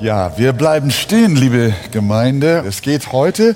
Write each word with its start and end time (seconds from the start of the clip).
Ja, 0.00 0.36
wir 0.36 0.52
bleiben 0.52 0.90
stehen, 0.90 1.36
liebe 1.36 1.72
Gemeinde. 1.92 2.64
Es 2.66 2.82
geht 2.82 3.12
heute 3.12 3.54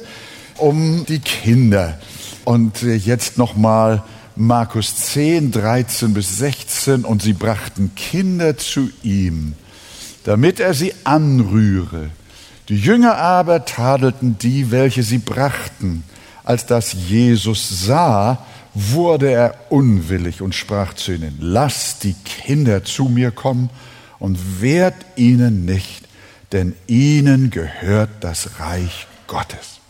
um 0.57 1.05
die 1.05 1.19
Kinder. 1.19 1.99
Und 2.45 2.85
äh, 2.85 2.95
jetzt 2.95 3.39
nochmal 3.39 4.05
Markus 4.37 4.95
10, 4.95 5.51
13 5.51 6.15
bis 6.15 6.39
16. 6.39 7.05
Und 7.05 7.23
sie 7.23 7.33
brachten 7.33 7.91
Kinder 7.97 8.57
zu 8.57 8.89
ihm, 9.03 9.55
damit 10.23 10.61
er 10.61 10.75
sie 10.75 10.95
anrühre. 11.03 12.11
Die 12.69 12.79
Jünger 12.79 13.17
aber 13.17 13.65
tadelten 13.65 14.39
die, 14.39 14.71
welche 14.71 15.03
sie 15.03 15.19
brachten. 15.19 16.05
Als 16.45 16.67
das 16.67 16.93
Jesus 17.09 17.85
sah, 17.85 18.47
wurde 18.75 19.33
er 19.33 19.55
unwillig 19.71 20.41
und 20.41 20.55
sprach 20.55 20.95
zu 20.95 21.13
ihnen, 21.13 21.37
lasst 21.41 22.05
die 22.05 22.15
Kinder 22.25 22.85
zu 22.85 23.07
mir 23.07 23.33
kommen 23.33 23.71
und 24.21 24.63
wehrt 24.63 24.95
ihnen 25.17 25.65
nicht 25.65 26.08
denn 26.53 26.75
ihnen 26.87 27.51
gehört 27.51 28.11
das 28.21 28.61
Reich 28.61 29.07
Gottes. 29.27 29.81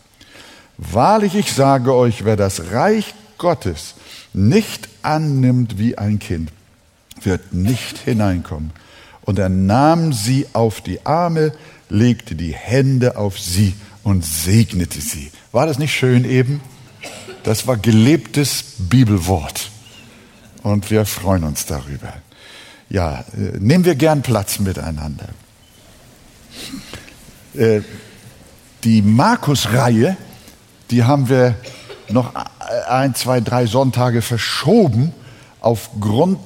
Wahrlich, 0.77 1.35
ich 1.35 1.53
sage 1.53 1.93
euch, 1.93 2.25
wer 2.25 2.35
das 2.35 2.71
Reich 2.71 3.13
Gottes 3.37 3.95
nicht 4.33 4.89
annimmt 5.01 5.77
wie 5.77 5.97
ein 5.97 6.19
Kind, 6.19 6.51
wird 7.21 7.53
nicht 7.53 7.97
hineinkommen. 7.97 8.71
Und 9.21 9.39
er 9.39 9.49
nahm 9.49 10.13
sie 10.13 10.47
auf 10.53 10.81
die 10.81 11.05
Arme, 11.05 11.53
legte 11.89 12.35
die 12.35 12.53
Hände 12.53 13.17
auf 13.17 13.39
sie 13.39 13.73
und 14.03 14.25
segnete 14.25 15.01
sie. 15.01 15.31
War 15.51 15.65
das 15.65 15.79
nicht 15.79 15.93
schön 15.93 16.25
eben? 16.25 16.61
Das 17.43 17.67
war 17.67 17.77
gelebtes 17.77 18.63
Bibelwort. 18.77 19.71
Und 20.63 20.91
wir 20.91 21.05
freuen 21.05 21.43
uns 21.43 21.65
darüber. 21.65 22.13
Ja, 22.89 23.23
äh, 23.33 23.57
nehmen 23.59 23.85
wir 23.85 23.95
gern 23.95 24.21
Platz 24.21 24.59
miteinander. 24.59 25.29
Äh, 27.55 27.81
die 28.83 29.01
Markus-Reihe, 29.01 30.15
die 30.91 31.03
haben 31.03 31.29
wir 31.29 31.55
noch 32.09 32.33
ein, 32.87 33.13
zwei, 33.15 33.41
drei 33.41 33.65
Sonntage 33.65 34.21
verschoben 34.21 35.13
aufgrund 35.59 36.39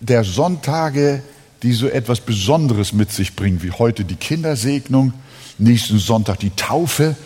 der 0.00 0.24
Sonntage, 0.24 1.22
die 1.62 1.72
so 1.72 1.88
etwas 1.88 2.20
Besonderes 2.20 2.92
mit 2.92 3.10
sich 3.10 3.34
bringen, 3.34 3.62
wie 3.62 3.70
heute 3.70 4.04
die 4.04 4.16
Kindersegnung, 4.16 5.14
nächsten 5.58 5.98
Sonntag 5.98 6.38
die 6.38 6.50
Taufe. 6.50 7.16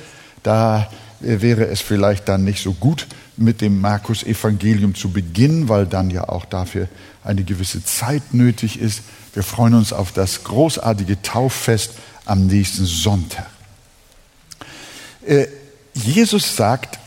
Da 0.42 0.88
äh, 1.22 1.40
wäre 1.40 1.66
es 1.66 1.80
vielleicht 1.80 2.28
dann 2.28 2.44
nicht 2.44 2.62
so 2.62 2.72
gut, 2.72 3.06
mit 3.36 3.60
dem 3.60 3.80
Markus-Evangelium 3.80 4.94
zu 4.94 5.10
beginnen, 5.10 5.68
weil 5.68 5.86
dann 5.86 6.10
ja 6.10 6.28
auch 6.28 6.44
dafür 6.44 6.88
eine 7.22 7.44
gewisse 7.44 7.84
Zeit 7.84 8.34
nötig 8.34 8.80
ist. 8.80 9.02
Wir 9.34 9.42
freuen 9.42 9.74
uns 9.74 9.92
auf 9.92 10.12
das 10.12 10.44
großartige 10.44 11.22
Tauffest 11.22 11.92
am 12.28 12.46
nächsten 12.46 12.84
Sonntag. 12.84 13.46
Äh, 15.26 15.46
Jesus 15.94 16.54
sagt, 16.56 16.98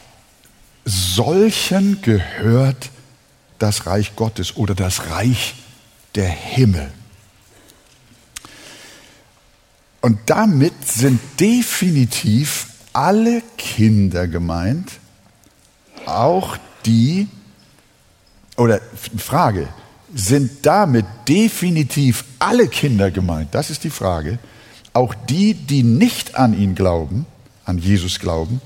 solchen 0.84 2.02
gehört 2.02 2.90
das 3.60 3.86
Reich 3.86 4.16
Gottes 4.16 4.58
oder 4.58 4.74
das 4.76 5.10
Reich 5.10 5.56
der 6.16 6.28
Himmel. 6.28 6.92
Und 10.02 10.18
damit 10.26 10.74
sind 10.88 11.20
definitiv 11.40 12.68
alle 12.92 13.44
Kinder 13.58 14.28
gemeint, 14.28 14.92
auch 16.08 16.58
die, 16.86 17.28
oder 18.58 18.82
Frage, 19.18 19.68
sind 20.14 20.66
damit 20.66 21.06
definitiv 21.28 22.26
alle 22.40 22.68
Kinder 22.68 23.12
gemeint? 23.12 23.54
Das 23.54 23.70
ist 23.70 23.84
die 23.84 23.92
Frage 23.92 24.40
auch 24.94 25.14
die, 25.14 25.54
die 25.54 25.84
nicht 25.84 26.36
an 26.36 26.58
ihn 26.58 26.76
glauben, 26.76 27.26
an 27.66 27.78
Jesus 27.78 28.20
glauben 28.20 28.62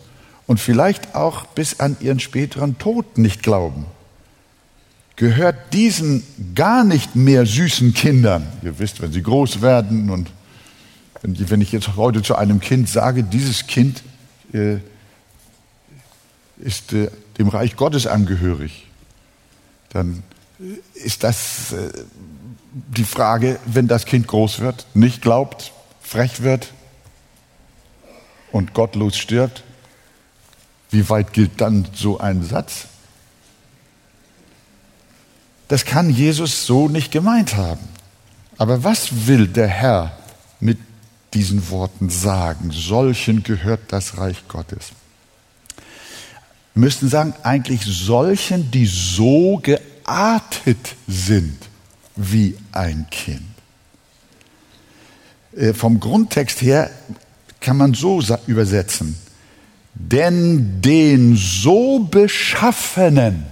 und 0.48 0.60
vielleicht 0.60 1.16
auch 1.16 1.46
bis 1.46 1.80
an 1.80 1.98
ihren 2.00 2.20
späteren 2.20 2.78
Tod 2.78 3.18
nicht 3.18 3.44
glauben, 3.44 3.86
gehört 5.16 5.74
diesen 5.74 6.24
gar 6.56 6.84
nicht 6.84 7.16
mehr 7.16 7.46
süßen 7.46 7.94
Kindern. 7.94 8.48
Ihr 8.64 8.80
wisst, 8.80 9.02
wenn 9.02 9.12
sie 9.12 9.24
groß 9.24 9.62
werden 9.62 10.10
und 10.10 10.32
wenn 11.22 11.62
ich 11.62 11.72
jetzt 11.72 11.96
heute 11.96 12.22
zu 12.22 12.36
einem 12.36 12.60
Kind 12.60 12.90
sage, 12.90 13.24
dieses 13.24 13.66
Kind 13.68 14.04
äh, 14.54 14.78
ist 16.60 16.94
äh, 16.94 17.10
dem 17.38 17.48
Reich 17.48 17.76
Gottes 17.76 18.08
angehörig, 18.08 18.88
dann 19.90 20.24
ist 20.94 21.24
das 21.24 21.74
äh, 21.74 21.90
die 22.74 23.04
Frage, 23.04 23.60
wenn 23.66 23.88
das 23.88 24.06
Kind 24.06 24.28
groß 24.28 24.60
wird, 24.60 24.86
nicht 24.94 25.22
glaubt, 25.22 25.72
frech 26.06 26.42
wird 26.44 26.72
und 28.52 28.74
gottlos 28.74 29.18
stirbt, 29.18 29.64
wie 30.92 31.10
weit 31.10 31.34
gilt 31.34 31.60
dann 31.60 31.88
so 31.94 32.20
ein 32.20 32.44
Satz? 32.44 32.88
Das 35.68 35.84
kann 35.84 36.10
Jesus 36.10 36.66
so 36.66 36.88
nicht 36.88 37.12
gemeint 37.12 37.56
haben. 37.56 37.82
Aber 38.58 38.84
was 38.84 39.28
will 39.28 39.48
der 39.48 39.68
Herr 39.68 40.16
mit 40.60 40.78
diesen 41.34 41.70
Worten 41.70 42.10
sagen? 42.10 42.72
Solchen 42.72 43.44
gehört 43.44 43.82
das 43.92 44.18
Reich 44.18 44.48
Gottes. 44.48 44.92
Wir 46.76 46.82
müssten 46.82 47.10
sagen, 47.10 47.34
eigentlich 47.42 47.82
solchen, 47.84 48.70
die 48.70 48.86
so 48.86 49.58
geartet 49.58 50.96
sind 51.08 51.58
wie 52.16 52.56
ein 52.72 53.08
Kind. 53.10 53.55
Äh, 55.56 55.74
vom 55.74 56.00
Grundtext 56.00 56.62
her 56.62 56.90
kann 57.62 57.78
man 57.78 57.94
so 57.94 58.22
übersetzen. 58.48 59.16
Denn 59.94 60.82
den 60.82 61.36
so 61.36 62.00
Beschaffenen 62.00 63.46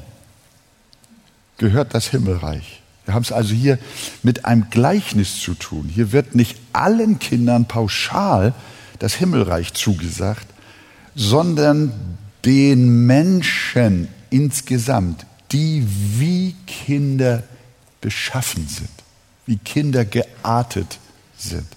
gehört 1.58 1.94
das 1.94 2.08
Himmelreich. 2.08 2.82
Wir 3.06 3.14
haben 3.14 3.24
es 3.24 3.32
also 3.32 3.54
hier 3.54 3.80
mit 4.22 4.46
einem 4.46 4.70
Gleichnis 4.70 5.40
zu 5.40 5.54
tun. 5.56 5.90
Hier 5.94 6.12
wird 6.12 6.36
nicht 6.36 6.58
allen 6.74 7.20
Kindern 7.20 7.66
pauschal 7.66 8.54
das 9.00 9.16
Himmelreich 9.16 9.74
zugesagt, 9.74 10.48
sondern 11.16 12.18
den 12.46 13.06
Menschen 13.06 14.08
insgesamt, 14.30 15.26
die 15.52 15.86
wie 16.18 16.56
Kinder 16.66 17.44
beschaffen 18.02 18.68
sind, 18.68 18.90
wie 19.46 19.58
Kinder 19.58 20.06
geartet 20.06 21.00
sind. 21.38 21.68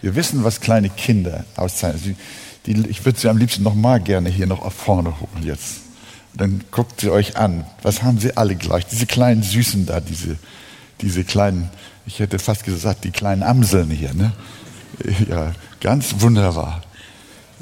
Wir 0.00 0.14
wissen, 0.14 0.44
was 0.44 0.60
kleine 0.60 0.90
Kinder 0.90 1.44
auszeichnen. 1.56 2.02
Sie, 2.02 2.16
die, 2.66 2.88
ich 2.88 3.04
würde 3.04 3.18
sie 3.18 3.28
am 3.28 3.38
liebsten 3.38 3.62
noch 3.62 3.74
mal 3.74 4.00
gerne 4.00 4.28
hier 4.28 4.46
noch 4.46 4.62
auf 4.62 4.74
vorne 4.74 5.20
holen 5.20 5.44
jetzt. 5.44 5.80
Dann 6.34 6.62
guckt 6.70 7.00
sie 7.00 7.10
euch 7.10 7.36
an. 7.36 7.64
Was 7.82 8.02
haben 8.02 8.18
sie 8.18 8.36
alle 8.36 8.54
gleich? 8.54 8.86
Diese 8.86 9.06
kleinen 9.06 9.42
Süßen 9.42 9.86
da, 9.86 10.00
diese, 10.00 10.36
diese 11.00 11.24
kleinen, 11.24 11.70
ich 12.06 12.20
hätte 12.20 12.38
fast 12.38 12.64
gesagt, 12.64 13.04
die 13.04 13.10
kleinen 13.10 13.42
Amseln 13.42 13.90
hier. 13.90 14.14
Ne? 14.14 14.32
Ja, 15.28 15.52
ganz 15.80 16.16
wunderbar. 16.18 16.82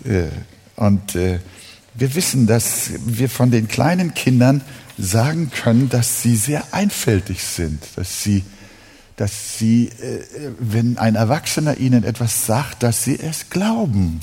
Äh, 0.05 0.29
und 0.77 1.15
äh, 1.15 1.41
wir 1.95 2.15
wissen, 2.15 2.47
dass 2.47 2.91
wir 3.05 3.29
von 3.29 3.51
den 3.51 3.69
kleinen 3.69 4.15
Kindern 4.15 4.63
sagen 4.99 5.51
können, 5.51 5.89
dass 5.89 6.23
sie 6.23 6.37
sehr 6.37 6.63
einfältig 6.73 7.43
sind, 7.43 7.83
dass 7.97 8.23
sie 8.23 8.45
dass 9.17 9.59
sie, 9.59 9.89
äh, 9.89 10.53
wenn 10.59 10.99
ein 10.99 11.15
Erwachsener 11.15 11.79
ihnen 11.79 12.05
etwas 12.05 12.47
sagt, 12.47 12.83
dass 12.83 13.03
sie 13.03 13.19
es 13.19 13.51
glauben. 13.51 14.21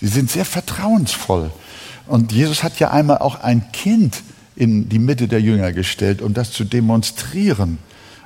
Sie 0.00 0.08
sind 0.08 0.30
sehr 0.30 0.44
vertrauensvoll. 0.44 1.50
Und 2.06 2.32
Jesus 2.32 2.62
hat 2.62 2.78
ja 2.78 2.90
einmal 2.90 3.18
auch 3.18 3.40
ein 3.40 3.72
Kind 3.72 4.22
in 4.54 4.88
die 4.88 4.98
Mitte 4.98 5.28
der 5.28 5.40
Jünger 5.40 5.72
gestellt, 5.72 6.22
um 6.22 6.32
das 6.32 6.52
zu 6.52 6.64
demonstrieren. 6.64 7.78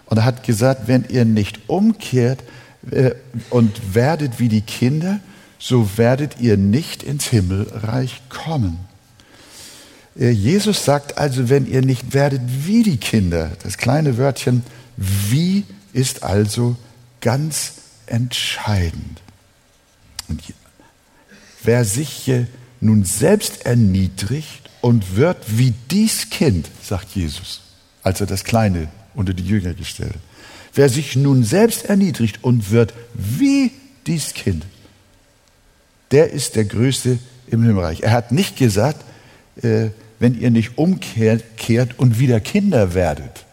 Und 0.06 0.18
er 0.18 0.24
hat 0.24 0.42
gesagt, 0.42 0.86
wenn 0.86 1.04
ihr 1.08 1.24
nicht 1.24 1.68
umkehrt 1.68 2.42
äh, 2.90 3.12
und 3.48 3.94
werdet 3.94 4.38
wie 4.38 4.48
die 4.48 4.60
Kinder, 4.60 5.20
so 5.58 5.96
werdet 5.96 6.40
ihr 6.40 6.56
nicht 6.56 7.02
ins 7.02 7.26
Himmelreich 7.26 8.22
kommen. 8.28 8.78
Äh, 10.18 10.30
Jesus 10.30 10.84
sagt 10.84 11.18
also, 11.18 11.48
wenn 11.48 11.66
ihr 11.66 11.82
nicht 11.82 12.12
werdet 12.12 12.42
wie 12.66 12.82
die 12.82 12.96
Kinder, 12.96 13.52
das 13.62 13.78
kleine 13.78 14.18
Wörtchen 14.18 14.62
wie 15.00 15.64
ist 15.94 16.22
also 16.22 16.76
ganz 17.22 17.72
entscheidend. 18.06 19.22
Und 20.28 20.42
wer 21.64 21.84
sich 21.84 22.30
nun 22.80 23.04
selbst 23.04 23.64
erniedrigt 23.64 24.70
und 24.82 25.16
wird 25.16 25.38
wie 25.48 25.72
dies 25.90 26.28
Kind, 26.28 26.68
sagt 26.82 27.16
Jesus, 27.16 27.62
als 28.02 28.20
er 28.20 28.26
das 28.26 28.44
Kleine 28.44 28.88
unter 29.14 29.32
die 29.32 29.44
Jünger 29.44 29.74
gestellt. 29.74 30.16
Wer 30.74 30.88
sich 30.88 31.16
nun 31.16 31.44
selbst 31.44 31.86
erniedrigt 31.86 32.44
und 32.44 32.70
wird 32.70 32.92
wie 33.14 33.72
dies 34.06 34.34
Kind, 34.34 34.64
der 36.10 36.30
ist 36.30 36.56
der 36.56 36.66
Größte 36.66 37.18
im 37.48 37.62
Himmelreich. 37.62 38.02
Er 38.02 38.12
hat 38.12 38.32
nicht 38.32 38.56
gesagt, 38.56 39.02
äh, 39.62 39.88
wenn 40.18 40.38
ihr 40.38 40.50
nicht 40.50 40.76
umkehrt 40.76 41.44
und 41.98 42.18
wieder 42.18 42.40
Kinder 42.40 42.92
werdet. 42.92 43.46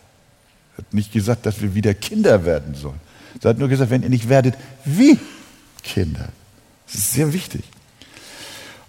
Er 0.78 0.84
hat 0.84 0.94
nicht 0.94 1.12
gesagt, 1.12 1.46
dass 1.46 1.62
wir 1.62 1.74
wieder 1.74 1.94
Kinder 1.94 2.46
werden 2.46 2.76
sollen. 2.76 3.00
Er 3.44 3.50
hat 3.50 3.58
nur 3.58 3.68
gesagt, 3.68 3.90
wenn 3.90 4.04
ihr 4.04 4.10
nicht 4.10 4.30
werdet 4.30 4.56
wie 4.86 5.18
Kinder. 5.84 6.30
Das 6.86 6.96
ist 6.96 7.14
sehr 7.14 7.34
wichtig. 7.34 7.64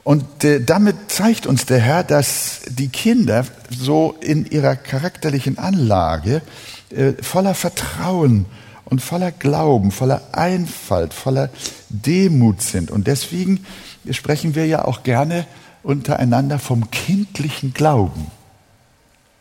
Und 0.05 0.44
äh, 0.44 0.62
damit 0.62 0.96
zeigt 1.08 1.46
uns 1.46 1.67
der 1.67 1.81
Herr, 1.81 2.05
dass 2.05 2.61
die 2.69 2.88
Kinder 2.88 3.44
so 3.70 4.14
in 4.20 4.46
ihrer 4.46 4.76
charakterlichen 4.76 5.58
Anlage 5.58 6.43
äh, 6.90 7.12
voller 7.23 7.55
Vertrauen 7.55 8.46
und 8.87 9.02
voller 9.02 9.32
Glauben, 9.32 9.91
voller 9.91 10.23
Einfalt, 10.32 11.12
voller 11.12 11.50
Demut 11.91 12.62
sind. 12.62 12.91
Und 12.91 13.06
deswegen 13.06 13.67
sprechen 14.11 14.55
wir 14.55 14.67
ja 14.67 14.84
auch 14.84 15.02
gerne 15.02 15.46
untereinander 15.82 16.58
vom 16.58 16.91
kindlichen 16.91 17.75
Glauben. 17.75 18.31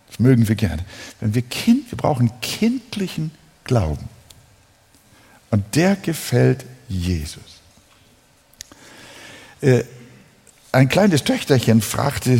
Das 0.09 0.19
mögen 0.19 0.47
wir 0.47 0.55
gerne. 0.55 0.83
Wenn 1.19 1.33
wir 1.35 1.41
Kind, 1.41 1.91
wir 1.91 1.97
brauchen 1.97 2.31
kindlichen 2.41 3.31
Glauben. 3.63 4.09
Und 5.51 5.75
der 5.75 5.95
gefällt 5.95 6.65
Jesus. 6.87 7.61
Äh, 9.61 9.83
ein 10.71 10.89
kleines 10.89 11.23
Töchterchen 11.23 11.81
fragte 11.81 12.39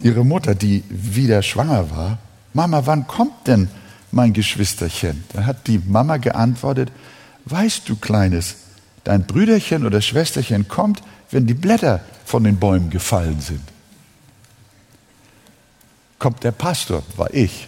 ihre 0.00 0.24
Mutter, 0.24 0.54
die 0.54 0.84
wieder 0.88 1.42
schwanger 1.42 1.90
war, 1.90 2.18
Mama, 2.54 2.82
wann 2.84 3.06
kommt 3.06 3.46
denn 3.46 3.68
mein 4.10 4.32
Geschwisterchen? 4.32 5.24
Da 5.32 5.46
hat 5.46 5.66
die 5.66 5.78
Mama 5.78 6.18
geantwortet, 6.18 6.92
weißt 7.46 7.88
du, 7.88 7.96
Kleines, 7.96 8.56
dein 9.04 9.26
Brüderchen 9.26 9.86
oder 9.86 10.02
Schwesterchen 10.02 10.68
kommt, 10.68 11.02
wenn 11.30 11.46
die 11.46 11.54
Blätter 11.54 12.00
von 12.24 12.44
den 12.44 12.58
Bäumen 12.58 12.90
gefallen 12.90 13.40
sind. 13.40 13.62
Kommt 16.22 16.44
der 16.44 16.52
Pastor, 16.52 17.02
war 17.16 17.34
ich. 17.34 17.66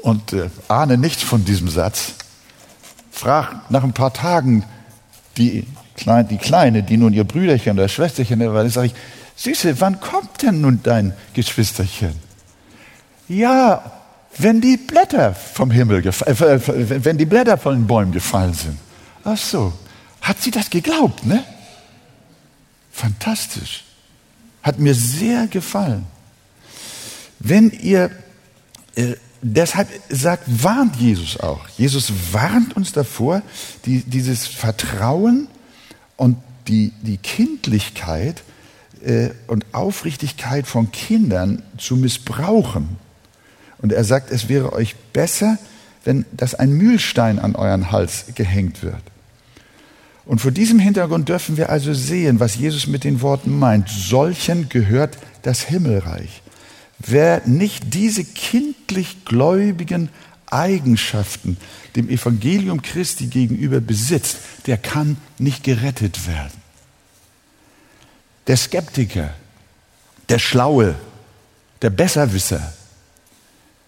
Und 0.00 0.32
äh, 0.32 0.48
ahne 0.66 0.96
nichts 0.96 1.22
von 1.22 1.44
diesem 1.44 1.68
Satz. 1.68 2.14
Frag 3.10 3.70
nach 3.70 3.84
ein 3.84 3.92
paar 3.92 4.14
Tagen 4.14 4.64
die, 5.36 5.66
die 6.30 6.38
Kleine, 6.38 6.82
die 6.84 6.96
nun 6.96 7.12
ihr 7.12 7.24
Brüderchen 7.24 7.74
oder 7.78 7.86
Schwesterchen 7.86 8.40
war, 8.40 8.66
sage 8.70 8.86
ich, 8.86 8.94
Süße, 9.36 9.78
wann 9.82 10.00
kommt 10.00 10.40
denn 10.40 10.62
nun 10.62 10.80
dein 10.82 11.12
Geschwisterchen? 11.34 12.14
Ja, 13.28 13.92
wenn 14.38 14.62
die 14.62 14.78
Blätter 14.78 15.34
vom 15.34 15.70
Himmel, 15.70 16.06
äh, 16.06 17.04
wenn 17.04 17.18
die 17.18 17.26
Blätter 17.26 17.58
von 17.58 17.74
den 17.74 17.86
Bäumen 17.86 18.12
gefallen 18.12 18.54
sind. 18.54 18.78
Ach 19.22 19.36
so, 19.36 19.74
hat 20.22 20.40
sie 20.40 20.50
das 20.50 20.70
geglaubt, 20.70 21.26
ne? 21.26 21.44
Fantastisch. 22.90 23.84
Hat 24.62 24.78
mir 24.78 24.94
sehr 24.94 25.46
gefallen. 25.46 26.06
Wenn 27.44 27.70
ihr, 27.70 28.10
äh, 28.94 29.14
deshalb 29.42 29.88
sagt, 30.08 30.44
warnt 30.46 30.96
Jesus 30.96 31.40
auch. 31.40 31.68
Jesus 31.76 32.12
warnt 32.30 32.76
uns 32.76 32.92
davor, 32.92 33.42
die, 33.84 34.02
dieses 34.02 34.46
Vertrauen 34.46 35.48
und 36.16 36.36
die, 36.68 36.92
die 37.02 37.16
Kindlichkeit 37.16 38.44
äh, 39.04 39.30
und 39.48 39.66
Aufrichtigkeit 39.72 40.68
von 40.68 40.92
Kindern 40.92 41.62
zu 41.78 41.96
missbrauchen. 41.96 42.96
Und 43.78 43.92
er 43.92 44.04
sagt, 44.04 44.30
es 44.30 44.48
wäre 44.48 44.72
euch 44.72 44.94
besser, 45.12 45.58
wenn 46.04 46.24
das 46.32 46.54
ein 46.54 46.72
Mühlstein 46.72 47.40
an 47.40 47.56
euren 47.56 47.90
Hals 47.90 48.26
gehängt 48.36 48.84
wird. 48.84 49.02
Und 50.24 50.40
vor 50.40 50.52
diesem 50.52 50.78
Hintergrund 50.78 51.28
dürfen 51.28 51.56
wir 51.56 51.70
also 51.70 51.92
sehen, 51.92 52.38
was 52.38 52.54
Jesus 52.54 52.86
mit 52.86 53.02
den 53.02 53.20
Worten 53.20 53.58
meint. 53.58 53.88
Solchen 53.88 54.68
gehört 54.68 55.18
das 55.42 55.62
Himmelreich. 55.62 56.41
Wer 57.06 57.42
nicht 57.46 57.94
diese 57.94 58.24
kindlich 58.24 59.24
gläubigen 59.24 60.08
Eigenschaften 60.46 61.56
dem 61.96 62.08
Evangelium 62.08 62.82
Christi 62.82 63.26
gegenüber 63.26 63.80
besitzt, 63.80 64.38
der 64.66 64.76
kann 64.76 65.16
nicht 65.38 65.64
gerettet 65.64 66.26
werden. 66.26 66.52
Der 68.46 68.56
Skeptiker, 68.56 69.34
der 70.28 70.38
Schlaue, 70.38 70.94
der 71.80 71.90
Besserwisser, 71.90 72.72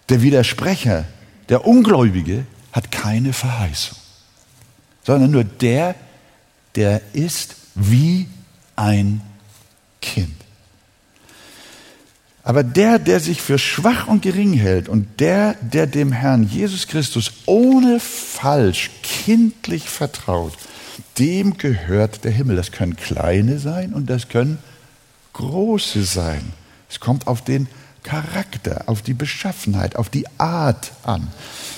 der 0.09 0.21
Widersprecher, 0.21 1.05
der 1.49 1.65
Ungläubige 1.65 2.45
hat 2.71 2.91
keine 2.91 3.31
Verheißung, 3.31 3.97
sondern 5.03 5.31
nur 5.31 5.43
der, 5.43 5.95
der 6.75 7.01
ist 7.13 7.55
wie 7.75 8.27
ein 8.75 9.21
Kind. 10.01 10.44
Aber 12.45 12.63
der, 12.63 12.99
der 12.99 13.19
sich 13.19 13.41
für 13.41 13.57
schwach 13.57 14.07
und 14.07 14.21
gering 14.21 14.53
hält 14.53 14.87
und 14.87 15.19
der, 15.19 15.55
der 15.55 15.87
dem 15.87 16.11
Herrn 16.11 16.43
Jesus 16.43 16.85
Christus 16.85 17.31
ohne 17.47 17.99
falsch 17.99 18.91
kindlich 19.01 19.89
vertraut, 19.89 20.53
dem 21.17 21.57
gehört 21.57 22.23
der 22.23 22.31
Himmel. 22.31 22.55
Das 22.55 22.71
können 22.71 22.95
kleine 22.95 23.57
sein 23.57 23.93
und 23.93 24.11
das 24.11 24.29
können 24.29 24.59
große 25.33 26.03
sein. 26.03 26.53
Es 26.87 26.99
kommt 26.99 27.25
auf 27.25 27.43
den 27.43 27.67
Charakter, 28.03 28.83
auf 28.85 29.01
die 29.01 29.15
Beschaffenheit, 29.15 29.95
auf 29.95 30.09
die 30.09 30.27
Art 30.37 30.91
an. 31.01 31.27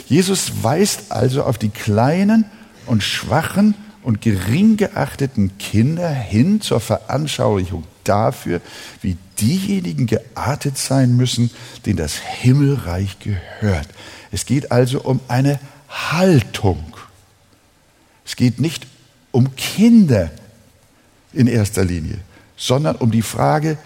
Jesus 0.08 0.64
weist 0.64 1.14
also 1.14 1.44
auf 1.44 1.58
die 1.58 1.70
kleinen 1.70 2.44
und 2.88 3.04
schwachen 3.04 3.74
und 4.04 4.20
gering 4.20 4.76
geachteten 4.76 5.58
Kinder 5.60 6.10
hin 6.10 6.60
zur 6.60 6.82
Veranschaulichung 6.82 7.86
dafür, 8.04 8.60
wie 9.02 9.16
diejenigen 9.40 10.08
geartet 10.08 10.78
sein 10.78 11.16
müssen, 11.16 11.52
denen 11.86 11.98
das 11.98 12.16
Himmelreich 12.16 13.20
gehört. 13.20 13.88
Es 14.32 14.46
geht 14.46 14.72
also 14.72 15.02
um 15.02 15.20
eine 15.28 15.60
Haltung. 15.90 16.84
Es 18.26 18.36
geht 18.36 18.60
nicht 18.60 18.88
um 19.32 19.56
Kinder 19.56 20.32
in 21.34 21.48
erster 21.48 21.86
Linie, 21.86 22.20
sondern 22.56 22.96
um 22.96 23.12
die 23.12 23.22
Frage 23.22 23.78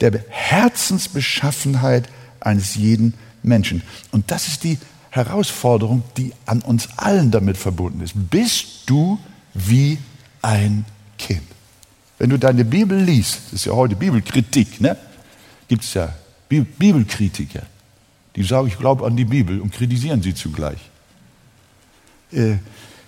der 0.00 0.24
Herzensbeschaffenheit 0.28 2.08
eines 2.40 2.74
jeden 2.74 3.14
Menschen. 3.42 3.82
Und 4.12 4.30
das 4.30 4.48
ist 4.48 4.64
die 4.64 4.78
Herausforderung, 5.10 6.02
die 6.16 6.32
an 6.46 6.62
uns 6.62 6.88
allen 6.96 7.30
damit 7.30 7.56
verbunden 7.56 8.00
ist. 8.00 8.12
Bist 8.14 8.84
du 8.86 9.18
wie 9.52 9.98
ein 10.40 10.84
Kind. 11.18 11.42
Wenn 12.20 12.28
du 12.28 12.38
deine 12.38 12.66
Bibel 12.66 13.02
liest, 13.02 13.40
das 13.46 13.54
ist 13.54 13.64
ja 13.64 13.72
heute 13.72 13.96
Bibelkritik, 13.96 14.78
ne? 14.78 14.94
gibt 15.68 15.84
es 15.84 15.94
ja 15.94 16.14
Bibelkritiker, 16.50 17.62
die 18.36 18.42
sagen, 18.42 18.68
ich 18.68 18.76
glaube 18.76 19.06
an 19.06 19.16
die 19.16 19.24
Bibel 19.24 19.58
und 19.58 19.72
kritisieren 19.72 20.20
sie 20.20 20.34
zugleich. 20.34 20.78
Äh, 22.30 22.56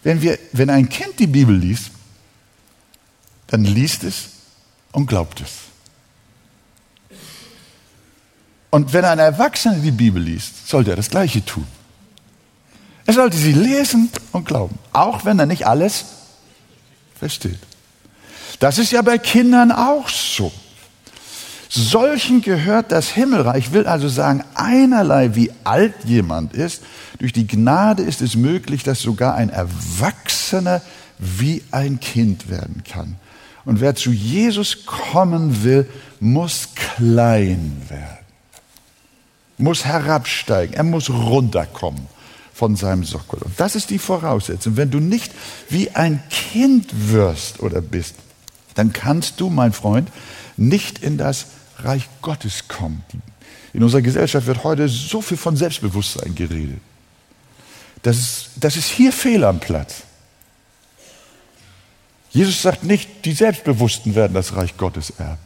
wenn, 0.03 0.23
wir, 0.23 0.39
wenn 0.53 0.71
ein 0.71 0.89
Kind 0.89 1.19
die 1.19 1.27
Bibel 1.27 1.55
liest, 1.55 1.91
dann 3.49 3.65
liest 3.65 4.03
es 4.05 4.31
und 4.93 5.09
glaubt 5.09 5.43
es. 5.43 5.51
Und 8.71 8.95
wenn 8.95 9.05
ein 9.05 9.19
Erwachsener 9.19 9.75
die 9.75 9.91
Bibel 9.91 10.23
liest, 10.23 10.69
sollte 10.69 10.89
er 10.89 10.97
das 10.97 11.11
Gleiche 11.11 11.45
tun. 11.45 11.67
Er 13.05 13.13
sollte 13.13 13.37
sie 13.37 13.53
lesen 13.53 14.09
und 14.33 14.47
glauben, 14.47 14.79
auch 14.95 15.27
wenn 15.27 15.39
er 15.39 15.45
nicht 15.45 15.67
alles 15.67 16.07
versteht. 17.15 17.61
Das 18.63 18.79
ist 18.79 18.93
ja 18.93 19.03
bei 19.03 19.19
Kindern 19.19 19.73
auch 19.73 20.09
so. 20.09 20.53
Solchen 21.69 22.43
gehört 22.43 22.93
das 22.93 23.09
Himmelreich, 23.09 23.73
will 23.73 23.89
also 23.89 24.09
sagen, 24.09 24.45
einerlei 24.55 25.35
wie 25.35 25.51
alt 25.65 25.95
jemand 26.05 26.55
ist, 26.55 26.81
durch 27.19 27.33
die 27.33 27.49
Gnade 27.49 28.05
ist 28.05 28.23
es 28.23 28.37
möglich, 28.37 28.85
dass 28.85 29.01
sogar 29.01 29.35
ein 29.35 29.51
Erwachsener 29.51 30.81
wie 31.19 31.65
ein 31.73 31.99
Kind 31.99 32.51
werden 32.51 32.85
kann. 32.89 33.17
Und 33.65 33.81
wer 33.81 33.97
zu 33.97 34.13
Jesus 34.13 34.87
kommen 34.87 35.65
will, 35.65 35.89
muss 36.21 36.69
klein 36.77 37.83
werden, 37.89 38.27
muss 39.59 39.85
herabsteigen, 39.85 40.75
er 40.75 40.85
muss 40.85 41.11
runterkommen 41.11 42.07
von 42.55 42.77
seinem 42.77 43.03
Sockel. 43.03 43.41
Und 43.43 43.59
das 43.59 43.75
ist 43.75 43.91
die 43.91 43.99
Voraussetzung. 43.99 44.77
Wenn 44.77 44.93
du 44.93 45.01
nicht 45.01 45.33
wie 45.69 45.91
ein 45.91 46.23
Kind 46.31 47.11
wirst 47.11 47.59
oder 47.59 47.81
bist, 47.81 48.15
dann 48.75 48.93
kannst 48.93 49.41
du, 49.41 49.51
mein 49.51 49.73
Freund, 49.73 50.11
nicht 50.57 50.99
in 50.99 51.19
das 51.19 51.47
Reich 51.79 52.09
Gottes 52.21 52.69
kommen. 52.69 53.05
In 53.73 53.83
unserer 53.83 54.03
Gesellschaft 54.03 54.47
wird 54.47 54.65
heute 54.65 54.89
so 54.89 55.23
viel 55.23 55.37
von 55.37 55.57
Selbstbewusstsein 55.57 56.35
geredet. 56.35 56.81
Das 58.03 58.19
ist, 58.19 58.51
das 58.57 58.77
ist 58.77 58.89
hier 58.89 59.13
fehl 59.13 59.45
am 59.45 59.61
Platz. 59.61 60.03
Jesus 62.31 62.63
sagt 62.63 62.85
nicht, 62.85 63.25
die 63.25 63.33
Selbstbewussten 63.33 64.15
werden 64.15 64.35
das 64.35 64.57
Reich 64.57 64.77
Gottes 64.77 65.11
erben, 65.11 65.39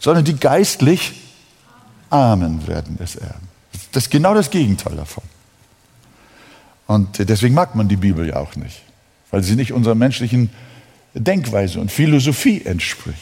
sondern 0.00 0.24
die 0.24 0.36
geistlich 0.36 1.12
Armen 2.10 2.66
werden 2.66 2.98
es 3.00 3.14
erben. 3.16 3.48
Das 3.92 4.04
ist 4.04 4.10
genau 4.10 4.34
das 4.34 4.50
Gegenteil 4.50 4.96
davon. 4.96 5.22
Und 6.86 7.18
deswegen 7.28 7.54
mag 7.54 7.76
man 7.76 7.88
die 7.88 7.96
Bibel 7.96 8.26
ja 8.26 8.36
auch 8.36 8.56
nicht, 8.56 8.82
weil 9.30 9.44
sie 9.44 9.54
nicht 9.54 9.72
unserer 9.72 9.94
menschlichen 9.94 10.50
Denkweise 11.14 11.80
und 11.80 11.90
Philosophie 11.90 12.62
entspricht. 12.64 13.18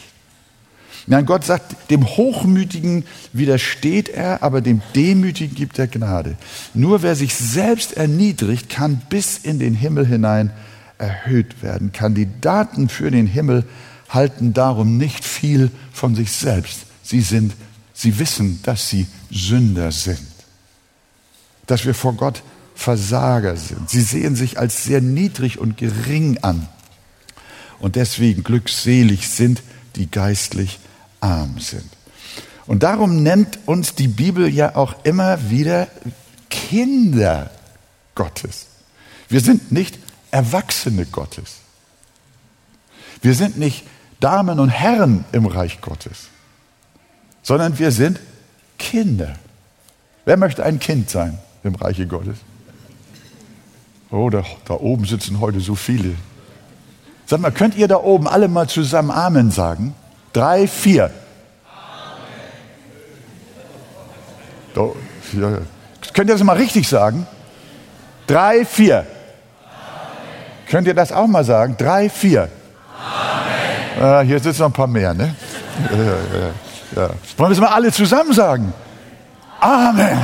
Nein, 1.07 1.25
Gott 1.25 1.45
sagt, 1.45 1.91
dem 1.91 2.07
Hochmütigen 2.07 3.05
widersteht 3.33 4.11
er, 4.11 4.43
aber 4.43 4.61
dem 4.61 4.83
Demütigen 4.95 5.55
gibt 5.55 5.79
er 5.79 5.87
Gnade. 5.87 6.37
Nur 6.75 7.03
wer 7.03 7.17
sich 7.17 7.35
selbst 7.35 7.95
erniedrigt, 7.97 8.69
kann 8.69 9.01
bis 9.09 9.39
in 9.39 9.59
den 9.59 9.75
Himmel 9.75 10.07
hinein 10.07 10.51
erhöht 10.99 11.63
werden. 11.63 11.93
Kandidaten 11.93 12.91
für 12.91 13.11
den 13.11 13.27
Himmel 13.27 13.65
halten 14.11 14.53
darum 14.53 14.99
nicht 14.99 15.25
viel 15.25 15.71
von 15.93 16.15
sich 16.15 16.31
selbst. 16.31 16.81
Sie 17.03 17.23
sind, 17.23 17.55
sie 17.95 18.19
wissen, 18.19 18.61
dass 18.65 18.91
sie 18.91 19.07
Sünder 19.31 19.93
sind. 19.93 20.19
Dass 21.67 21.87
wir 21.87 21.95
vor 21.95 22.15
Gott 22.15 22.43
Versager 22.75 23.57
sind. 23.57 23.89
Sie 23.89 24.03
sehen 24.03 24.37
sich 24.37 24.59
als 24.59 24.85
sehr 24.85 25.01
niedrig 25.01 25.59
und 25.59 25.79
gering 25.79 26.39
an. 26.43 26.69
Und 27.81 27.97
deswegen 27.97 28.43
glückselig 28.43 29.29
sind, 29.29 29.63
die 29.97 30.11
geistlich 30.11 30.79
arm 31.21 31.59
sind. 31.59 31.89
Und 32.67 32.83
darum 32.83 33.23
nennt 33.23 33.59
uns 33.67 33.95
die 33.95 34.09
Bibel 34.09 34.49
ja 34.49 34.77
auch 34.77 34.95
immer 35.05 35.51
wieder 35.51 35.89
Kinder 36.51 37.51
Gottes. 38.15 38.67
Wir 39.29 39.41
sind 39.41 39.73
nicht 39.73 39.99
Erwachsene 40.31 41.07
Gottes. 41.07 41.57
Wir 43.23 43.35
sind 43.35 43.59
nicht 43.59 43.85
Damen 44.21 44.61
und 44.61 44.69
Herren 44.69 45.25
im 45.33 45.47
Reich 45.47 45.81
Gottes, 45.81 46.29
sondern 47.43 47.79
wir 47.79 47.91
sind 47.91 48.21
Kinder. 48.79 49.35
Wer 50.25 50.37
möchte 50.37 50.65
ein 50.65 50.79
Kind 50.79 51.09
sein 51.09 51.39
im 51.63 51.75
Reiche 51.75 52.07
Gottes? 52.07 52.37
Oh, 54.11 54.31
da, 54.31 54.45
da 54.65 54.75
oben 54.75 55.05
sitzen 55.05 55.41
heute 55.41 55.61
so 55.61 55.75
viele. 55.75 56.15
Sag 57.29 57.41
mal, 57.41 57.53
könnt 57.53 57.77
ihr 57.77 57.89
da 57.89 57.97
oben 57.97 58.27
alle 58.27 58.49
mal 58.49 58.69
zusammen 58.69 59.11
Amen 59.11 59.51
sagen? 59.51 59.95
Drei, 60.33 60.67
vier. 60.67 61.11
So, 64.75 64.97
ja, 65.35 65.59
könnt 66.15 66.31
ihr 66.31 66.35
das 66.35 66.43
mal 66.43 66.57
richtig 66.57 66.89
sagen? 66.89 67.27
Drei, 68.27 68.65
vier. 68.65 69.01
Amen. 69.01 69.07
Könnt 70.71 70.87
ihr 70.87 70.95
das 70.95 71.13
auch 71.13 71.27
mal 71.27 71.45
sagen? 71.45 71.77
Drei, 71.77 72.09
vier. 72.09 72.49
Amen. 73.99 74.23
Äh, 74.23 74.27
hier 74.27 74.41
sitzen 74.41 74.63
noch 74.63 74.71
ein 74.71 74.73
paar 74.73 74.87
mehr, 74.87 75.13
ne? 75.13 75.35
ja, 75.91 77.03
ja. 77.03 77.11
Wollen 77.37 77.51
wir 77.51 77.55
es 77.55 77.61
mal 77.61 77.75
alle 77.75 77.93
zusammen 77.93 78.33
sagen? 78.33 78.73
Amen. 79.61 80.19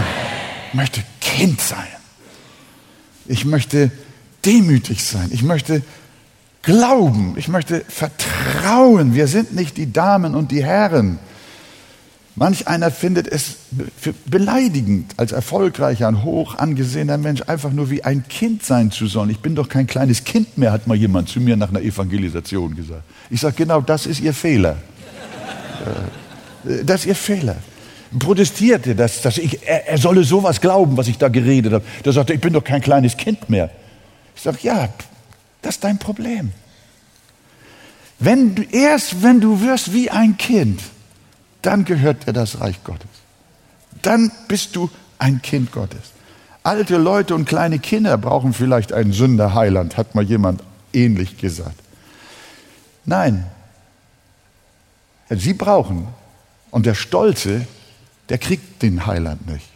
Ich 0.69 0.75
möchte 0.75 1.03
Kind 1.21 1.61
sein. 1.61 1.87
Ich 3.27 3.45
möchte 3.45 3.91
demütig 4.43 5.05
sein. 5.05 5.29
Ich 5.33 5.43
möchte 5.43 5.83
glauben, 6.65 7.35
ich 7.37 7.49
möchte 7.49 7.85
vertrauen. 7.89 9.15
Wir 9.15 9.27
sind 9.27 9.55
nicht 9.55 9.77
die 9.77 9.93
Damen 9.93 10.35
und 10.35 10.51
die 10.51 10.65
Herren. 10.65 11.19
Manch 12.37 12.67
einer 12.67 12.91
findet 12.91 13.29
es 13.29 13.59
beleidigend, 14.27 15.13
als 15.19 15.31
erfolgreicher, 15.31 16.09
ein 16.09 16.25
hoch 16.25 16.57
angesehener 16.57 17.17
Mensch 17.17 17.43
einfach 17.47 17.71
nur 17.71 17.91
wie 17.91 18.03
ein 18.03 18.27
Kind 18.27 18.65
sein 18.65 18.91
zu 18.91 19.07
sollen. 19.07 19.31
Ich 19.31 19.39
bin 19.39 19.55
doch 19.55 19.69
kein 19.69 19.87
kleines 19.87 20.25
Kind 20.25 20.59
mehr, 20.59 20.73
hat 20.73 20.89
mal 20.89 20.97
jemand 20.97 21.29
zu 21.29 21.41
mir 21.41 21.57
nach 21.57 21.69
einer 21.69 21.81
Evangelisation 21.81 22.75
gesagt. 22.75 23.05
Ich 23.31 23.41
sage, 23.41 23.55
genau 23.57 23.81
das 23.81 24.07
ist 24.07 24.19
Ihr 24.19 24.35
Fehler. 24.35 24.79
Äh, 26.67 26.85
das 26.85 27.03
ist 27.03 27.07
Ihr 27.07 27.15
Fehler. 27.15 27.57
Protestierte, 28.19 28.97
dass, 28.97 29.23
dass 29.23 29.39
ich, 29.39 29.67
er, 29.67 29.89
er 29.89 29.99
solle 29.99 30.25
sowas 30.25 30.61
glauben, 30.61 30.97
was 30.97 31.07
ich 31.07 31.19
da 31.19 31.29
geredet 31.29 31.73
habe. 31.73 31.85
Der 32.05 32.13
sagte, 32.13 32.35
ich 32.35 32.41
bin 32.41 32.53
doch 32.53 32.65
kein 32.65 32.81
kleines 32.81 33.17
Kind 33.17 33.49
mehr. 33.49 33.71
Ich 34.35 34.43
sage, 34.43 34.59
ja, 34.63 34.89
das 35.65 35.77
ist 35.77 35.85
dein 35.85 35.99
Problem. 35.99 36.53
Wenn 38.19 38.55
du, 38.55 38.63
erst 38.63 39.23
wenn 39.23 39.41
du 39.41 39.63
wirst 39.63 39.95
wie 39.95 40.11
ein 40.11 40.37
Kind, 40.37 40.83
dann 41.63 41.87
gehört 41.87 42.27
dir 42.27 42.35
das 42.35 42.61
Reich 42.61 42.85
Gottes. 42.85 43.09
Dann 44.03 44.31
bist 44.47 44.77
du 44.77 44.91
ein 45.19 45.41
Kind 45.41 45.73
Gottes. 45.73 46.13
Alte 46.63 46.99
Leute 46.99 47.35
und 47.35 47.47
kleine 47.47 47.79
Kinder 47.79 48.19
brauchen 48.19 48.53
vielleicht 48.53 48.93
einen 48.93 49.13
Sünderheiland, 49.13 49.97
hat 49.97 50.15
mal 50.15 50.25
jemand 50.25 50.63
ähnlich 50.93 51.39
gesagt. 51.39 51.81
Nein, 53.07 53.47
sie 55.31 55.55
brauchen. 55.55 56.09
Und 56.71 56.85
der 56.85 56.95
Stolze, 56.95 57.67
der 58.29 58.37
kriegt 58.37 58.83
den 58.83 59.07
Heiland 59.07 59.47
nicht. 59.47 59.69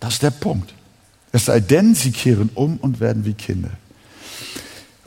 Das 0.00 0.14
ist 0.14 0.22
der 0.22 0.30
Punkt. 0.30 0.74
Es 1.32 1.46
sei 1.46 1.60
denn, 1.60 1.94
sie 1.94 2.12
kehren 2.12 2.50
um 2.54 2.76
und 2.76 3.00
werden 3.00 3.24
wie 3.24 3.34
Kinder. 3.34 3.70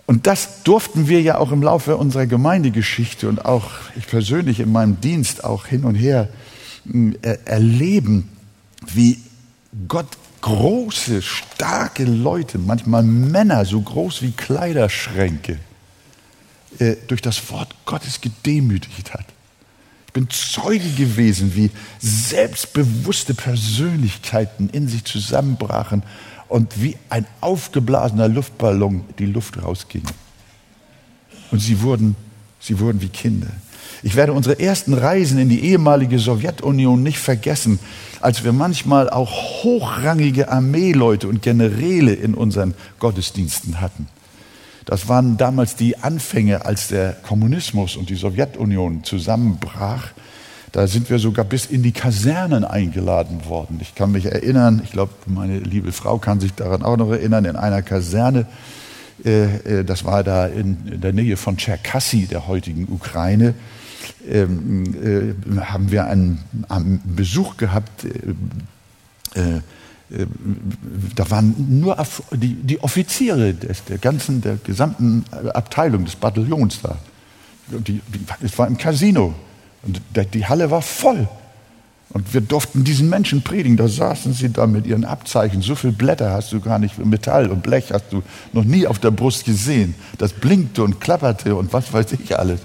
Und 0.08 0.28
das 0.28 0.64
durften 0.64 1.08
wir 1.08 1.22
ja 1.22 1.38
auch 1.40 1.52
im 1.52 1.64
Laufe 1.64 1.98
unserer 1.98 2.28
Gemeindegeschichte 2.28 3.28
und 3.28 3.46
auch 3.46 3.72
ich 3.96 4.06
persönlich 4.06 4.60
in 4.60 4.72
meinem 4.72 5.02
Dienst 5.02 5.44
auch 5.44 5.66
hin 5.66 5.84
und 5.84 5.96
her 5.96 6.30
hm, 6.90 7.18
erleben, 7.46 8.30
wie 8.94 9.20
Gott 9.88 10.08
große, 10.42 11.24
starke 11.24 12.06
Leute, 12.06 12.60
manchmal 12.60 13.02
Männer 13.02 13.66
so 13.66 13.82
groß 13.82 14.22
wie 14.22 14.32
Kleiderschränke, 14.32 15.58
äh, 16.78 16.96
durch 17.08 17.24
das 17.24 17.50
Wort 17.50 17.74
Gottes 17.86 18.22
gedemütigt 18.22 19.12
hat. 19.12 19.26
Ich 20.06 20.14
bin 20.14 20.30
Zeuge 20.30 20.88
gewesen, 20.92 21.56
wie 21.56 21.72
selbstbewusste 22.00 23.34
Persönlichkeiten 23.34 24.70
in 24.70 24.88
sich 24.88 25.04
zusammenbrachen 25.04 26.04
und 26.56 26.82
wie 26.82 26.96
ein 27.10 27.26
aufgeblasener 27.42 28.30
Luftballon 28.30 29.04
die 29.20 29.26
Luft 29.26 29.62
rausging. 29.62 30.04
Und 31.52 31.60
sie 31.60 31.82
wurden, 31.82 32.16
sie 32.62 32.80
wurden 32.80 33.02
wie 33.02 33.10
Kinder. 33.10 33.50
Ich 34.04 34.16
werde 34.16 34.32
unsere 34.32 34.58
ersten 34.58 34.94
Reisen 34.94 35.38
in 35.38 35.50
die 35.50 35.66
ehemalige 35.66 36.18
Sowjetunion 36.18 37.04
nicht 37.04 37.20
vergessen, 37.20 37.78
als 38.22 38.46
wir 38.46 38.54
manchmal 38.54 39.10
auch 39.10 39.66
hochrangige 39.66 40.48
Armeeleute 40.48 41.28
und 41.28 41.42
Generäle 41.42 42.14
in 42.14 42.34
unseren 42.34 42.74
Gottesdiensten 43.00 43.82
hatten. 43.82 44.08
Das 44.86 45.10
waren 45.10 45.36
damals 45.36 45.76
die 45.76 45.98
Anfänge, 45.98 46.64
als 46.64 46.88
der 46.88 47.12
Kommunismus 47.12 47.98
und 47.98 48.10
die 48.10 48.16
Sowjetunion 48.16 49.04
zusammenbrach. 49.04 50.12
Da 50.76 50.88
sind 50.88 51.10
wir 51.10 51.20
sogar 51.20 51.46
bis 51.46 51.68
in 51.68 51.84
die 51.84 51.94
Kasernen 51.94 52.66
eingeladen 52.66 53.46
worden. 53.46 53.78
Ich 53.80 53.96
kann 53.96 54.12
mich 54.12 54.26
erinnern, 54.26 54.82
ich 54.84 54.92
glaube, 54.92 55.14
meine 55.26 55.60
liebe 55.60 55.94
Frau 55.94 56.18
kann 56.18 56.42
sich 56.42 56.54
daran 56.54 56.84
auch 56.84 56.98
noch 56.98 57.12
erinnern, 57.12 57.46
in 57.46 57.56
einer 57.56 57.82
Kaserne, 57.82 58.46
äh, 59.24 59.44
äh, 59.80 59.86
das 59.86 60.04
war 60.04 60.26
da 60.26 60.48
in, 60.48 61.00
der 61.00 61.14
Nähe 61.14 61.38
von 61.38 61.56
Tscherkassy, 61.56 62.28
der 62.28 62.50
heutigen 62.50 62.90
Ukraine, 62.92 63.54
ähm, 64.30 64.84
äh, 65.02 65.62
haben 65.62 65.92
wir 65.92 66.08
einen, 66.08 66.44
einen 66.68 67.02
Besuch 67.06 67.56
gehabt. 67.56 68.06
da 71.16 71.30
waren 71.30 71.56
nur 71.80 72.06
die, 72.34 72.54
die 72.56 72.84
Offiziere 72.84 73.54
des, 73.54 73.86
der 73.86 73.98
ganzen, 73.98 74.42
der 74.42 74.58
gesamten 74.58 75.24
Abteilung 75.54 76.04
des 76.04 76.18
Bataillons 76.18 76.82
da. 76.82 76.98
Es 78.42 78.58
war 78.58 78.68
im 78.68 78.78
Casino. 78.78 79.34
Und 79.86 80.02
die 80.34 80.46
Halle 80.46 80.72
war 80.72 80.82
voll. 80.82 81.28
Und 82.10 82.34
wir 82.34 82.42
durften 82.42 82.84
diesen 82.84 83.10
Menschen 83.10 83.42
predigen. 83.42 83.78
Da 83.78 83.88
saßen 83.88 84.34
sie 84.34 84.50
da 84.50 84.68
mit 84.68 84.86
ihren 84.86 85.04
Abzeichen. 85.04 85.62
So 85.62 85.76
viel 85.76 85.92
Blätter 85.92 86.32
hast 86.32 86.54
du 86.54 86.62
gar 86.62 86.80
nicht, 86.80 86.98
Metall 87.04 87.50
und 87.50 87.62
Blech 87.62 87.92
hast 87.92 88.06
du 88.12 88.24
noch 88.54 88.64
nie 88.64 88.88
auf 88.88 89.00
der 89.00 89.12
Brust 89.12 89.46
gesehen. 89.46 89.96
Das 90.18 90.32
blinkte 90.32 90.84
und 90.84 91.02
klapperte 91.02 91.56
und 91.56 91.74
was 91.74 91.92
weiß 91.92 92.14
ich 92.14 92.38
alles. 92.38 92.62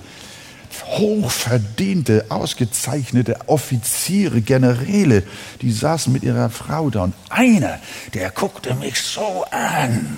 Hochverdiente, 0.87 2.27
ausgezeichnete 2.29 3.49
Offiziere, 3.49 4.41
Generäle, 4.41 5.23
die 5.63 5.71
saßen 5.71 6.13
mit 6.13 6.23
ihrer 6.23 6.51
Frau 6.51 6.91
da. 6.91 7.05
Und 7.05 7.15
einer, 7.29 7.79
der 8.15 8.31
guckte 8.31 8.75
mich 8.75 9.01
so 9.01 9.45
an. 9.51 10.17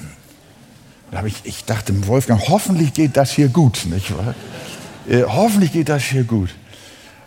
Da 1.10 1.24
ich, 1.24 1.36
ich 1.44 1.64
dachte, 1.64 2.06
Wolfgang, 2.06 2.48
hoffentlich 2.48 2.94
geht 2.94 3.16
das 3.16 3.32
hier 3.32 3.48
gut, 3.48 3.86
nicht 3.86 4.16
wahr? 4.16 4.34
Äh, 5.08 5.24
hoffentlich 5.24 5.72
geht 5.72 5.88
das 5.88 6.04
hier 6.04 6.24
gut. 6.24 6.50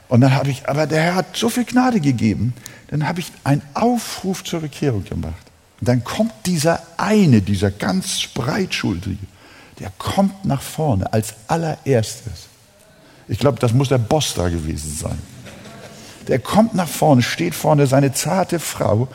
Und 0.08 0.22
dann 0.22 0.36
habe 0.36 0.50
ich, 0.50 0.68
aber 0.70 0.86
der 0.88 1.02
Herr 1.02 1.16
hat 1.16 1.36
so 1.36 1.50
viel 1.50 1.66
Gnade 1.66 2.00
gegeben, 2.00 2.54
dann 2.90 3.08
habe 3.08 3.20
ich 3.20 3.32
einen 3.44 3.62
Aufruf 3.74 4.44
zur 4.44 4.62
Bekehrung 4.62 5.04
gemacht. 5.04 5.34
Und 5.80 5.90
dann 5.90 6.04
kommt 6.04 6.34
dieser 6.46 6.82
eine, 6.98 7.42
dieser 7.42 7.72
ganz 7.72 8.28
breitschultrige, 8.34 9.26
der 9.80 9.92
kommt 9.98 10.46
nach 10.46 10.62
vorne 10.62 11.12
als 11.12 11.34
allererstes. 11.48 12.48
Ich 13.28 13.40
glaube, 13.40 13.60
das 13.60 13.74
muss 13.74 13.90
der 13.90 13.98
Boss 13.98 14.34
da 14.36 14.50
gewesen 14.50 14.96
sein. 14.96 15.18
Der 16.28 16.40
kommt 16.40 16.74
nach 16.74 16.88
vorne, 16.88 17.22
steht 17.22 17.56
vorne, 17.56 17.88
seine 17.88 18.14
zarte 18.14 18.60
Frau 18.60 19.08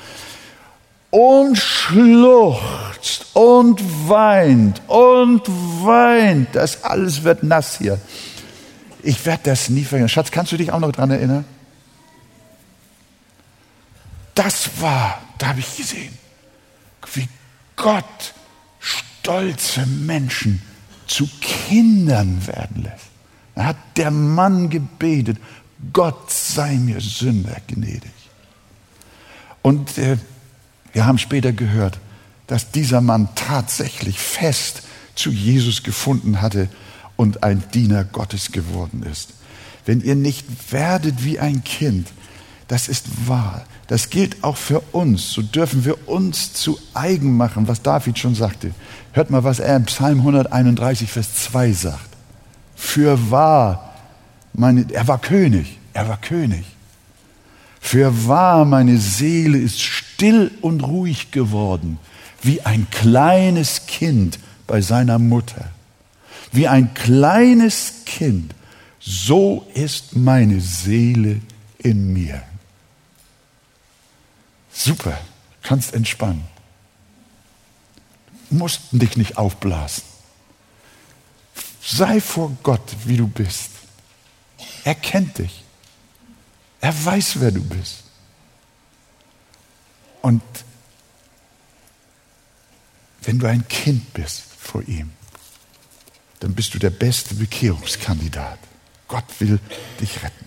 und 1.10 1.58
schluchzt 1.58 3.26
und 3.34 3.82
weint 4.08 4.80
und 4.86 5.42
weint. 5.84 6.54
Das 6.54 6.84
alles 6.84 7.24
wird 7.24 7.42
nass 7.42 7.78
hier. 7.78 7.98
Ich 9.02 9.24
werde 9.26 9.42
das 9.44 9.70
nie 9.70 9.84
vergessen. 9.84 10.08
Schatz, 10.08 10.30
kannst 10.30 10.52
du 10.52 10.56
dich 10.56 10.72
auch 10.72 10.80
noch 10.80 10.92
daran 10.92 11.10
erinnern? 11.10 11.44
Das 14.34 14.80
war, 14.80 15.20
da 15.38 15.48
habe 15.48 15.60
ich 15.60 15.76
gesehen, 15.76 16.16
wie 17.14 17.28
Gott 17.76 18.34
stolze 18.78 19.86
Menschen 19.86 20.62
zu 21.06 21.28
Kindern 21.40 22.46
werden 22.46 22.82
lässt. 22.82 23.06
Da 23.54 23.64
hat 23.64 23.76
der 23.96 24.10
Mann 24.10 24.70
gebetet, 24.70 25.38
Gott 25.92 26.30
sei 26.30 26.76
mir 26.76 27.00
Sünder 27.00 27.56
gnädig. 27.66 28.12
Und 29.62 29.98
äh, 29.98 30.16
wir 30.92 31.06
haben 31.06 31.18
später 31.18 31.52
gehört, 31.52 31.98
dass 32.46 32.70
dieser 32.70 33.00
Mann 33.00 33.28
tatsächlich 33.34 34.18
fest 34.18 34.82
zu 35.14 35.30
Jesus 35.30 35.82
gefunden 35.82 36.40
hatte 36.40 36.68
und 37.20 37.42
ein 37.42 37.62
Diener 37.74 38.04
Gottes 38.04 38.50
geworden 38.50 39.02
ist. 39.02 39.34
Wenn 39.84 40.00
ihr 40.00 40.14
nicht 40.14 40.72
werdet 40.72 41.22
wie 41.22 41.38
ein 41.38 41.62
Kind, 41.64 42.08
das 42.66 42.88
ist 42.88 43.28
wahr. 43.28 43.66
Das 43.88 44.08
gilt 44.08 44.42
auch 44.42 44.56
für 44.56 44.80
uns. 44.92 45.32
So 45.32 45.42
dürfen 45.42 45.84
wir 45.84 46.08
uns 46.08 46.54
zu 46.54 46.78
eigen 46.94 47.36
machen, 47.36 47.68
was 47.68 47.82
David 47.82 48.18
schon 48.18 48.34
sagte. 48.34 48.72
Hört 49.12 49.28
mal, 49.28 49.44
was 49.44 49.58
er 49.58 49.76
im 49.76 49.84
Psalm 49.84 50.20
131, 50.20 51.10
Vers 51.10 51.34
2 51.34 51.72
sagt. 51.72 52.08
Für 52.74 53.30
wahr, 53.30 53.92
meine, 54.54 54.86
er 54.90 55.06
war 55.06 55.20
König, 55.20 55.76
er 55.92 56.08
war 56.08 56.16
König. 56.16 56.64
Für 57.80 58.26
wahr, 58.28 58.64
meine 58.64 58.96
Seele 58.96 59.58
ist 59.58 59.82
still 59.82 60.52
und 60.62 60.84
ruhig 60.84 61.32
geworden, 61.32 61.98
wie 62.40 62.62
ein 62.62 62.86
kleines 62.90 63.84
Kind 63.84 64.38
bei 64.66 64.80
seiner 64.80 65.18
Mutter. 65.18 65.68
Wie 66.52 66.66
ein 66.66 66.94
kleines 66.94 68.04
Kind, 68.04 68.54
so 68.98 69.66
ist 69.74 70.16
meine 70.16 70.60
Seele 70.60 71.40
in 71.78 72.12
mir. 72.12 72.42
Super, 74.72 75.18
kannst 75.62 75.94
entspannen. 75.94 76.44
Musst 78.50 78.80
dich 78.90 79.16
nicht 79.16 79.38
aufblasen. 79.38 80.04
Sei 81.82 82.20
vor 82.20 82.56
Gott, 82.62 82.96
wie 83.04 83.16
du 83.16 83.28
bist. 83.28 83.70
Er 84.84 84.94
kennt 84.94 85.38
dich. 85.38 85.64
Er 86.80 87.04
weiß, 87.04 87.40
wer 87.40 87.52
du 87.52 87.62
bist. 87.62 88.04
Und 90.22 90.42
wenn 93.22 93.38
du 93.38 93.46
ein 93.46 93.66
Kind 93.68 94.12
bist 94.14 94.42
vor 94.58 94.82
ihm, 94.82 95.12
dann 96.40 96.54
bist 96.54 96.74
du 96.74 96.78
der 96.78 96.90
beste 96.90 97.34
Bekehrungskandidat. 97.34 98.58
Gott 99.08 99.24
will 99.38 99.60
dich 100.00 100.22
retten. 100.22 100.46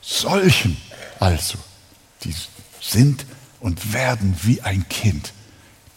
Solchen 0.00 0.76
also, 1.20 1.58
die 2.24 2.34
sind 2.80 3.26
und 3.60 3.92
werden 3.92 4.34
wie 4.42 4.62
ein 4.62 4.88
Kind, 4.88 5.34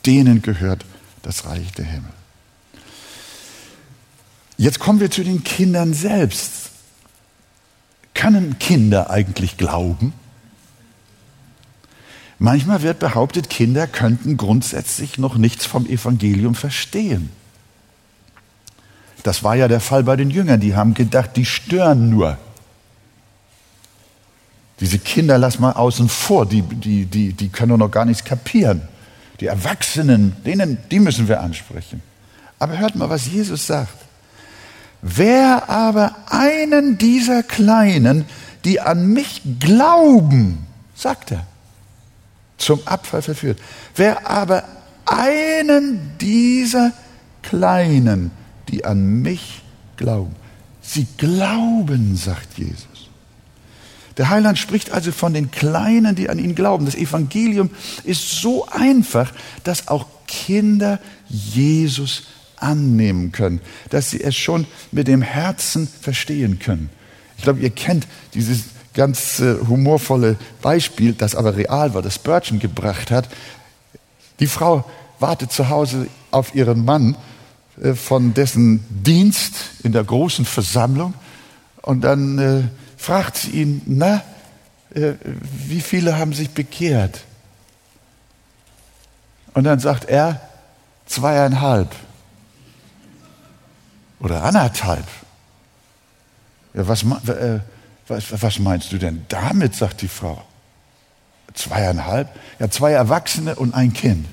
denen 0.05 0.41
gehört 0.41 0.85
das 1.21 1.45
Reich 1.45 1.71
der 1.71 1.85
Himmel. 1.85 2.11
Jetzt 4.57 4.79
kommen 4.79 4.99
wir 4.99 5.09
zu 5.09 5.23
den 5.23 5.43
Kindern 5.43 5.93
selbst. 5.93 6.71
Können 8.13 8.59
Kinder 8.59 9.09
eigentlich 9.09 9.57
glauben? 9.57 10.13
Manchmal 12.37 12.81
wird 12.81 12.99
behauptet, 12.99 13.49
Kinder 13.49 13.87
könnten 13.87 14.35
grundsätzlich 14.35 15.17
noch 15.17 15.37
nichts 15.37 15.65
vom 15.65 15.85
Evangelium 15.85 16.55
verstehen. 16.55 17.29
Das 19.23 19.43
war 19.43 19.55
ja 19.55 19.67
der 19.67 19.79
Fall 19.79 20.03
bei 20.03 20.15
den 20.15 20.29
Jüngern. 20.29 20.59
Die 20.59 20.75
haben 20.75 20.93
gedacht, 20.93 21.31
die 21.35 21.45
stören 21.45 22.09
nur. 22.09 22.37
Diese 24.79 24.99
Kinder 24.99 25.37
lass 25.37 25.59
mal 25.59 25.71
außen 25.71 26.09
vor, 26.09 26.45
die, 26.45 26.61
die, 26.61 27.05
die, 27.05 27.31
die 27.33 27.49
können 27.49 27.79
noch 27.79 27.89
gar 27.89 28.05
nichts 28.05 28.23
kapieren. 28.23 28.81
Die 29.39 29.47
Erwachsenen, 29.47 30.35
denen, 30.45 30.77
die 30.91 30.99
müssen 30.99 31.27
wir 31.27 31.39
ansprechen. 31.39 32.01
Aber 32.59 32.77
hört 32.77 32.95
mal, 32.95 33.09
was 33.09 33.27
Jesus 33.27 33.65
sagt. 33.67 33.97
Wer 35.01 35.69
aber 35.69 36.15
einen 36.29 36.97
dieser 36.97 37.43
Kleinen, 37.43 38.25
die 38.65 38.79
an 38.79 39.07
mich 39.07 39.41
glauben, 39.59 40.65
sagt 40.95 41.31
er, 41.31 41.45
zum 42.57 42.79
Abfall 42.85 43.21
verführt. 43.21 43.59
Wer 43.95 44.29
aber 44.29 44.63
einen 45.05 46.17
dieser 46.19 46.93
Kleinen, 47.41 48.31
die 48.73 48.85
an 48.85 49.21
mich 49.21 49.61
glauben, 49.97 50.35
sie 50.81 51.05
glauben, 51.17 52.17
sagt 52.17 52.57
Jesus. 52.57 52.87
Der 54.17 54.29
Heiland 54.29 54.57
spricht 54.57 54.91
also 54.91 55.11
von 55.11 55.33
den 55.33 55.51
Kleinen, 55.51 56.15
die 56.15 56.29
an 56.29 56.39
ihn 56.39 56.55
glauben. 56.55 56.85
Das 56.85 56.95
Evangelium 56.95 57.69
ist 58.03 58.41
so 58.41 58.67
einfach, 58.67 59.31
dass 59.63 59.87
auch 59.87 60.07
Kinder 60.27 60.99
Jesus 61.29 62.23
annehmen 62.57 63.31
können, 63.31 63.61
dass 63.89 64.09
sie 64.09 64.21
es 64.21 64.35
schon 64.35 64.65
mit 64.91 65.07
dem 65.07 65.21
Herzen 65.21 65.87
verstehen 65.87 66.57
können. 66.57 66.89
Ich 67.37 67.43
glaube, 67.43 67.59
ihr 67.59 67.69
kennt 67.69 68.07
dieses 68.33 68.65
ganz 68.95 69.41
humorvolle 69.67 70.37
Beispiel, 70.61 71.13
das 71.13 71.35
aber 71.35 71.55
real 71.57 71.93
war, 71.93 72.01
das 72.01 72.15
Spurgeon 72.15 72.59
gebracht 72.59 73.11
hat. 73.11 73.27
Die 74.39 74.47
Frau 74.47 74.83
wartet 75.19 75.51
zu 75.51 75.69
Hause 75.69 76.07
auf 76.31 76.55
ihren 76.55 76.85
Mann 76.85 77.15
von 77.95 78.33
dessen 78.33 78.85
Dienst 78.89 79.55
in 79.83 79.91
der 79.91 80.03
großen 80.03 80.45
Versammlung 80.45 81.13
und 81.81 82.01
dann 82.01 82.37
äh, 82.37 82.63
fragt 82.97 83.37
sie 83.37 83.51
ihn, 83.51 83.81
na, 83.85 84.21
äh, 84.93 85.13
wie 85.67 85.81
viele 85.81 86.17
haben 86.17 86.33
sich 86.33 86.51
bekehrt? 86.51 87.21
Und 89.53 89.65
dann 89.65 89.79
sagt 89.79 90.05
er, 90.05 90.41
zweieinhalb 91.05 91.93
oder 94.19 94.43
anderthalb. 94.43 95.05
Ja, 96.73 96.87
was, 96.87 97.03
äh, 97.03 97.59
was, 98.07 98.41
was 98.41 98.59
meinst 98.59 98.91
du 98.91 98.97
denn 98.97 99.25
damit, 99.29 99.75
sagt 99.75 100.01
die 100.01 100.07
Frau. 100.07 100.43
Zweieinhalb? 101.53 102.29
Ja, 102.59 102.69
zwei 102.69 102.93
Erwachsene 102.93 103.55
und 103.55 103.73
ein 103.73 103.93
Kind. 103.93 104.25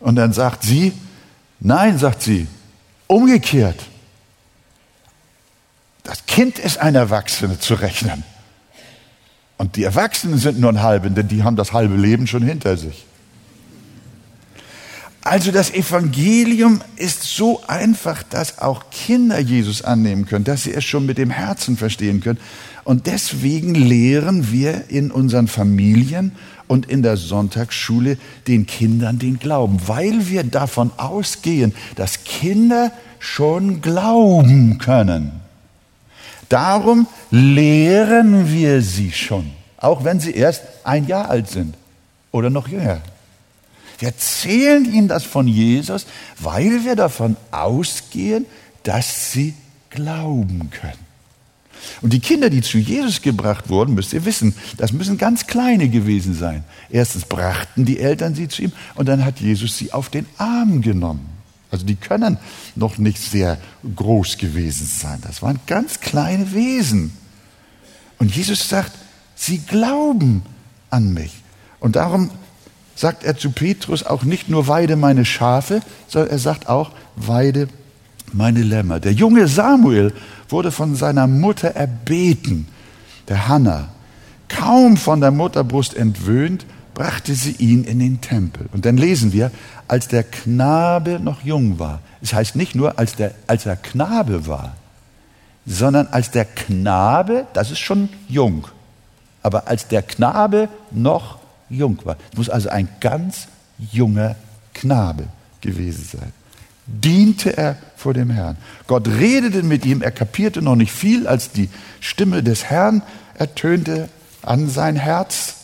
Und 0.00 0.16
dann 0.16 0.32
sagt 0.32 0.64
sie, 0.64 0.92
nein, 1.62 1.98
sagt 1.98 2.22
sie, 2.22 2.46
umgekehrt. 3.06 3.80
Das 6.02 6.26
Kind 6.26 6.58
ist 6.58 6.78
ein 6.78 6.94
Erwachsene 6.94 7.58
zu 7.58 7.74
rechnen. 7.74 8.24
Und 9.56 9.76
die 9.76 9.84
Erwachsenen 9.84 10.38
sind 10.38 10.58
nur 10.58 10.70
ein 10.70 10.82
halben, 10.82 11.14
denn 11.14 11.28
die 11.28 11.44
haben 11.44 11.56
das 11.56 11.72
halbe 11.72 11.94
Leben 11.94 12.26
schon 12.26 12.42
hinter 12.42 12.76
sich. 12.76 13.04
Also 15.24 15.52
das 15.52 15.70
Evangelium 15.70 16.80
ist 16.96 17.22
so 17.22 17.62
einfach, 17.68 18.24
dass 18.24 18.58
auch 18.58 18.90
Kinder 18.90 19.38
Jesus 19.38 19.82
annehmen 19.82 20.26
können, 20.26 20.44
dass 20.44 20.64
sie 20.64 20.74
es 20.74 20.84
schon 20.84 21.06
mit 21.06 21.16
dem 21.16 21.30
Herzen 21.30 21.76
verstehen 21.76 22.20
können. 22.20 22.40
Und 22.82 23.06
deswegen 23.06 23.76
lehren 23.76 24.50
wir 24.50 24.90
in 24.90 25.12
unseren 25.12 25.46
Familien 25.46 26.32
und 26.72 26.86
in 26.86 27.02
der 27.02 27.18
Sonntagsschule 27.18 28.16
den 28.46 28.64
Kindern 28.64 29.18
den 29.18 29.38
Glauben, 29.38 29.78
weil 29.88 30.30
wir 30.30 30.42
davon 30.42 30.90
ausgehen, 30.96 31.74
dass 31.96 32.24
Kinder 32.24 32.90
schon 33.18 33.82
glauben 33.82 34.78
können. 34.78 35.32
Darum 36.48 37.06
lehren 37.30 38.50
wir 38.50 38.80
sie 38.80 39.12
schon, 39.12 39.50
auch 39.76 40.02
wenn 40.04 40.18
sie 40.18 40.30
erst 40.30 40.62
ein 40.82 41.06
Jahr 41.06 41.28
alt 41.28 41.50
sind 41.50 41.74
oder 42.30 42.48
noch 42.48 42.68
jünger. 42.68 43.02
Wir 43.98 44.08
erzählen 44.08 44.86
ihnen 44.86 45.08
das 45.08 45.24
von 45.24 45.46
Jesus, 45.46 46.06
weil 46.38 46.86
wir 46.86 46.96
davon 46.96 47.36
ausgehen, 47.50 48.46
dass 48.82 49.30
sie 49.30 49.52
glauben 49.90 50.70
können. 50.70 51.01
Und 52.00 52.12
die 52.12 52.20
Kinder, 52.20 52.50
die 52.50 52.62
zu 52.62 52.78
Jesus 52.78 53.22
gebracht 53.22 53.68
wurden, 53.68 53.94
müsst 53.94 54.12
ihr 54.12 54.24
wissen, 54.24 54.54
das 54.76 54.92
müssen 54.92 55.18
ganz 55.18 55.46
kleine 55.46 55.88
gewesen 55.88 56.34
sein. 56.34 56.64
Erstens 56.90 57.24
brachten 57.24 57.84
die 57.84 57.98
Eltern 57.98 58.34
sie 58.34 58.48
zu 58.48 58.62
ihm 58.62 58.72
und 58.94 59.08
dann 59.08 59.24
hat 59.24 59.40
Jesus 59.40 59.76
sie 59.78 59.92
auf 59.92 60.08
den 60.08 60.26
Arm 60.38 60.82
genommen. 60.82 61.28
Also 61.70 61.86
die 61.86 61.96
können 61.96 62.38
noch 62.76 62.98
nicht 62.98 63.18
sehr 63.18 63.58
groß 63.96 64.36
gewesen 64.36 64.86
sein. 64.86 65.20
Das 65.22 65.42
waren 65.42 65.58
ganz 65.66 66.00
kleine 66.00 66.52
Wesen. 66.52 67.16
Und 68.18 68.34
Jesus 68.36 68.68
sagt, 68.68 68.92
sie 69.34 69.58
glauben 69.58 70.42
an 70.90 71.14
mich. 71.14 71.32
Und 71.80 71.96
darum 71.96 72.30
sagt 72.94 73.24
er 73.24 73.36
zu 73.36 73.50
Petrus 73.50 74.04
auch 74.04 74.22
nicht 74.22 74.48
nur 74.48 74.68
weide 74.68 74.96
meine 74.96 75.24
Schafe, 75.24 75.80
sondern 76.08 76.30
er 76.30 76.38
sagt 76.38 76.68
auch 76.68 76.92
weide 77.16 77.68
meine 78.34 78.62
Lämmer. 78.62 79.00
Der 79.00 79.12
junge 79.12 79.48
Samuel 79.48 80.12
wurde 80.48 80.70
von 80.70 80.94
seiner 80.94 81.26
Mutter 81.26 81.68
erbeten, 81.68 82.68
der 83.28 83.48
Hannah. 83.48 83.88
Kaum 84.48 84.96
von 84.96 85.20
der 85.20 85.30
Mutterbrust 85.30 85.94
entwöhnt, 85.94 86.66
brachte 86.94 87.34
sie 87.34 87.52
ihn 87.52 87.84
in 87.84 87.98
den 87.98 88.20
Tempel. 88.20 88.68
Und 88.72 88.84
dann 88.84 88.96
lesen 88.96 89.32
wir, 89.32 89.50
als 89.88 90.08
der 90.08 90.24
Knabe 90.24 91.18
noch 91.20 91.42
jung 91.42 91.78
war. 91.78 92.00
Es 92.20 92.30
das 92.30 92.38
heißt 92.38 92.56
nicht 92.56 92.74
nur, 92.74 92.98
als, 92.98 93.16
der, 93.16 93.32
als 93.46 93.66
er 93.66 93.76
Knabe 93.76 94.46
war, 94.46 94.76
sondern 95.66 96.08
als 96.08 96.30
der 96.30 96.44
Knabe, 96.44 97.46
das 97.54 97.70
ist 97.70 97.78
schon 97.78 98.08
jung, 98.28 98.66
aber 99.42 99.68
als 99.68 99.88
der 99.88 100.02
Knabe 100.02 100.68
noch 100.90 101.38
jung 101.68 101.98
war. 102.04 102.16
Es 102.30 102.38
muss 102.38 102.50
also 102.50 102.68
ein 102.68 102.88
ganz 103.00 103.48
junger 103.78 104.36
Knabe 104.74 105.24
gewesen 105.60 106.04
sein. 106.18 106.32
Diente 106.86 107.56
er 107.56 107.76
vor 107.96 108.14
dem 108.14 108.30
Herrn. 108.30 108.56
Gott 108.86 109.08
redete 109.08 109.62
mit 109.62 109.84
ihm, 109.84 110.02
er 110.02 110.10
kapierte 110.10 110.62
noch 110.62 110.76
nicht 110.76 110.92
viel, 110.92 111.26
als 111.26 111.52
die 111.52 111.68
Stimme 112.00 112.42
des 112.42 112.64
Herrn 112.64 113.02
ertönte 113.34 114.08
an 114.42 114.68
sein 114.68 114.96
Herz. 114.96 115.54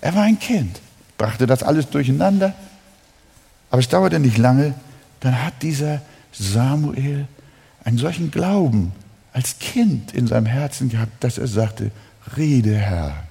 Er 0.00 0.14
war 0.14 0.22
ein 0.22 0.38
Kind, 0.38 0.80
brachte 1.18 1.46
das 1.46 1.62
alles 1.62 1.88
durcheinander. 1.90 2.54
Aber 3.70 3.80
es 3.80 3.88
dauerte 3.88 4.20
nicht 4.20 4.38
lange, 4.38 4.74
dann 5.20 5.44
hat 5.44 5.62
dieser 5.62 6.00
Samuel 6.32 7.26
einen 7.84 7.98
solchen 7.98 8.30
Glauben 8.30 8.92
als 9.32 9.58
Kind 9.58 10.14
in 10.14 10.26
seinem 10.26 10.46
Herzen 10.46 10.88
gehabt, 10.88 11.22
dass 11.22 11.38
er 11.38 11.46
sagte, 11.46 11.90
rede 12.36 12.74
Herr, 12.76 13.24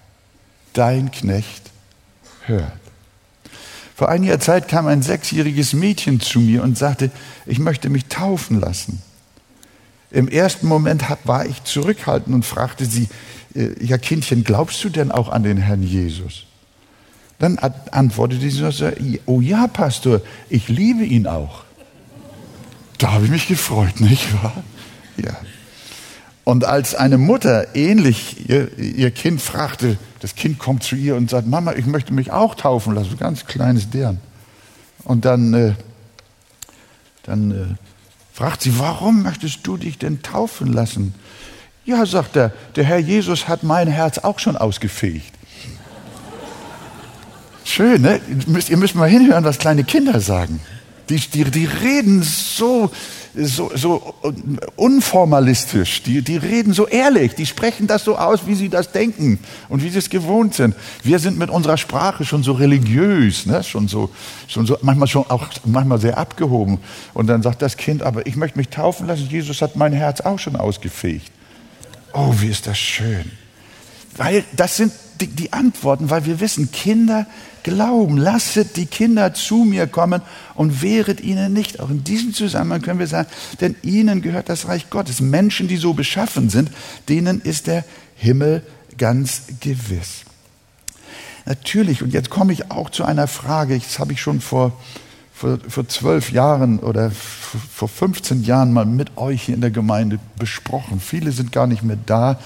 dein 0.74 1.12
Knecht 1.12 1.72
hört. 2.46 2.85
Vor 3.96 4.10
einiger 4.10 4.42
Zeit 4.42 4.68
kam 4.68 4.88
ein 4.88 5.02
sechsjähriges 5.02 5.72
Mädchen 5.72 6.20
zu 6.20 6.42
mir 6.42 6.64
und 6.64 6.78
sagte, 6.78 7.12
ich 7.46 7.60
möchte 7.60 7.90
mich 7.90 8.08
taufen 8.08 8.60
lassen. 8.60 9.02
Im 10.12 10.28
ersten 10.28 10.68
Moment 10.68 11.04
war 11.24 11.46
ich 11.46 11.64
zurückhaltend 11.64 12.36
und 12.36 12.46
fragte 12.46 12.86
sie, 12.86 13.08
äh, 13.56 13.72
ja 13.84 13.98
Kindchen, 13.98 14.44
glaubst 14.44 14.84
du 14.84 14.90
denn 14.90 15.12
auch 15.12 15.30
an 15.30 15.44
den 15.44 15.58
Herrn 15.58 15.82
Jesus? 15.82 16.44
Dann 17.40 17.58
antwortete 17.58 18.50
sie, 18.50 19.22
oh 19.26 19.40
ja, 19.40 19.68
Pastor, 19.68 20.22
ich 20.50 20.68
liebe 20.68 21.04
ihn 21.04 21.26
auch. 21.28 21.64
Da 22.98 23.14
habe 23.14 23.26
ich 23.26 23.32
mich 23.32 23.48
gefreut, 23.48 24.00
nicht 24.00 24.34
wahr? 24.42 24.64
Ja. 25.18 25.36
Und 26.46 26.64
als 26.64 26.94
eine 26.94 27.18
Mutter 27.18 27.76
ähnlich 27.76 28.48
ihr, 28.48 28.78
ihr, 28.78 29.10
Kind 29.10 29.42
fragte, 29.42 29.98
das 30.20 30.36
Kind 30.36 30.60
kommt 30.60 30.84
zu 30.84 30.96
ihr 30.96 31.16
und 31.16 31.30
sagt, 31.30 31.48
Mama, 31.48 31.74
ich 31.74 31.88
möchte 31.88 32.14
mich 32.14 32.32
auch 32.32 32.54
taufen 32.54 32.94
lassen, 32.94 33.10
so 33.10 33.18
ganz 33.18 33.48
kleines 33.48 33.90
Deren. 33.90 34.20
Und 35.04 35.26
dann, 35.26 35.54
äh, 35.56 35.74
dann 37.24 37.52
äh, 37.52 37.76
fragt 38.32 38.62
sie, 38.62 38.78
warum 38.78 39.24
möchtest 39.24 39.66
du 39.66 39.76
dich 39.76 39.98
denn 39.98 40.22
taufen 40.22 40.72
lassen? 40.72 41.16
Ja, 41.84 42.06
sagt 42.06 42.36
er, 42.36 42.54
der 42.76 42.84
Herr 42.84 43.00
Jesus 43.00 43.48
hat 43.48 43.64
mein 43.64 43.88
Herz 43.88 44.20
auch 44.20 44.38
schon 44.38 44.56
ausgefegt. 44.56 45.34
Schön, 47.64 48.04
ne? 48.04 48.22
Ihr 48.30 48.38
müsst, 48.48 48.70
ihr 48.70 48.78
müsst 48.78 48.94
mal 48.94 49.10
hinhören, 49.10 49.44
was 49.44 49.58
kleine 49.58 49.84
Kinder 49.84 50.20
sagen. 50.20 50.60
Die, 51.10 51.18
die, 51.18 51.44
die 51.44 51.66
reden 51.66 52.24
so, 52.24 52.90
so, 53.36 53.72
so 53.76 54.16
unformalistisch, 54.76 56.02
die, 56.02 56.22
die 56.22 56.38
reden 56.38 56.74
so 56.74 56.88
ehrlich, 56.88 57.36
die 57.36 57.46
sprechen 57.46 57.86
das 57.86 58.04
so 58.04 58.18
aus, 58.18 58.48
wie 58.48 58.56
sie 58.56 58.70
das 58.70 58.92
denken 58.92 59.40
und 59.70 59.84
wie 59.84 59.90
sie 59.90 60.00
es 60.00 60.10
gewohnt 60.10 60.56
sind. 60.56 60.76
Wir 61.04 61.20
sind 61.20 61.38
mit 61.38 61.50
unserer 61.50 61.78
Sprache 61.78 62.26
schon 62.26 62.42
so 62.42 62.54
religiös, 62.54 63.46
ne? 63.46 63.64
schon 63.64 63.88
so, 63.88 64.10
schon 64.48 64.66
so, 64.66 64.78
manchmal 64.82 65.08
schon 65.08 65.30
auch 65.30 65.48
manchmal 65.66 66.00
sehr 66.00 66.18
abgehoben. 66.18 66.80
Und 67.14 67.28
dann 67.28 67.44
sagt 67.44 67.62
das 67.62 67.78
Kind, 67.78 68.02
aber 68.02 68.26
ich 68.26 68.36
möchte 68.36 68.58
mich 68.58 68.70
taufen 68.70 69.06
lassen, 69.08 69.28
Jesus 69.30 69.62
hat 69.62 69.76
mein 69.76 69.94
Herz 69.94 70.22
auch 70.22 70.40
schon 70.40 70.56
ausgefegt. 70.56 71.32
Oh, 72.14 72.34
wie 72.40 72.48
ist 72.48 72.66
das 72.66 72.78
schön. 72.78 73.32
Weil 74.18 74.44
das 74.56 74.78
sind 74.78 74.94
die, 75.20 75.28
die 75.28 75.54
Antworten, 75.54 76.10
weil 76.10 76.26
wir 76.26 76.40
wissen, 76.40 76.72
Kinder 76.72 77.28
glauben. 77.66 78.16
Lasset 78.16 78.78
die 78.78 78.86
Kinder 78.86 79.34
zu 79.34 79.66
mir 79.66 79.88
kommen 79.88 80.22
und 80.54 80.84
wehret 80.84 81.20
ihnen 81.20 81.52
nicht. 81.52 81.80
Auch 81.80 81.90
in 81.90 82.04
diesem 82.04 82.34
Zusammenhang 82.34 82.84
können 82.84 83.00
wir 83.00 83.08
sagen, 83.08 83.28
denn 83.60 83.76
ihnen 83.82 84.22
gehört 84.22 84.50
das 84.50 84.68
Reich 84.68 84.90
Gottes. 84.92 85.20
Menschen, 85.20 85.68
die 85.68 85.78
so 85.78 85.94
beschaffen 85.94 86.50
sind, 86.50 86.70
denen 87.10 87.42
ist 87.42 87.66
der 87.68 87.84
Himmel 88.16 88.62
ganz 88.98 89.42
gewiss. 89.60 90.22
Natürlich, 91.46 92.04
und 92.04 92.14
jetzt 92.14 92.30
komme 92.30 92.54
ich 92.54 92.70
auch 92.72 92.92
zu 92.92 93.04
einer 93.04 93.28
Frage, 93.28 93.78
das 93.78 93.98
habe 93.98 94.14
ich 94.14 94.22
schon 94.22 94.42
vor, 94.42 94.80
vor, 95.34 95.88
zwölf 95.88 96.32
Jahren 96.32 96.80
oder 96.80 97.12
vor 97.12 97.88
15 97.88 98.44
Jahren 98.44 98.74
mal 98.74 98.86
mit 98.86 99.18
euch 99.18 99.42
hier 99.44 99.56
in 99.56 99.62
der 99.62 99.72
Gemeinde 99.72 100.20
besprochen. 100.38 101.00
Viele 101.00 101.32
sind 101.32 101.52
gar 101.52 101.66
nicht 101.66 101.84
mehr 101.84 101.98
da. 102.06 102.40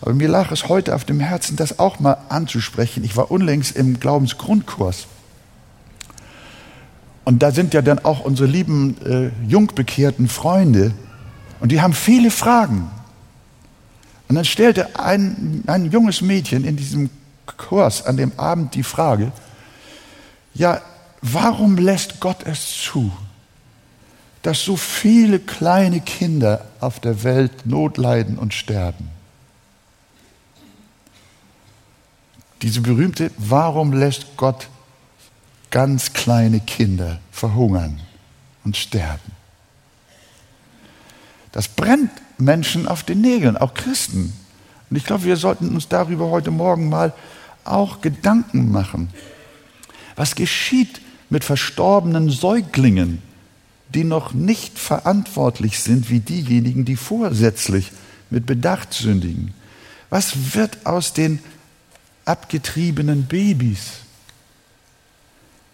Aber 0.00 0.14
mir 0.14 0.28
lag 0.28 0.50
es 0.52 0.68
heute 0.68 0.94
auf 0.94 1.04
dem 1.04 1.20
Herzen, 1.20 1.56
das 1.56 1.78
auch 1.78 2.00
mal 2.00 2.16
anzusprechen. 2.28 3.04
Ich 3.04 3.16
war 3.16 3.30
unlängst 3.30 3.76
im 3.76 3.98
Glaubensgrundkurs. 3.98 5.06
Und 7.24 7.42
da 7.42 7.50
sind 7.50 7.74
ja 7.74 7.82
dann 7.82 7.98
auch 7.98 8.20
unsere 8.20 8.48
lieben 8.48 8.96
äh, 9.04 9.30
jungbekehrten 9.46 10.28
Freunde. 10.28 10.94
Und 11.60 11.72
die 11.72 11.82
haben 11.82 11.92
viele 11.92 12.30
Fragen. 12.30 12.90
Und 14.28 14.34
dann 14.34 14.44
stellte 14.44 14.98
ein, 14.98 15.64
ein 15.66 15.90
junges 15.90 16.20
Mädchen 16.20 16.64
in 16.64 16.76
diesem 16.76 17.10
Kurs 17.56 18.04
an 18.04 18.16
dem 18.16 18.32
Abend 18.38 18.74
die 18.74 18.82
Frage, 18.82 19.32
ja, 20.54 20.80
warum 21.22 21.76
lässt 21.76 22.20
Gott 22.20 22.44
es 22.44 22.82
zu, 22.82 23.10
dass 24.42 24.64
so 24.64 24.76
viele 24.76 25.38
kleine 25.38 26.00
Kinder 26.00 26.66
auf 26.80 27.00
der 27.00 27.24
Welt 27.24 27.66
Not 27.66 27.96
leiden 27.96 28.38
und 28.38 28.54
sterben? 28.54 29.17
Diese 32.62 32.80
berühmte, 32.80 33.30
warum 33.36 33.92
lässt 33.92 34.36
Gott 34.36 34.68
ganz 35.70 36.12
kleine 36.12 36.60
Kinder 36.60 37.20
verhungern 37.30 38.00
und 38.64 38.76
sterben? 38.76 39.32
Das 41.52 41.68
brennt 41.68 42.10
Menschen 42.36 42.86
auf 42.86 43.02
den 43.02 43.20
Nägeln, 43.20 43.56
auch 43.56 43.74
Christen. 43.74 44.32
Und 44.90 44.96
ich 44.96 45.04
glaube, 45.04 45.24
wir 45.24 45.36
sollten 45.36 45.74
uns 45.74 45.88
darüber 45.88 46.30
heute 46.30 46.50
Morgen 46.50 46.88
mal 46.88 47.12
auch 47.64 48.00
Gedanken 48.00 48.70
machen. 48.72 49.10
Was 50.16 50.34
geschieht 50.34 51.00
mit 51.30 51.44
verstorbenen 51.44 52.30
Säuglingen, 52.30 53.22
die 53.94 54.04
noch 54.04 54.32
nicht 54.32 54.78
verantwortlich 54.78 55.78
sind 55.78 56.10
wie 56.10 56.20
diejenigen, 56.20 56.84
die 56.84 56.96
vorsätzlich 56.96 57.92
mit 58.30 58.46
Bedacht 58.46 58.94
sündigen? 58.94 59.54
Was 60.10 60.54
wird 60.54 60.86
aus 60.86 61.12
den 61.12 61.38
abgetriebenen 62.28 63.24
Babys? 63.24 64.00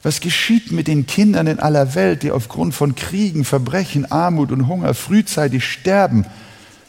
Was 0.02 0.20
geschieht 0.20 0.70
mit 0.70 0.86
den 0.86 1.06
Kindern 1.06 1.46
in 1.46 1.60
aller 1.60 1.94
Welt, 1.94 2.22
die 2.22 2.30
aufgrund 2.30 2.74
von 2.74 2.94
Kriegen, 2.94 3.44
Verbrechen, 3.44 4.10
Armut 4.12 4.52
und 4.52 4.68
Hunger 4.68 4.92
frühzeitig 4.92 5.64
sterben? 5.64 6.26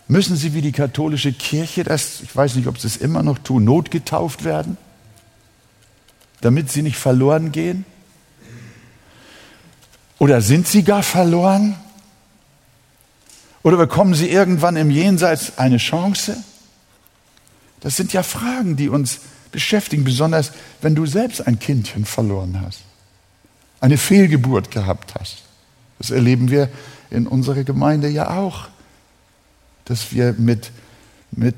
Müssen 0.08 0.36
sie 0.36 0.54
wie 0.54 0.62
die 0.62 0.74
katholische 0.74 1.32
Kirche 1.32 1.84
das, 1.84 2.22
ich 2.22 2.36
weiß 2.36 2.56
nicht, 2.56 2.68
ob 2.68 2.78
sie 2.78 2.88
es 2.88 2.98
immer 2.98 3.24
noch 3.24 3.40
tun, 3.40 3.64
notgetauft 3.64 4.44
werden, 4.44 4.78
damit 6.42 6.72
sie 6.72 6.82
nicht 6.82 6.98
verloren 6.98 7.52
gehen? 7.54 7.86
Oder 10.20 10.42
sind 10.42 10.68
sie 10.68 10.84
gar 10.84 11.02
verloren? 11.02 11.76
Oder 13.64 13.78
bekommen 13.78 14.14
sie 14.14 14.30
irgendwann 14.30 14.76
im 14.76 14.92
Jenseits 14.92 15.58
eine 15.58 15.78
Chance? 15.78 16.38
Das 17.80 17.96
sind 17.96 18.14
ja 18.14 18.24
Fragen, 18.24 18.76
die 18.76 18.90
uns 18.90 19.22
beschäftigen, 19.56 20.04
besonders 20.04 20.52
wenn 20.82 20.96
du 20.96 21.06
selbst 21.06 21.48
ein 21.48 21.60
Kindchen 21.60 22.06
verloren 22.06 22.62
hast, 22.62 22.82
eine 23.80 23.98
Fehlgeburt 23.98 24.70
gehabt 24.70 25.16
hast. 25.18 25.44
Das 25.98 26.12
erleben 26.12 26.52
wir 26.52 26.70
in 27.10 27.26
unserer 27.26 27.64
Gemeinde 27.64 28.10
ja 28.10 28.38
auch, 28.38 28.68
dass 29.86 30.12
wir 30.12 30.34
mit, 30.34 30.72
mit 31.32 31.56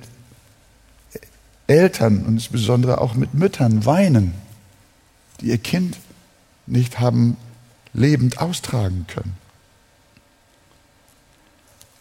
Eltern 1.65 2.19
und 2.19 2.33
insbesondere 2.33 3.01
auch 3.01 3.15
mit 3.15 3.33
Müttern 3.33 3.86
weinen, 3.86 4.33
die 5.41 5.47
ihr 5.47 5.57
Kind 5.57 5.97
nicht 6.67 6.99
haben 6.99 7.36
lebend 7.93 8.38
austragen 8.38 9.05
können. 9.07 9.36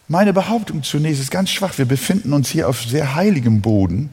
Meine 0.07 0.31
Behauptung 0.31 0.83
zunächst 0.83 1.21
ist 1.21 1.31
ganz 1.31 1.49
schwach. 1.49 1.77
Wir 1.77 1.85
befinden 1.85 2.33
uns 2.33 2.49
hier 2.49 2.69
auf 2.69 2.83
sehr 2.83 3.15
heiligem 3.15 3.61
Boden. 3.61 4.09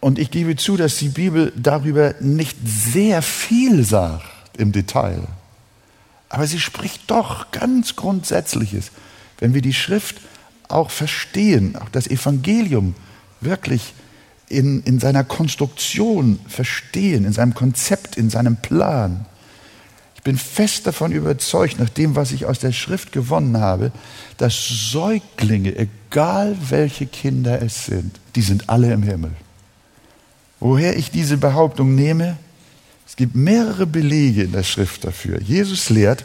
Und 0.00 0.18
ich 0.18 0.30
gebe 0.30 0.56
zu, 0.56 0.76
dass 0.76 0.96
die 0.96 1.10
Bibel 1.10 1.52
darüber 1.56 2.14
nicht 2.20 2.56
sehr 2.64 3.20
viel 3.22 3.84
sagt 3.84 4.24
im 4.56 4.72
Detail. 4.72 5.22
Aber 6.30 6.46
sie 6.46 6.60
spricht 6.60 7.10
doch 7.10 7.50
ganz 7.50 7.96
Grundsätzliches. 7.96 8.92
Wenn 9.38 9.52
wir 9.52 9.62
die 9.62 9.74
Schrift 9.74 10.16
auch 10.68 10.90
verstehen, 10.90 11.76
auch 11.76 11.88
das 11.90 12.06
Evangelium 12.06 12.94
wirklich 13.40 13.92
in, 14.48 14.82
in 14.82 15.00
seiner 15.00 15.24
Konstruktion 15.24 16.38
verstehen, 16.48 17.24
in 17.24 17.32
seinem 17.32 17.54
Konzept, 17.54 18.16
in 18.16 18.30
seinem 18.30 18.56
Plan. 18.56 19.26
Ich 20.16 20.22
bin 20.22 20.36
fest 20.36 20.86
davon 20.86 21.12
überzeugt, 21.12 21.78
nach 21.78 21.88
dem, 21.88 22.14
was 22.14 22.32
ich 22.32 22.46
aus 22.46 22.58
der 22.58 22.72
Schrift 22.72 23.12
gewonnen 23.12 23.58
habe, 23.58 23.90
dass 24.36 24.68
Säuglinge, 24.90 25.76
egal 25.76 26.56
welche 26.68 27.06
Kinder 27.06 27.62
es 27.62 27.86
sind, 27.86 28.20
die 28.34 28.42
sind 28.42 28.68
alle 28.68 28.92
im 28.92 29.02
Himmel. 29.02 29.32
Woher 30.60 30.96
ich 30.96 31.10
diese 31.10 31.38
Behauptung 31.38 31.94
nehme? 31.94 32.36
Es 33.06 33.16
gibt 33.16 33.34
mehrere 33.34 33.86
Belege 33.86 34.42
in 34.44 34.52
der 34.52 34.62
Schrift 34.62 35.04
dafür. 35.04 35.40
Jesus 35.40 35.88
lehrt 35.90 36.24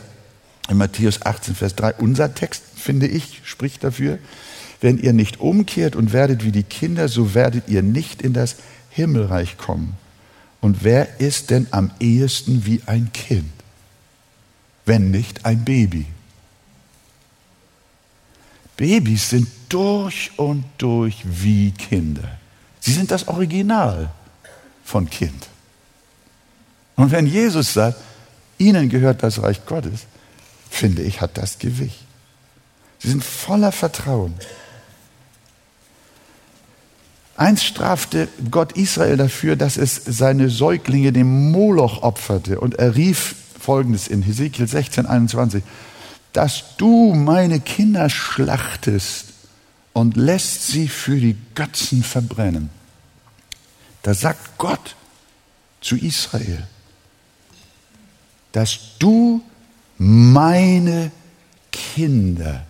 in 0.69 0.77
Matthäus 0.77 1.21
18, 1.21 1.55
Vers 1.55 1.75
3, 1.75 1.95
unser 1.95 2.35
Text, 2.35 2.63
finde 2.75 3.07
ich, 3.07 3.41
spricht 3.45 3.83
dafür, 3.83 4.19
wenn 4.81 4.97
ihr 4.97 5.13
nicht 5.13 5.39
umkehrt 5.39 5.95
und 5.95 6.11
werdet 6.11 6.43
wie 6.43 6.51
die 6.51 6.63
Kinder, 6.63 7.07
so 7.07 7.33
werdet 7.33 7.69
ihr 7.69 7.81
nicht 7.81 8.21
in 8.21 8.33
das 8.33 8.57
Himmelreich 8.89 9.57
kommen. 9.57 9.95
Und 10.59 10.83
wer 10.83 11.19
ist 11.19 11.49
denn 11.49 11.67
am 11.71 11.91
ehesten 11.99 12.65
wie 12.65 12.81
ein 12.85 13.11
Kind, 13.13 13.51
wenn 14.85 15.11
nicht 15.11 15.45
ein 15.45 15.63
Baby? 15.63 16.05
Babys 18.75 19.29
sind 19.29 19.47
durch 19.69 20.31
und 20.37 20.65
durch 20.77 21.23
wie 21.23 21.71
Kinder. 21.71 22.37
Sie 22.79 22.91
sind 22.91 23.11
das 23.11 23.27
Original 23.27 24.11
von 24.85 25.09
Kind. 25.09 25.47
Und 26.95 27.11
wenn 27.11 27.27
Jesus 27.27 27.73
sagt, 27.73 27.99
ihnen 28.57 28.87
gehört 28.87 29.23
das 29.23 29.41
Reich 29.41 29.65
Gottes, 29.65 30.05
finde 30.69 31.01
ich, 31.01 31.19
hat 31.19 31.37
das 31.37 31.59
Gewicht. 31.59 31.99
Sie 32.99 33.09
sind 33.09 33.23
voller 33.23 33.73
Vertrauen. 33.73 34.35
Einst 37.35 37.65
strafte 37.65 38.29
Gott 38.49 38.73
Israel 38.73 39.17
dafür, 39.17 39.57
dass 39.57 39.75
es 39.75 40.01
seine 40.05 40.49
Säuglinge 40.49 41.11
dem 41.11 41.51
Moloch 41.51 42.01
opferte. 42.01 42.61
Und 42.61 42.75
er 42.75 42.95
rief 42.95 43.35
folgendes 43.59 44.07
in 44.07 44.21
Hesekiel 44.21 44.67
16, 44.67 45.05
21, 45.05 45.63
dass 46.31 46.77
du 46.77 47.13
meine 47.13 47.59
Kinder 47.59 48.09
schlachtest 48.09 49.33
und 49.91 50.15
lässt 50.15 50.67
sie 50.67 50.87
für 50.87 51.17
die 51.17 51.35
Götzen 51.55 52.03
verbrennen. 52.03 52.69
Da 54.05 54.13
sagt 54.13 54.59
Gott 54.59 54.95
zu 55.81 55.95
Israel, 55.95 56.67
dass 58.51 58.77
du 58.99 59.41
meine 59.97 61.11
Kinder 61.71 62.67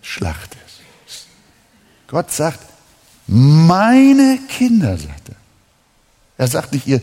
schlachtest. 0.00 0.80
Gott 2.06 2.32
sagt, 2.32 2.60
meine 3.26 4.38
Kinder, 4.48 4.96
sagt 4.96 5.28
er. 5.28 5.36
Er 6.38 6.48
sagt 6.48 6.72
nicht, 6.72 6.86
ihr, 6.86 7.02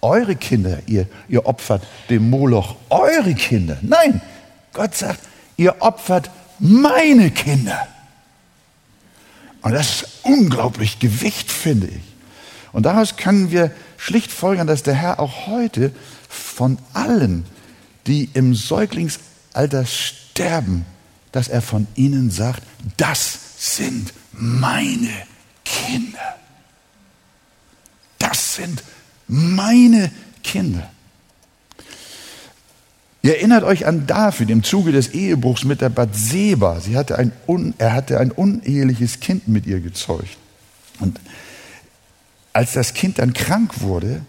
eure 0.00 0.34
Kinder, 0.34 0.80
ihr, 0.88 1.06
ihr 1.28 1.46
opfert 1.46 1.86
dem 2.10 2.28
Moloch 2.28 2.74
eure 2.90 3.36
Kinder. 3.36 3.78
Nein, 3.80 4.20
Gott 4.72 4.96
sagt, 4.96 5.20
ihr 5.56 5.80
opfert 5.82 6.32
meine 6.58 7.30
Kinder. 7.30 7.86
Und 9.62 9.70
das 9.70 10.02
ist 10.02 10.08
unglaublich 10.24 10.98
Gewicht, 10.98 11.52
finde 11.52 11.86
ich. 11.86 12.07
Und 12.72 12.84
daraus 12.84 13.16
können 13.16 13.50
wir 13.50 13.70
schlicht 13.96 14.30
folgern, 14.30 14.66
dass 14.66 14.82
der 14.82 14.94
Herr 14.94 15.20
auch 15.20 15.46
heute 15.46 15.92
von 16.28 16.78
allen, 16.92 17.44
die 18.06 18.28
im 18.34 18.54
Säuglingsalter 18.54 19.86
sterben, 19.86 20.84
dass 21.32 21.48
er 21.48 21.62
von 21.62 21.86
ihnen 21.94 22.30
sagt, 22.30 22.62
das 22.96 23.38
sind 23.58 24.12
meine 24.32 25.10
Kinder. 25.64 26.36
Das 28.18 28.56
sind 28.56 28.82
meine 29.26 30.10
Kinder. 30.42 30.90
Ihr 33.22 33.36
erinnert 33.36 33.64
euch 33.64 33.84
an 33.84 34.06
David 34.06 34.48
im 34.48 34.62
Zuge 34.62 34.92
des 34.92 35.08
Ehebruchs 35.08 35.64
mit 35.64 35.80
der 35.80 35.88
Bathseba. 35.88 36.80
Sie 36.80 36.96
hatte 36.96 37.18
ein 37.18 37.32
er 37.78 37.92
hatte 37.92 38.20
ein 38.20 38.30
uneheliches 38.30 39.20
Kind 39.20 39.48
mit 39.48 39.66
ihr 39.66 39.80
gezeugt. 39.80 40.38
Und 41.00 41.20
als 42.58 42.72
das 42.72 42.92
Kind 42.92 43.20
dann 43.20 43.34
krank 43.34 43.82
wurde, 43.82 44.20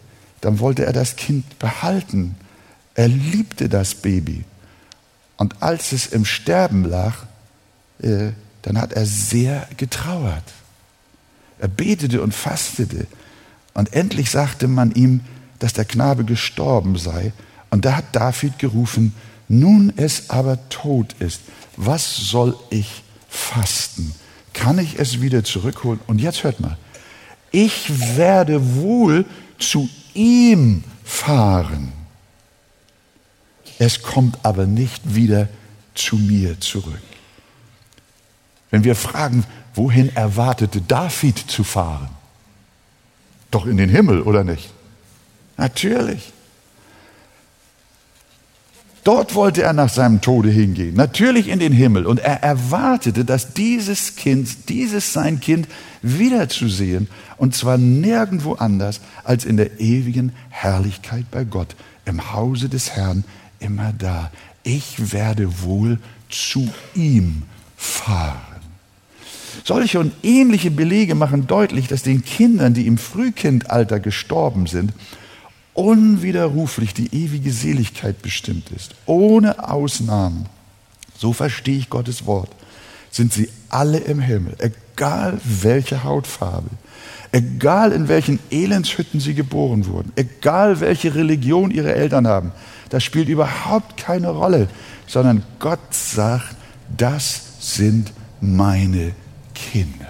dann 0.42 0.60
wollte 0.60 0.86
er 0.86 0.94
das 0.94 1.16
Kind 1.16 1.58
behalten. 1.58 2.36
Er 2.94 3.08
liebte 3.08 3.70
das 3.70 3.96
Baby. 3.96 4.44
Und 5.38 5.64
als 5.64 5.94
es 5.94 6.06
im 6.06 6.26
Sterben 6.26 6.86
lag, 6.86 7.16
äh, 8.04 8.30
dann 8.62 8.80
hat 8.80 8.94
er 8.94 9.08
sehr 9.08 9.68
getrauert. 9.78 10.44
Er 11.58 11.70
betete 11.70 12.22
und 12.22 12.36
fastete. 12.36 13.08
Und 13.74 13.94
endlich 13.94 14.30
sagte 14.30 14.68
man 14.68 14.92
ihm, 14.92 15.22
dass 15.58 15.74
der 15.74 15.86
Knabe 15.86 16.24
gestorben 16.24 17.00
sei. 17.00 17.34
Und 17.72 17.84
da 17.84 17.96
hat 17.96 18.16
David 18.16 18.60
gerufen, 18.60 19.16
nun 19.48 19.92
es 19.96 20.30
aber 20.30 20.70
tot 20.70 21.16
ist, 21.18 21.42
was 21.78 22.16
soll 22.16 22.56
ich 22.70 23.02
fasten? 23.28 24.14
Kann 24.54 24.78
ich 24.78 25.00
es 25.00 25.20
wieder 25.20 25.44
zurückholen? 25.44 26.00
Und 26.06 26.22
jetzt 26.22 26.44
hört 26.44 26.60
mal, 26.60 26.78
ich 27.52 28.18
werde 28.18 28.76
wohl 28.76 29.26
zu 29.58 29.90
ihm 30.14 30.84
fahren. 31.04 31.92
Es 33.78 34.02
kommt 34.02 34.38
aber 34.44 34.66
nicht 34.66 35.16
wieder 35.16 35.48
zu 35.96 36.18
mir 36.18 36.60
zurück. 36.60 37.02
Wenn 38.72 38.84
wir 38.84 38.96
fragen, 38.96 39.46
wohin 39.74 40.16
erwartete 40.16 40.82
David 40.82 41.40
zu 41.40 41.64
fahren? 41.64 42.10
Doch 43.52 43.66
in 43.66 43.78
den 43.78 43.90
Himmel, 43.90 44.22
oder 44.22 44.44
nicht? 44.44 44.70
Natürlich. 45.58 46.32
Dort 49.04 49.34
wollte 49.36 49.64
er 49.64 49.74
nach 49.74 49.90
seinem 49.90 50.22
Tode 50.22 50.50
hingehen, 50.50 50.96
natürlich 50.96 51.48
in 51.48 51.60
den 51.60 51.72
Himmel. 51.72 52.06
Und 52.06 52.20
er 52.20 52.44
erwartete, 52.44 53.24
dass 53.26 53.54
dieses 53.54 54.16
Kind, 54.16 54.70
dieses 54.70 55.14
sein 55.14 55.40
Kind 55.40 55.68
wiederzusehen, 56.02 57.08
und 57.38 57.56
zwar 57.56 57.78
nirgendwo 57.78 58.54
anders 58.54 59.00
als 59.24 59.46
in 59.46 59.58
der 59.58 59.80
ewigen 59.80 60.34
Herrlichkeit 60.50 61.26
bei 61.32 61.44
Gott, 61.46 61.76
im 62.06 62.34
Hause 62.34 62.68
des 62.68 62.92
Herrn, 62.92 63.24
immer 63.60 63.94
da. 63.98 64.32
Ich 64.64 65.14
werde 65.14 65.62
wohl 65.64 66.00
zu 66.30 66.70
ihm 66.94 67.44
fahren. 67.78 68.38
Solche 69.64 70.00
und 70.00 70.14
ähnliche 70.24 70.72
Belege 70.72 71.16
machen 71.16 71.48
deutlich, 71.48 71.88
dass 71.88 72.04
den 72.04 72.24
Kindern, 72.24 72.74
die 72.74 72.88
im 72.88 72.98
Frühkindalter 72.98 74.00
gestorben 74.00 74.68
sind, 74.68 74.94
unwiderruflich 75.80 76.94
die 76.94 77.08
ewige 77.16 77.54
Seligkeit 77.54 78.22
bestimmt 78.22 78.70
ist, 78.72 78.96
ohne 79.06 79.70
Ausnahmen. 79.70 80.48
So 81.18 81.32
verstehe 81.32 81.78
ich 81.78 81.90
Gottes 81.90 82.26
Wort. 82.26 82.50
Sind 83.12 83.32
sie 83.32 83.50
alle 83.70 84.00
im 84.00 84.20
Himmel, 84.20 84.58
egal 84.60 85.40
welche 85.44 86.04
Hautfarbe, 86.04 86.70
egal 87.32 87.94
in 87.94 88.10
welchen 88.10 88.40
Elendshütten 88.52 89.22
sie 89.22 89.34
geboren 89.34 89.86
wurden, 89.88 90.12
egal 90.18 90.82
welche 90.82 91.16
Religion 91.16 91.72
ihre 91.72 91.96
Eltern 91.96 92.28
haben, 92.28 92.52
das 92.90 93.04
spielt 93.06 93.30
überhaupt 93.30 93.96
keine 93.96 94.32
Rolle, 94.32 94.68
sondern 95.08 95.44
Gott 95.60 95.80
sagt, 95.92 96.58
das 96.98 97.42
sind 97.62 98.12
meine 98.42 99.14
Kinder. 99.54 100.08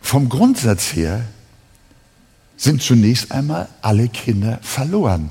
Vom 0.00 0.28
Grundsatz 0.28 0.94
her 0.94 1.24
sind 2.56 2.82
zunächst 2.82 3.32
einmal 3.32 3.68
alle 3.82 4.08
Kinder 4.08 4.58
verloren. 4.62 5.30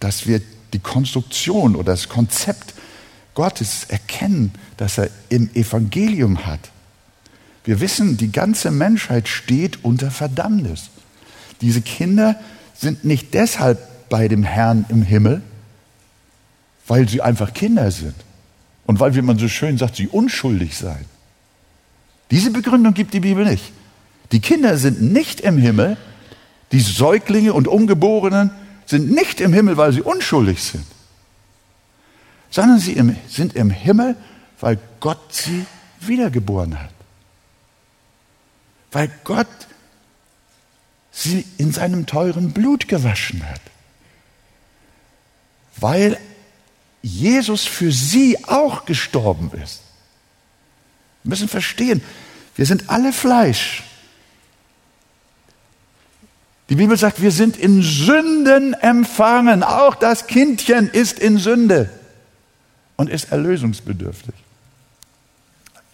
Dass 0.00 0.26
wir 0.26 0.40
die 0.72 0.78
Konstruktion 0.78 1.74
oder 1.74 1.92
das 1.92 2.08
Konzept 2.08 2.74
Gottes 3.34 3.84
erkennen, 3.84 4.52
das 4.76 4.98
er 4.98 5.10
im 5.28 5.50
Evangelium 5.54 6.46
hat. 6.46 6.70
Wir 7.64 7.80
wissen, 7.80 8.16
die 8.16 8.32
ganze 8.32 8.70
Menschheit 8.70 9.28
steht 9.28 9.84
unter 9.84 10.10
Verdammnis. 10.10 10.90
Diese 11.60 11.80
Kinder 11.80 12.38
sind 12.74 13.04
nicht 13.04 13.34
deshalb 13.34 14.08
bei 14.08 14.28
dem 14.28 14.42
Herrn 14.42 14.86
im 14.88 15.02
Himmel, 15.02 15.42
weil 16.86 17.08
sie 17.08 17.20
einfach 17.20 17.52
Kinder 17.52 17.90
sind 17.90 18.14
und 18.86 19.00
weil, 19.00 19.14
wie 19.14 19.22
man 19.22 19.38
so 19.38 19.48
schön 19.48 19.76
sagt, 19.76 19.96
sie 19.96 20.08
unschuldig 20.08 20.76
seien. 20.76 21.04
Diese 22.30 22.50
Begründung 22.50 22.94
gibt 22.94 23.12
die 23.12 23.20
Bibel 23.20 23.44
nicht. 23.44 23.72
Die 24.32 24.40
Kinder 24.40 24.76
sind 24.76 25.00
nicht 25.00 25.40
im 25.40 25.58
Himmel, 25.58 25.96
die 26.72 26.80
Säuglinge 26.80 27.52
und 27.52 27.66
Ungeborenen 27.66 28.50
sind 28.86 29.10
nicht 29.10 29.40
im 29.40 29.52
Himmel, 29.52 29.76
weil 29.76 29.92
sie 29.92 30.02
unschuldig 30.02 30.62
sind, 30.62 30.84
sondern 32.50 32.78
sie 32.78 33.02
sind 33.28 33.54
im 33.54 33.70
Himmel, 33.70 34.16
weil 34.60 34.78
Gott 35.00 35.34
sie 35.34 35.66
wiedergeboren 36.00 36.80
hat. 36.80 36.90
Weil 38.90 39.10
Gott 39.24 39.46
sie 41.10 41.44
in 41.58 41.72
seinem 41.72 42.06
teuren 42.06 42.52
Blut 42.52 42.88
gewaschen 42.88 43.46
hat. 43.46 43.60
Weil 45.76 46.18
Jesus 47.02 47.64
für 47.64 47.92
sie 47.92 48.44
auch 48.46 48.84
gestorben 48.84 49.50
ist. 49.62 49.80
Wir 51.22 51.30
müssen 51.30 51.48
verstehen, 51.48 52.02
wir 52.56 52.66
sind 52.66 52.88
alle 52.88 53.12
Fleisch. 53.12 53.84
Die 56.68 56.76
Bibel 56.76 56.96
sagt, 56.96 57.22
wir 57.22 57.30
sind 57.30 57.56
in 57.56 57.82
Sünden 57.82 58.74
empfangen. 58.74 59.62
Auch 59.62 59.94
das 59.94 60.26
Kindchen 60.26 60.88
ist 60.88 61.18
in 61.18 61.38
Sünde 61.38 61.88
und 62.96 63.08
ist 63.08 63.32
erlösungsbedürftig. 63.32 64.34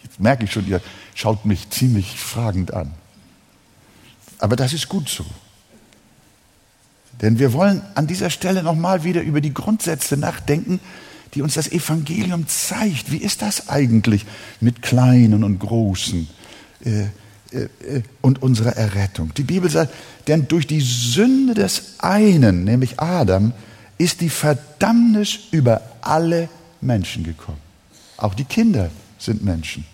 Jetzt 0.03 0.19
merke 0.19 0.43
ich 0.43 0.51
schon, 0.51 0.67
ihr 0.67 0.81
schaut 1.13 1.45
mich 1.45 1.69
ziemlich 1.69 2.19
fragend 2.19 2.73
an. 2.73 2.91
Aber 4.39 4.55
das 4.55 4.73
ist 4.73 4.89
gut 4.89 5.07
so. 5.07 5.25
Denn 7.21 7.39
wir 7.39 7.53
wollen 7.53 7.81
an 7.95 8.07
dieser 8.07 8.29
Stelle 8.29 8.61
nochmal 8.61 9.05
wieder 9.05 9.21
über 9.21 9.39
die 9.39 9.53
Grundsätze 9.53 10.17
nachdenken, 10.17 10.81
die 11.33 11.41
uns 11.41 11.53
das 11.53 11.71
Evangelium 11.71 12.47
zeigt. 12.47 13.11
Wie 13.11 13.17
ist 13.17 13.41
das 13.41 13.69
eigentlich 13.69 14.25
mit 14.59 14.81
Kleinen 14.81 15.45
und 15.45 15.59
Großen? 15.59 16.27
Äh, 16.83 17.05
und 18.21 18.41
unserer 18.41 18.75
Errettung. 18.75 19.33
Die 19.35 19.43
Bibel 19.43 19.69
sagt, 19.69 19.93
denn 20.27 20.47
durch 20.47 20.67
die 20.67 20.81
Sünde 20.81 21.53
des 21.53 21.95
einen, 21.99 22.63
nämlich 22.63 22.99
Adam, 22.99 23.53
ist 23.97 24.21
die 24.21 24.29
Verdammnis 24.29 25.37
über 25.51 25.81
alle 26.01 26.49
Menschen 26.81 27.23
gekommen. 27.23 27.59
Auch 28.17 28.33
die 28.33 28.45
Kinder 28.45 28.89
sind 29.17 29.43
Menschen. 29.43 29.85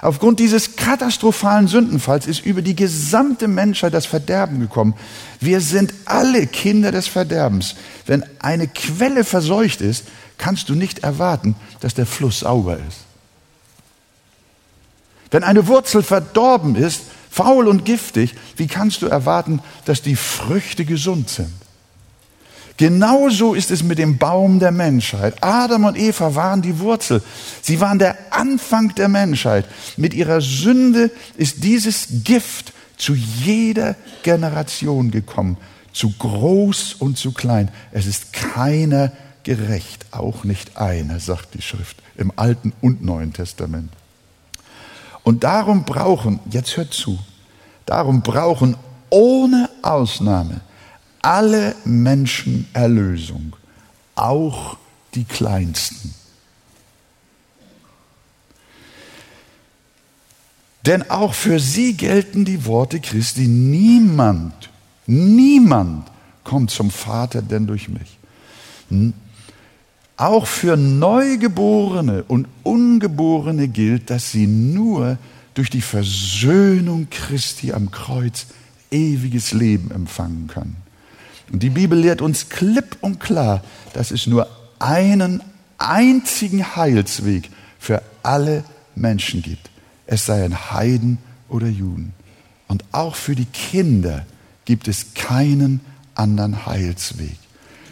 Aufgrund 0.00 0.40
dieses 0.40 0.74
katastrophalen 0.74 1.68
Sündenfalls 1.68 2.26
ist 2.26 2.44
über 2.44 2.60
die 2.60 2.74
gesamte 2.74 3.46
Menschheit 3.46 3.94
das 3.94 4.04
Verderben 4.04 4.58
gekommen. 4.58 4.94
Wir 5.38 5.60
sind 5.60 5.94
alle 6.06 6.48
Kinder 6.48 6.90
des 6.90 7.06
Verderbens. 7.06 7.76
Wenn 8.06 8.24
eine 8.40 8.66
Quelle 8.66 9.22
verseucht 9.22 9.80
ist, 9.80 10.04
kannst 10.38 10.68
du 10.68 10.74
nicht 10.74 11.00
erwarten, 11.00 11.54
dass 11.78 11.94
der 11.94 12.06
Fluss 12.06 12.40
sauber 12.40 12.78
ist. 12.78 13.11
Wenn 15.32 15.42
eine 15.42 15.66
Wurzel 15.66 16.02
verdorben 16.04 16.76
ist, 16.76 17.02
faul 17.30 17.66
und 17.66 17.84
giftig, 17.84 18.34
wie 18.56 18.68
kannst 18.68 19.02
du 19.02 19.06
erwarten, 19.06 19.60
dass 19.86 20.02
die 20.02 20.14
Früchte 20.14 20.84
gesund 20.84 21.30
sind? 21.30 21.52
Genauso 22.76 23.54
ist 23.54 23.70
es 23.70 23.82
mit 23.82 23.98
dem 23.98 24.18
Baum 24.18 24.58
der 24.58 24.72
Menschheit. 24.72 25.42
Adam 25.42 25.84
und 25.84 25.96
Eva 25.96 26.34
waren 26.34 26.62
die 26.62 26.78
Wurzel. 26.78 27.22
Sie 27.62 27.80
waren 27.80 27.98
der 27.98 28.16
Anfang 28.30 28.94
der 28.94 29.08
Menschheit. 29.08 29.66
Mit 29.96 30.14
ihrer 30.14 30.40
Sünde 30.40 31.10
ist 31.36 31.64
dieses 31.64 32.08
Gift 32.24 32.72
zu 32.96 33.14
jeder 33.14 33.94
Generation 34.22 35.10
gekommen, 35.10 35.56
zu 35.92 36.12
groß 36.18 36.94
und 36.98 37.18
zu 37.18 37.32
klein. 37.32 37.70
Es 37.90 38.06
ist 38.06 38.32
keiner 38.32 39.12
gerecht, 39.44 40.06
auch 40.10 40.44
nicht 40.44 40.76
einer, 40.76 41.20
sagt 41.20 41.54
die 41.54 41.62
Schrift 41.62 41.96
im 42.16 42.32
Alten 42.36 42.72
und 42.80 43.02
Neuen 43.02 43.32
Testament. 43.32 43.90
Und 45.24 45.44
darum 45.44 45.84
brauchen, 45.84 46.40
jetzt 46.50 46.76
hört 46.76 46.92
zu, 46.92 47.18
darum 47.86 48.22
brauchen 48.22 48.76
ohne 49.10 49.68
Ausnahme 49.82 50.60
alle 51.20 51.76
Menschen 51.84 52.68
Erlösung, 52.72 53.54
auch 54.16 54.76
die 55.14 55.24
Kleinsten. 55.24 56.14
Denn 60.84 61.08
auch 61.10 61.32
für 61.32 61.60
sie 61.60 61.96
gelten 61.96 62.44
die 62.44 62.66
Worte 62.66 62.98
Christi, 62.98 63.46
niemand, 63.46 64.68
niemand 65.06 66.10
kommt 66.42 66.72
zum 66.72 66.90
Vater 66.90 67.40
denn 67.40 67.68
durch 67.68 67.88
mich. 67.88 68.18
Auch 70.16 70.46
für 70.46 70.76
Neugeborene 70.76 72.24
und 72.24 72.46
Ungeborene 72.62 73.68
gilt, 73.68 74.10
dass 74.10 74.30
sie 74.30 74.46
nur 74.46 75.18
durch 75.54 75.70
die 75.70 75.80
Versöhnung 75.80 77.08
Christi 77.10 77.72
am 77.72 77.90
Kreuz 77.90 78.46
ewiges 78.90 79.52
Leben 79.52 79.90
empfangen 79.90 80.46
können. 80.46 80.76
Und 81.50 81.62
die 81.62 81.70
Bibel 81.70 81.98
lehrt 81.98 82.22
uns 82.22 82.48
klipp 82.48 82.96
und 83.00 83.20
klar, 83.20 83.62
dass 83.92 84.10
es 84.10 84.26
nur 84.26 84.48
einen 84.78 85.42
einzigen 85.78 86.76
Heilsweg 86.76 87.50
für 87.78 88.02
alle 88.22 88.64
Menschen 88.94 89.42
gibt. 89.42 89.70
Es 90.06 90.26
seien 90.26 90.72
Heiden 90.72 91.18
oder 91.48 91.68
Juden. 91.68 92.14
Und 92.68 92.84
auch 92.92 93.16
für 93.16 93.34
die 93.34 93.46
Kinder 93.46 94.24
gibt 94.64 94.88
es 94.88 95.14
keinen 95.14 95.80
anderen 96.14 96.66
Heilsweg. 96.66 97.36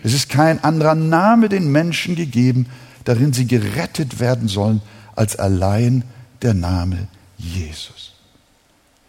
Es 0.03 0.15
ist 0.15 0.29
kein 0.29 0.63
anderer 0.63 0.95
Name 0.95 1.49
den 1.49 1.71
Menschen 1.71 2.17
gegeben, 2.17 2.67
darin 3.05 3.33
sie 3.33 3.47
gerettet 3.47 4.21
werden 4.21 4.49
sollen, 4.49 4.83
als 5.17 5.37
allein 5.37 6.05
der 6.43 6.55
Name 6.55 7.09
Jesus. 7.37 8.13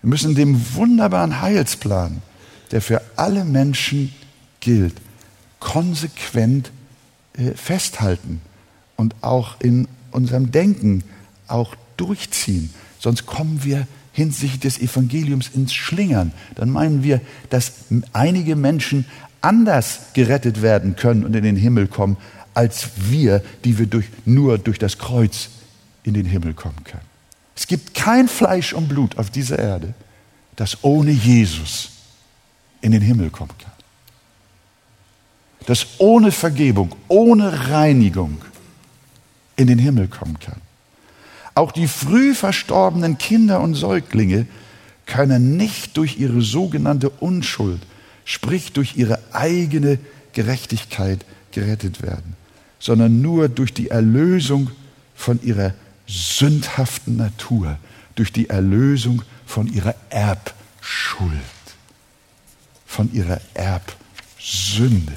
Wir 0.01 0.10
müssen 0.10 0.36
dem 0.36 0.75
wunderbaren 0.75 1.41
Heilsplan, 1.41 2.21
der 2.71 2.82
für 2.82 3.01
alle 3.15 3.45
Menschen 3.45 4.13
gilt, 4.60 4.95
konsequent 5.60 6.71
äh, 7.38 7.51
festhalten 7.51 8.41
und 8.95 9.15
auch 9.21 9.60
in 9.60 9.88
unserem 10.12 10.51
Denken 10.51 11.04
auch 11.47 11.75
durchziehen. 11.97 12.73
Sonst 12.99 13.25
kommen 13.25 13.63
wir 13.63 13.88
hinsichtlich 14.13 14.60
des 14.60 14.80
Evangeliums 14.80 15.49
ins 15.54 15.73
Schlingern. 15.73 16.34
Dann 16.56 16.69
meinen 16.69 17.04
wir, 17.04 17.21
dass 17.49 17.73
einige 18.13 18.56
Menschen 18.56 19.06
anders 19.41 19.99
gerettet 20.13 20.62
werden 20.62 20.95
können 20.95 21.23
und 21.23 21.36
in 21.36 21.43
den 21.43 21.56
Himmel 21.56 21.88
kommen, 21.88 22.17
als 22.54 22.89
wir, 22.97 23.41
die 23.63 23.77
wir 23.77 23.88
durch, 23.88 24.06
nur 24.25 24.58
durch 24.58 24.80
das 24.80 24.97
Kreuz 24.97 25.49
in 26.04 26.13
den 26.13 26.25
Himmel 26.25 26.54
kommen 26.54 26.84
können. 26.84 27.04
Es 27.56 27.67
gibt 27.67 27.93
kein 27.93 28.27
Fleisch 28.27 28.73
und 28.73 28.88
Blut 28.88 29.17
auf 29.17 29.30
dieser 29.30 29.60
Erde, 29.60 29.93
das 30.56 30.84
ohne 30.84 31.12
Jesus 31.12 31.91
in 32.82 32.91
den 32.91 33.01
Himmel 33.01 33.30
kommen 33.30 33.54
kann 33.62 33.71
das 35.65 35.88
ohne 35.99 36.32
Vergebung, 36.32 36.95
ohne 37.08 37.69
Reinigung 37.69 38.41
in 39.56 39.67
den 39.67 39.80
Himmel 39.80 40.08
kommen 40.08 40.39
kann. 40.39 40.60
Auch 41.54 41.71
die 41.71 41.88
früh 41.88 42.34
verstorbenen 42.34 43.17
Kinder 43.17 43.62
und 43.62 43.75
Säuglinge 43.75 44.47
können 45.06 45.58
nicht 45.58 45.97
durch 45.97 46.17
ihre 46.17 46.41
sogenannte 46.41 47.10
Unschuld, 47.10 47.82
sprich 48.25 48.73
durch 48.73 48.95
ihre 48.95 49.19
eigene 49.34 49.99
Gerechtigkeit 50.34 51.25
gerettet 51.51 52.01
werden, 52.01 52.36
sondern 52.79 53.21
nur 53.21 53.49
durch 53.49 53.73
die 53.73 53.89
Erlösung 53.89 54.71
von 55.15 55.41
ihrer 55.43 55.73
sündhaften 56.07 57.17
Natur, 57.17 57.77
durch 58.15 58.31
die 58.31 58.49
Erlösung 58.49 59.21
von 59.45 59.67
ihrer 59.71 59.95
Erbschuld, 60.10 61.31
von 62.86 63.12
ihrer 63.13 63.39
Erbsünde. 63.53 65.13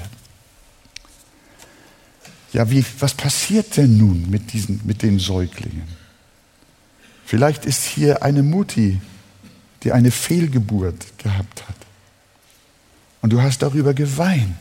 Ja, 2.53 2.69
wie, 2.69 2.85
was 2.99 3.13
passiert 3.13 3.75
denn 3.75 3.97
nun 3.97 4.29
mit, 4.29 4.53
diesen, 4.53 4.79
mit 4.85 5.01
den 5.01 5.19
Säuglingen? 5.19 5.87
Vielleicht 7.25 7.65
ist 7.65 7.83
hier 7.83 8.23
eine 8.23 8.43
Mutti, 8.43 9.01
die 9.83 9.91
eine 9.91 10.11
Fehlgeburt 10.11 11.17
gehabt 11.17 11.67
hat. 11.67 11.75
Und 13.25 13.33
du 13.33 13.41
hast 13.41 13.63
darüber 13.63 13.95
geweint. 13.95 14.55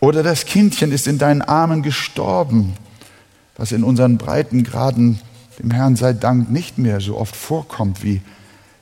Oder 0.00 0.22
das 0.22 0.46
Kindchen 0.46 0.90
ist 0.90 1.06
in 1.06 1.18
deinen 1.18 1.42
Armen 1.42 1.82
gestorben, 1.82 2.72
was 3.58 3.72
in 3.72 3.84
unseren 3.84 4.16
Breitengraden 4.16 5.20
dem 5.58 5.70
Herrn 5.70 5.96
sei 5.96 6.14
Dank 6.14 6.50
nicht 6.50 6.78
mehr 6.78 7.02
so 7.02 7.18
oft 7.18 7.36
vorkommt 7.36 8.02
wie 8.02 8.22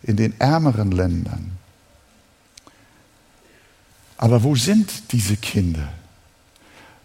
in 0.05 0.15
den 0.15 0.39
ärmeren 0.39 0.93
Ländern. 0.93 1.51
Aber 4.19 4.45
wo 4.45 4.55
sind 4.55 5.11
diese 5.11 5.37
Kinder? 5.37 5.93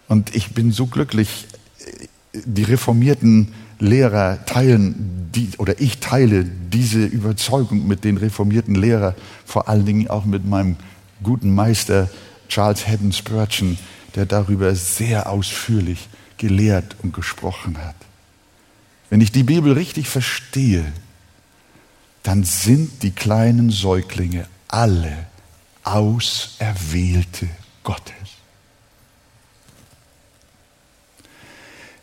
Und 0.08 0.36
ich 0.36 0.54
bin 0.54 0.72
so 0.72 0.86
glücklich, 0.86 1.48
die 2.32 2.62
reformierten 2.62 3.56
Lehrer 3.80 4.46
teilen, 4.46 5.30
die, 5.34 5.50
oder 5.58 5.80
ich 5.82 6.00
teile 6.00 6.46
diese 6.46 7.06
Überzeugung 7.06 7.88
mit 7.88 8.04
den 8.04 8.18
reformierten 8.18 8.76
Lehrern, 8.76 9.16
vor 9.46 9.68
allen 9.68 9.86
Dingen 9.86 10.08
auch 10.10 10.26
mit 10.26 10.46
meinem 10.46 10.78
guten 11.24 11.54
Meister 11.54 12.10
Charles 12.48 12.88
Haddon 12.88 13.12
Spurgeon, 13.12 13.78
der 14.16 14.26
darüber 14.26 14.76
sehr 14.76 15.30
ausführlich 15.30 16.08
gelehrt 16.38 16.96
und 17.04 17.14
gesprochen 17.14 17.78
hat. 17.78 17.96
Wenn 19.10 19.22
ich 19.22 19.32
die 19.32 19.44
Bibel 19.44 19.74
richtig 19.74 20.08
verstehe, 20.08 20.86
dann 22.24 22.44
sind 22.44 23.04
die 23.04 23.12
kleinen 23.12 23.70
Säuglinge 23.70 24.48
alle 24.68 25.28
Auserwählte 25.84 27.48
Gottes. 27.84 28.25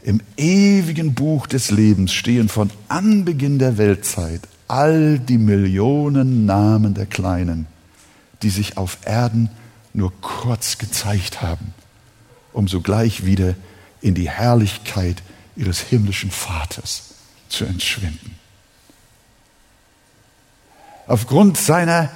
Im 0.04 0.20
ewigen 0.36 1.14
Buch 1.14 1.46
des 1.46 1.70
Lebens 1.70 2.12
stehen 2.12 2.48
von 2.48 2.70
Anbeginn 2.88 3.58
der 3.58 3.78
Weltzeit 3.78 4.40
all 4.66 5.18
die 5.18 5.38
Millionen 5.38 6.44
Namen 6.44 6.94
der 6.94 7.06
Kleinen, 7.06 7.66
die 8.42 8.50
sich 8.50 8.76
auf 8.76 8.98
Erden 9.04 9.50
nur 9.92 10.12
kurz 10.20 10.78
gezeigt 10.78 11.42
haben, 11.42 11.74
um 12.52 12.66
sogleich 12.66 13.26
wieder 13.26 13.54
in 14.00 14.14
die 14.14 14.28
Herrlichkeit 14.28 15.22
ihres 15.54 15.80
himmlischen 15.80 16.30
Vaters 16.30 17.14
zu 17.48 17.64
entschwinden. 17.64 18.36
Aufgrund 21.06 21.58
seiner 21.58 22.10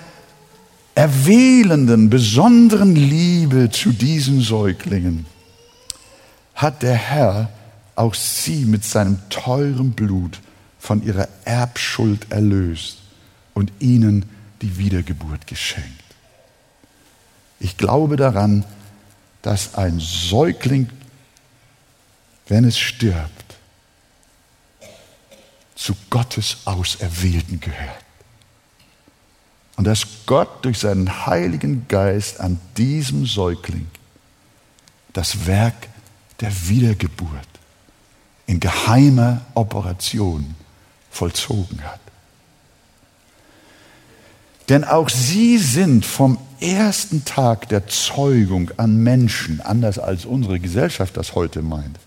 erwählenden, 0.94 2.10
besonderen 2.10 2.96
Liebe 2.96 3.70
zu 3.70 3.92
diesen 3.92 4.40
Säuglingen 4.40 5.26
hat 6.54 6.82
der 6.82 6.94
Herr 6.94 7.50
auch 7.96 8.14
sie 8.14 8.64
mit 8.64 8.84
seinem 8.84 9.18
teuren 9.30 9.92
Blut 9.92 10.40
von 10.78 11.02
ihrer 11.02 11.28
Erbschuld 11.44 12.30
erlöst 12.30 12.98
und 13.54 13.72
ihnen 13.80 14.26
die 14.62 14.78
Wiedergeburt 14.78 15.46
geschenkt. 15.46 15.90
Ich 17.58 17.76
glaube 17.76 18.16
daran, 18.16 18.64
dass 19.42 19.74
ein 19.74 19.98
Säugling, 19.98 20.90
wenn 22.48 22.64
es 22.64 22.78
stirbt, 22.78 23.56
zu 25.74 25.94
Gottes 26.10 26.58
Auserwählten 26.64 27.60
gehört. 27.60 28.04
Und 29.76 29.84
dass 29.84 30.06
Gott 30.24 30.64
durch 30.64 30.78
seinen 30.78 31.26
Heiligen 31.26 31.86
Geist 31.86 32.40
an 32.40 32.58
diesem 32.76 33.26
Säugling 33.26 33.88
das 35.12 35.46
Werk 35.46 35.88
der 36.40 36.50
Wiedergeburt 36.68 37.55
in 38.46 38.60
geheimer 38.60 39.40
Operation 39.54 40.54
vollzogen 41.10 41.82
hat. 41.84 42.00
Denn 44.68 44.84
auch 44.84 45.08
sie 45.08 45.58
sind 45.58 46.04
vom 46.04 46.38
ersten 46.60 47.24
Tag 47.24 47.68
der 47.68 47.86
Zeugung 47.86 48.70
an 48.76 49.02
Menschen, 49.02 49.60
anders 49.60 49.98
als 49.98 50.24
unsere 50.24 50.58
Gesellschaft 50.58 51.16
das 51.16 51.34
heute 51.34 51.62
meint. 51.62 51.98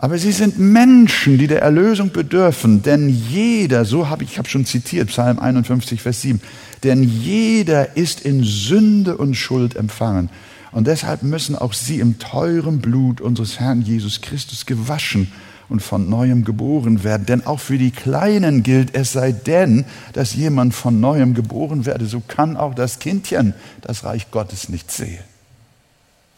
Aber 0.00 0.16
sie 0.16 0.30
sind 0.30 0.60
Menschen, 0.60 1.38
die 1.38 1.48
der 1.48 1.62
Erlösung 1.62 2.12
bedürfen, 2.12 2.82
denn 2.82 3.08
jeder, 3.08 3.84
so 3.84 4.08
habe 4.08 4.22
ich, 4.22 4.32
ich 4.32 4.38
habe 4.38 4.48
schon 4.48 4.64
zitiert, 4.64 5.08
Psalm 5.08 5.40
51, 5.40 6.00
Vers 6.00 6.22
7, 6.22 6.40
denn 6.84 7.02
jeder 7.02 7.96
ist 7.96 8.20
in 8.20 8.44
Sünde 8.44 9.16
und 9.16 9.34
Schuld 9.34 9.74
empfangen. 9.74 10.30
Und 10.72 10.86
deshalb 10.86 11.22
müssen 11.22 11.56
auch 11.56 11.72
sie 11.72 12.00
im 12.00 12.18
teuren 12.18 12.80
Blut 12.80 13.20
unseres 13.20 13.58
Herrn 13.58 13.82
Jesus 13.82 14.20
Christus 14.20 14.66
gewaschen 14.66 15.32
und 15.68 15.80
von 15.80 16.08
neuem 16.08 16.44
geboren 16.44 17.04
werden. 17.04 17.26
Denn 17.26 17.46
auch 17.46 17.60
für 17.60 17.78
die 17.78 17.90
Kleinen 17.90 18.62
gilt, 18.62 18.94
es 18.94 19.12
sei 19.12 19.32
denn, 19.32 19.84
dass 20.12 20.34
jemand 20.34 20.74
von 20.74 21.00
neuem 21.00 21.34
geboren 21.34 21.86
werde, 21.86 22.06
so 22.06 22.20
kann 22.20 22.56
auch 22.56 22.74
das 22.74 22.98
Kindchen 22.98 23.54
das 23.82 24.04
Reich 24.04 24.30
Gottes 24.30 24.68
nicht 24.68 24.90
sehen. 24.90 25.22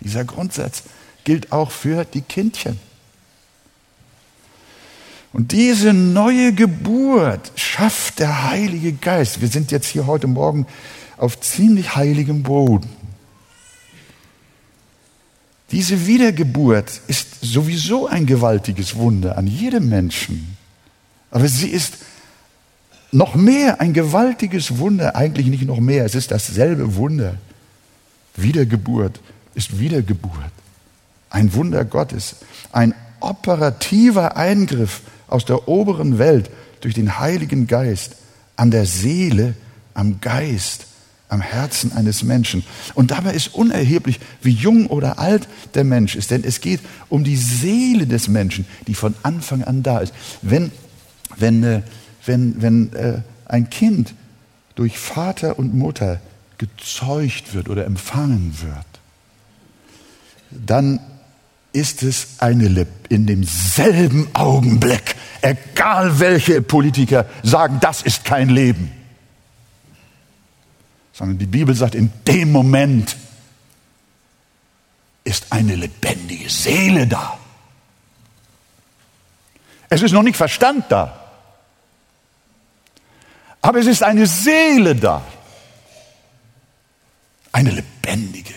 Dieser 0.00 0.24
Grundsatz 0.24 0.82
gilt 1.24 1.52
auch 1.52 1.70
für 1.70 2.04
die 2.04 2.22
Kindchen. 2.22 2.78
Und 5.32 5.52
diese 5.52 5.92
neue 5.92 6.52
Geburt 6.52 7.52
schafft 7.54 8.18
der 8.18 8.50
Heilige 8.50 8.92
Geist. 8.92 9.40
Wir 9.40 9.48
sind 9.48 9.70
jetzt 9.70 9.86
hier 9.86 10.06
heute 10.06 10.26
Morgen 10.26 10.66
auf 11.16 11.38
ziemlich 11.38 11.94
heiligem 11.94 12.42
Boden. 12.42 12.88
Diese 15.72 16.06
Wiedergeburt 16.06 17.00
ist 17.06 17.28
sowieso 17.42 18.08
ein 18.08 18.26
gewaltiges 18.26 18.96
Wunder 18.96 19.38
an 19.38 19.46
jedem 19.46 19.88
Menschen. 19.88 20.56
Aber 21.30 21.46
sie 21.46 21.68
ist 21.68 21.98
noch 23.12 23.34
mehr 23.34 23.80
ein 23.80 23.92
gewaltiges 23.92 24.78
Wunder, 24.78 25.14
eigentlich 25.14 25.46
nicht 25.46 25.64
noch 25.64 25.80
mehr, 25.80 26.04
es 26.04 26.14
ist 26.14 26.30
dasselbe 26.30 26.96
Wunder. 26.96 27.34
Wiedergeburt 28.36 29.20
ist 29.54 29.78
Wiedergeburt. 29.78 30.52
Ein 31.28 31.54
Wunder 31.54 31.84
Gottes, 31.84 32.36
ein 32.72 32.94
operativer 33.20 34.36
Eingriff 34.36 35.02
aus 35.28 35.44
der 35.44 35.68
oberen 35.68 36.18
Welt 36.18 36.50
durch 36.80 36.94
den 36.94 37.18
Heiligen 37.18 37.66
Geist 37.66 38.16
an 38.56 38.70
der 38.70 38.86
Seele, 38.86 39.54
am 39.94 40.20
Geist, 40.20 40.86
am 41.30 41.40
Herzen 41.40 41.92
eines 41.92 42.22
Menschen. 42.22 42.64
Und 42.94 43.10
dabei 43.10 43.34
ist 43.34 43.54
unerheblich, 43.54 44.20
wie 44.42 44.50
jung 44.50 44.86
oder 44.86 45.18
alt 45.18 45.48
der 45.74 45.84
Mensch 45.84 46.16
ist, 46.16 46.30
denn 46.30 46.44
es 46.44 46.60
geht 46.60 46.80
um 47.08 47.24
die 47.24 47.36
Seele 47.36 48.06
des 48.06 48.28
Menschen, 48.28 48.66
die 48.86 48.94
von 48.94 49.14
Anfang 49.22 49.64
an 49.64 49.82
da 49.82 49.98
ist. 49.98 50.12
Wenn, 50.42 50.72
wenn, 51.36 51.62
äh, 51.64 51.82
wenn, 52.26 52.60
wenn 52.60 52.92
äh, 52.92 53.22
ein 53.46 53.70
Kind 53.70 54.14
durch 54.74 54.98
Vater 54.98 55.58
und 55.58 55.74
Mutter 55.74 56.20
gezeugt 56.58 57.54
wird 57.54 57.68
oder 57.68 57.86
empfangen 57.86 58.56
wird, 58.60 58.86
dann 60.50 61.00
ist 61.72 62.02
es 62.02 62.26
eine 62.38 62.86
in 63.08 63.26
demselben 63.26 64.28
Augenblick, 64.32 65.14
egal 65.42 66.18
welche 66.18 66.62
Politiker 66.62 67.26
sagen, 67.42 67.78
das 67.80 68.02
ist 68.02 68.24
kein 68.24 68.48
Leben. 68.48 68.90
Sondern 71.12 71.38
die 71.38 71.46
Bibel 71.46 71.74
sagt, 71.74 71.94
in 71.94 72.12
dem 72.26 72.52
Moment 72.52 73.16
ist 75.24 75.52
eine 75.52 75.76
lebendige 75.76 76.48
Seele 76.48 77.06
da. 77.06 77.38
Es 79.88 80.02
ist 80.02 80.12
noch 80.12 80.22
nicht 80.22 80.36
Verstand 80.36 80.84
da. 80.88 81.16
Aber 83.60 83.78
es 83.78 83.86
ist 83.86 84.02
eine 84.02 84.26
Seele 84.26 84.96
da. 84.96 85.22
Eine 87.52 87.70
lebendige 87.70 88.54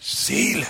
Seele. 0.00 0.66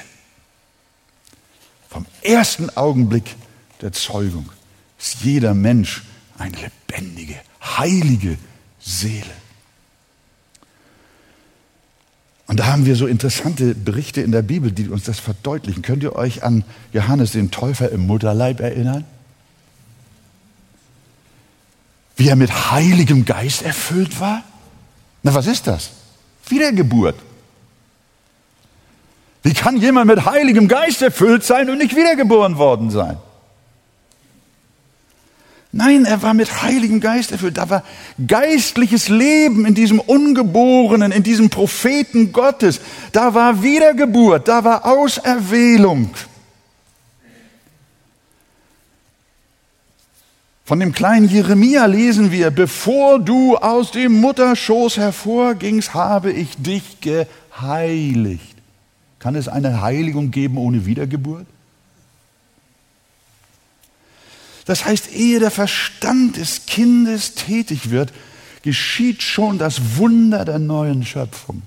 Vom 1.88 2.06
ersten 2.22 2.76
Augenblick 2.76 3.36
der 3.80 3.92
Zeugung 3.92 4.50
ist 4.98 5.20
jeder 5.22 5.54
Mensch 5.54 6.02
eine 6.38 6.56
lebendige, 6.56 7.40
heilige 7.62 8.36
Seele. 8.80 9.43
Und 12.46 12.60
da 12.60 12.66
haben 12.66 12.84
wir 12.84 12.94
so 12.94 13.06
interessante 13.06 13.74
Berichte 13.74 14.20
in 14.20 14.30
der 14.30 14.42
Bibel, 14.42 14.70
die 14.70 14.88
uns 14.88 15.04
das 15.04 15.18
verdeutlichen. 15.18 15.82
Könnt 15.82 16.02
ihr 16.02 16.14
euch 16.14 16.42
an 16.42 16.64
Johannes 16.92 17.32
den 17.32 17.50
Täufer 17.50 17.90
im 17.90 18.06
Mutterleib 18.06 18.60
erinnern? 18.60 19.04
Wie 22.16 22.28
er 22.28 22.36
mit 22.36 22.70
heiligem 22.70 23.24
Geist 23.24 23.62
erfüllt 23.62 24.20
war? 24.20 24.42
Na, 25.22 25.34
was 25.34 25.46
ist 25.46 25.66
das? 25.66 25.90
Wiedergeburt. 26.48 27.16
Wie 29.42 29.54
kann 29.54 29.76
jemand 29.78 30.06
mit 30.06 30.24
heiligem 30.24 30.68
Geist 30.68 31.02
erfüllt 31.02 31.44
sein 31.44 31.68
und 31.70 31.78
nicht 31.78 31.96
wiedergeboren 31.96 32.56
worden 32.56 32.90
sein? 32.90 33.16
Nein, 35.76 36.04
er 36.04 36.22
war 36.22 36.34
mit 36.34 36.62
heiligem 36.62 37.00
Geist 37.00 37.32
erfüllt. 37.32 37.56
Da 37.56 37.68
war 37.68 37.82
geistliches 38.24 39.08
Leben 39.08 39.66
in 39.66 39.74
diesem 39.74 39.98
Ungeborenen, 39.98 41.10
in 41.10 41.24
diesem 41.24 41.50
Propheten 41.50 42.30
Gottes. 42.30 42.80
Da 43.10 43.34
war 43.34 43.60
Wiedergeburt, 43.60 44.46
da 44.46 44.62
war 44.62 44.86
Auserwählung. 44.86 46.10
Von 50.64 50.78
dem 50.78 50.92
kleinen 50.92 51.28
Jeremia 51.28 51.86
lesen 51.86 52.30
wir, 52.30 52.52
bevor 52.52 53.18
du 53.18 53.56
aus 53.56 53.90
dem 53.90 54.20
Mutterschoß 54.20 54.96
hervorgingst, 54.98 55.92
habe 55.92 56.30
ich 56.30 56.56
dich 56.56 57.00
geheiligt. 57.00 58.54
Kann 59.18 59.34
es 59.34 59.48
eine 59.48 59.82
Heiligung 59.82 60.30
geben 60.30 60.56
ohne 60.56 60.86
Wiedergeburt? 60.86 61.46
Das 64.64 64.84
heißt, 64.84 65.12
ehe 65.12 65.40
der 65.40 65.50
Verstand 65.50 66.36
des 66.36 66.66
Kindes 66.66 67.34
tätig 67.34 67.90
wird, 67.90 68.12
geschieht 68.62 69.22
schon 69.22 69.58
das 69.58 69.96
Wunder 69.96 70.44
der 70.44 70.58
neuen 70.58 71.04
Schöpfung. 71.04 71.62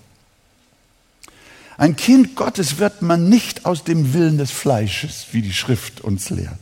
Ein 1.78 1.96
Kind 1.96 2.36
Gottes 2.36 2.80
wird 2.80 3.04
man 3.04 3.30
nicht 3.30 3.66
aus 3.66 3.84
dem 3.84 4.14
Willen 4.14 4.40
des 4.40 4.50
Fleisches, 4.50 5.28
wie 5.32 5.44
die 5.44 5.54
Schrift 5.54 6.02
uns 6.02 6.32
lehrt. 6.32 6.58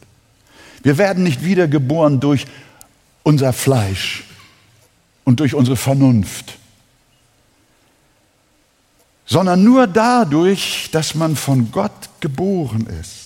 Wir 0.84 0.98
werden 0.98 1.24
nicht 1.24 1.44
wiedergeboren 1.44 2.20
durch 2.20 2.46
unser 3.24 3.54
Fleisch 3.54 4.26
und 5.24 5.40
durch 5.40 5.56
unsere 5.56 5.78
Vernunft 5.78 6.58
sondern 9.26 9.64
nur 9.64 9.88
dadurch, 9.88 10.90
dass 10.92 11.16
man 11.16 11.36
von 11.36 11.72
Gott 11.72 12.10
geboren 12.20 12.88
ist, 13.02 13.25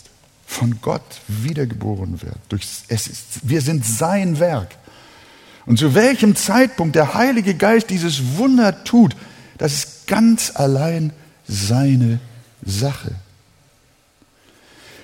von 0.50 0.82
Gott 0.82 1.22
wiedergeboren 1.28 2.24
wird. 2.24 2.64
es 2.88 3.08
ist, 3.08 3.20
wir 3.44 3.62
sind 3.62 3.86
sein 3.86 4.40
Werk. 4.40 4.76
Und 5.68 5.78
zu 5.78 5.94
welchem 5.94 6.36
Zeitpunkt 6.36 6.96
der 6.96 7.14
Heilige 7.14 7.54
Geist 7.54 7.92
dieses 7.92 8.38
Wunder 8.38 8.84
tut, 8.84 9.16
das 9.60 9.74
ist 9.74 10.08
ganz 10.08 10.52
allein 10.56 11.14
seine 11.48 12.20
Sache. 12.66 13.12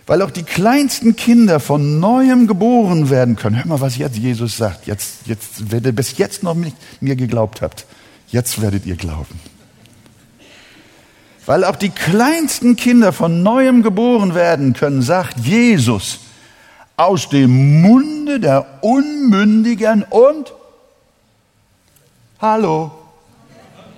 Weil 0.07 0.23
auch 0.23 0.31
die 0.31 0.43
kleinsten 0.43 1.15
Kinder 1.15 1.59
von 1.59 1.99
neuem 1.99 2.47
geboren 2.47 3.11
werden 3.11 3.35
können. 3.35 3.57
Hör 3.57 3.67
mal, 3.67 3.81
was 3.81 3.97
jetzt 3.97 4.17
Jesus 4.17 4.57
sagt. 4.57 4.87
Jetzt, 4.87 5.27
jetzt, 5.27 5.71
wenn 5.71 5.83
ihr 5.83 5.91
bis 5.91 6.17
jetzt 6.17 6.41
noch 6.41 6.55
nicht 6.55 6.75
mir 7.01 7.15
geglaubt 7.15 7.61
habt, 7.61 7.85
jetzt 8.29 8.59
werdet 8.61 8.87
ihr 8.87 8.95
glauben 8.95 9.39
weil 11.45 11.63
auch 11.63 11.75
die 11.75 11.89
kleinsten 11.89 12.75
Kinder 12.75 13.13
von 13.13 13.43
neuem 13.43 13.83
geboren 13.83 14.33
werden 14.35 14.73
können, 14.73 15.01
sagt 15.01 15.39
Jesus, 15.39 16.19
aus 16.97 17.29
dem 17.29 17.81
Munde 17.81 18.39
der 18.39 18.65
Unmündigen 18.81 20.03
und 20.09 20.53
Hallo, 22.41 22.91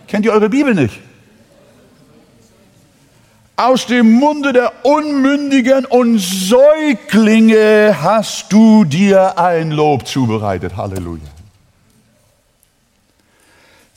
kennt 0.07 0.25
ihr 0.25 0.31
eure 0.31 0.49
Bibel 0.49 0.73
nicht? 0.73 0.99
Aus 3.55 3.87
dem 3.87 4.11
Munde 4.11 4.53
der 4.53 4.85
Unmündigen 4.85 5.85
und 5.85 6.19
Säuglinge 6.19 7.97
hast 8.01 8.53
du 8.53 8.83
dir 8.83 9.39
ein 9.39 9.71
Lob 9.71 10.07
zubereitet. 10.07 10.77
Halleluja. 10.77 11.36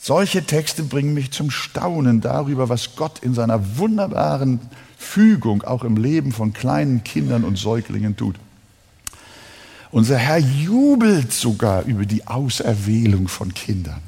Solche 0.03 0.43
Texte 0.43 0.81
bringen 0.81 1.13
mich 1.13 1.29
zum 1.29 1.51
Staunen 1.51 2.21
darüber, 2.21 2.69
was 2.69 2.95
Gott 2.95 3.19
in 3.19 3.35
seiner 3.35 3.77
wunderbaren 3.77 4.59
Fügung 4.97 5.61
auch 5.61 5.83
im 5.83 5.95
Leben 5.95 6.31
von 6.31 6.53
kleinen 6.53 7.03
Kindern 7.03 7.43
und 7.43 7.59
Säuglingen 7.59 8.17
tut. 8.17 8.35
Unser 9.91 10.17
Herr 10.17 10.39
jubelt 10.39 11.31
sogar 11.33 11.83
über 11.83 12.07
die 12.07 12.25
Auserwählung 12.25 13.27
von 13.27 13.53
Kindern. 13.53 14.01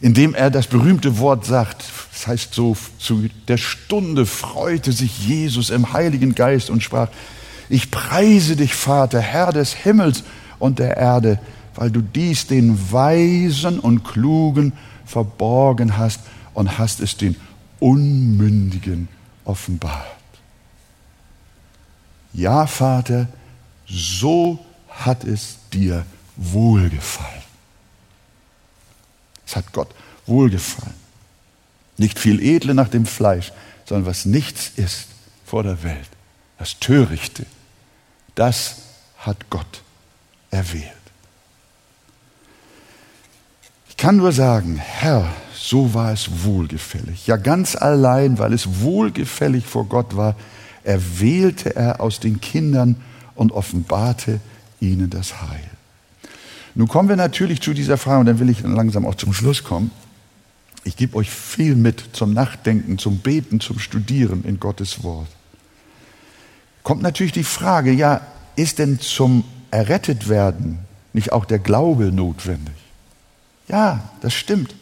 indem 0.00 0.34
er 0.34 0.50
das 0.50 0.66
berühmte 0.66 1.18
Wort 1.18 1.46
sagt. 1.46 1.82
Das 2.12 2.26
heißt 2.26 2.52
so, 2.52 2.76
zu 2.98 3.28
der 3.48 3.56
Stunde 3.56 4.26
freute 4.26 4.92
sich 4.92 5.26
Jesus 5.26 5.70
im 5.70 5.94
Heiligen 5.94 6.34
Geist 6.34 6.68
und 6.68 6.82
sprach, 6.82 7.08
ich 7.70 7.90
preise 7.90 8.54
dich, 8.54 8.74
Vater, 8.74 9.20
Herr 9.20 9.50
des 9.50 9.72
Himmels 9.72 10.24
und 10.58 10.78
der 10.78 10.98
Erde, 10.98 11.38
weil 11.74 11.90
du 11.90 12.00
dies 12.00 12.46
den 12.46 12.92
Weisen 12.92 13.78
und 13.78 14.04
Klugen 14.04 14.72
verborgen 15.04 15.96
hast 15.96 16.20
und 16.54 16.78
hast 16.78 17.00
es 17.00 17.16
den 17.16 17.36
Unmündigen 17.80 19.08
offenbart. 19.44 20.06
Ja, 22.32 22.66
Vater, 22.66 23.28
so 23.86 24.64
hat 24.88 25.24
es 25.24 25.58
dir 25.72 26.04
wohlgefallen. 26.36 27.42
Es 29.46 29.56
hat 29.56 29.72
Gott 29.72 29.94
wohlgefallen. 30.26 30.94
Nicht 31.96 32.18
viel 32.18 32.40
Edle 32.40 32.74
nach 32.74 32.88
dem 32.88 33.06
Fleisch, 33.06 33.52
sondern 33.86 34.06
was 34.06 34.24
nichts 34.24 34.72
ist 34.76 35.06
vor 35.44 35.62
der 35.62 35.82
Welt. 35.82 36.08
Das 36.58 36.80
Törichte, 36.80 37.46
das 38.34 38.76
hat 39.18 39.50
Gott 39.50 39.82
erwählt. 40.50 40.90
Ich 43.88 43.93
kann 44.04 44.18
nur 44.18 44.32
sagen, 44.32 44.76
Herr, 44.76 45.24
so 45.54 45.94
war 45.94 46.12
es 46.12 46.44
wohlgefällig. 46.44 47.26
Ja, 47.26 47.38
ganz 47.38 47.74
allein, 47.74 48.38
weil 48.38 48.52
es 48.52 48.82
wohlgefällig 48.82 49.64
vor 49.64 49.86
Gott 49.86 50.14
war, 50.14 50.36
erwählte 50.82 51.74
er 51.74 52.02
aus 52.02 52.20
den 52.20 52.38
Kindern 52.38 52.96
und 53.34 53.52
offenbarte 53.52 54.40
ihnen 54.78 55.08
das 55.08 55.40
Heil. 55.40 55.70
Nun 56.74 56.86
kommen 56.86 57.08
wir 57.08 57.16
natürlich 57.16 57.62
zu 57.62 57.72
dieser 57.72 57.96
Frage, 57.96 58.20
und 58.20 58.26
dann 58.26 58.40
will 58.40 58.50
ich 58.50 58.60
langsam 58.60 59.06
auch 59.06 59.14
zum 59.14 59.32
Schluss 59.32 59.64
kommen. 59.64 59.90
Ich 60.84 60.98
gebe 60.98 61.16
euch 61.16 61.30
viel 61.30 61.74
mit 61.74 62.04
zum 62.12 62.34
Nachdenken, 62.34 62.98
zum 62.98 63.20
Beten, 63.20 63.58
zum 63.60 63.78
Studieren 63.78 64.44
in 64.44 64.60
Gottes 64.60 65.02
Wort. 65.02 65.28
Kommt 66.82 67.00
natürlich 67.00 67.32
die 67.32 67.42
Frage, 67.42 67.90
ja, 67.90 68.20
ist 68.54 68.78
denn 68.78 69.00
zum 69.00 69.44
Errettetwerden 69.70 70.80
nicht 71.14 71.32
auch 71.32 71.46
der 71.46 71.58
Glaube 71.58 72.12
notwendig? 72.12 72.83
Ja, 73.68 74.10
das 74.20 74.34
stimmt. 74.34 74.74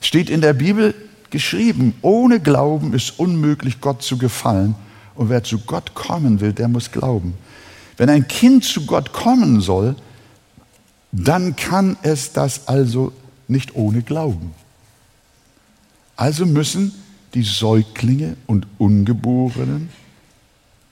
Es 0.00 0.06
steht 0.06 0.30
in 0.30 0.40
der 0.40 0.52
Bibel 0.52 0.94
geschrieben, 1.30 1.94
ohne 2.02 2.40
Glauben 2.40 2.92
ist 2.94 3.18
unmöglich, 3.18 3.80
Gott 3.80 4.02
zu 4.02 4.18
gefallen. 4.18 4.74
Und 5.14 5.28
wer 5.28 5.42
zu 5.42 5.58
Gott 5.58 5.94
kommen 5.94 6.40
will, 6.40 6.52
der 6.52 6.68
muss 6.68 6.90
glauben. 6.90 7.34
Wenn 7.96 8.08
ein 8.08 8.28
Kind 8.28 8.64
zu 8.64 8.86
Gott 8.86 9.12
kommen 9.12 9.60
soll, 9.60 9.96
dann 11.10 11.56
kann 11.56 11.96
es 12.02 12.32
das 12.32 12.68
also 12.68 13.12
nicht 13.48 13.74
ohne 13.74 14.02
Glauben. 14.02 14.54
Also 16.16 16.46
müssen 16.46 16.92
die 17.34 17.42
Säuglinge 17.42 18.36
und 18.46 18.66
Ungeborenen 18.78 19.88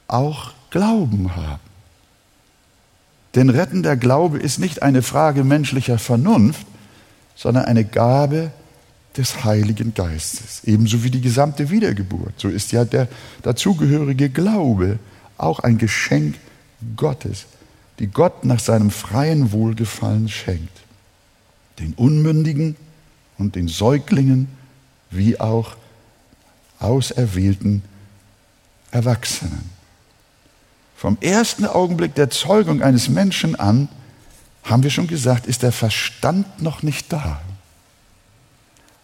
auch 0.09 0.53
Glauben 0.71 1.35
haben. 1.35 1.61
Denn 3.35 3.51
rettender 3.51 3.97
Glaube 3.97 4.39
ist 4.39 4.59
nicht 4.59 4.83
eine 4.83 5.03
Frage 5.03 5.45
menschlicher 5.45 5.99
Vernunft, 5.99 6.67
sondern 7.37 7.67
eine 7.67 7.85
Gabe 7.85 8.51
des 9.17 9.45
Heiligen 9.45 9.95
Geistes. 9.95 10.63
Ebenso 10.65 11.05
wie 11.05 11.11
die 11.11 11.21
gesamte 11.21 11.71
Wiedergeburt. 11.71 12.35
So 12.39 12.49
ist 12.49 12.73
ja 12.73 12.85
der 12.85 13.09
dazugehörige 13.43 14.29
Glaube 14.29 14.99
auch 15.39 15.61
ein 15.61 15.79
Geschenk 15.79 16.35
Gottes 16.97 17.47
die 17.99 18.09
Gott 18.09 18.45
nach 18.45 18.61
seinem 18.61 18.91
freien 18.91 19.53
Wohlgefallen 19.53 20.29
schenkt. 20.29 20.81
Den 21.79 21.95
Unmündigen 21.95 22.77
und 23.39 23.55
den 23.55 23.69
Säuglingen 23.69 24.49
wie 25.11 25.41
auch 25.41 25.77
auserwählten 26.79 27.83
Erwachsenen. 28.91 29.71
Vom 30.97 31.19
ersten 31.21 31.67
Augenblick 31.67 32.15
der 32.15 32.31
Zeugung 32.31 32.83
eines 32.83 33.09
Menschen 33.09 33.57
an, 33.57 33.89
haben 34.67 34.83
wir 34.83 34.91
schon 34.91 35.07
gesagt, 35.07 35.47
ist 35.47 35.63
der 35.63 35.73
Verstand 35.73 36.61
noch 36.61 36.83
nicht 36.83 37.13
da. 37.13 37.41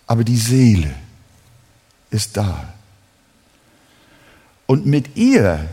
Aber 0.07 0.25
die 0.25 0.37
Seele 0.37 0.95
ist 2.11 2.37
da. 2.37 2.75
Und 4.67 4.87
mit 4.87 5.17
ihr 5.17 5.69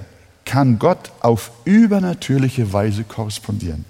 kann 0.45 0.79
Gott 0.79 1.11
auf 1.19 1.51
übernatürliche 1.65 2.71
Weise 2.71 3.03
korrespondieren. 3.03 3.85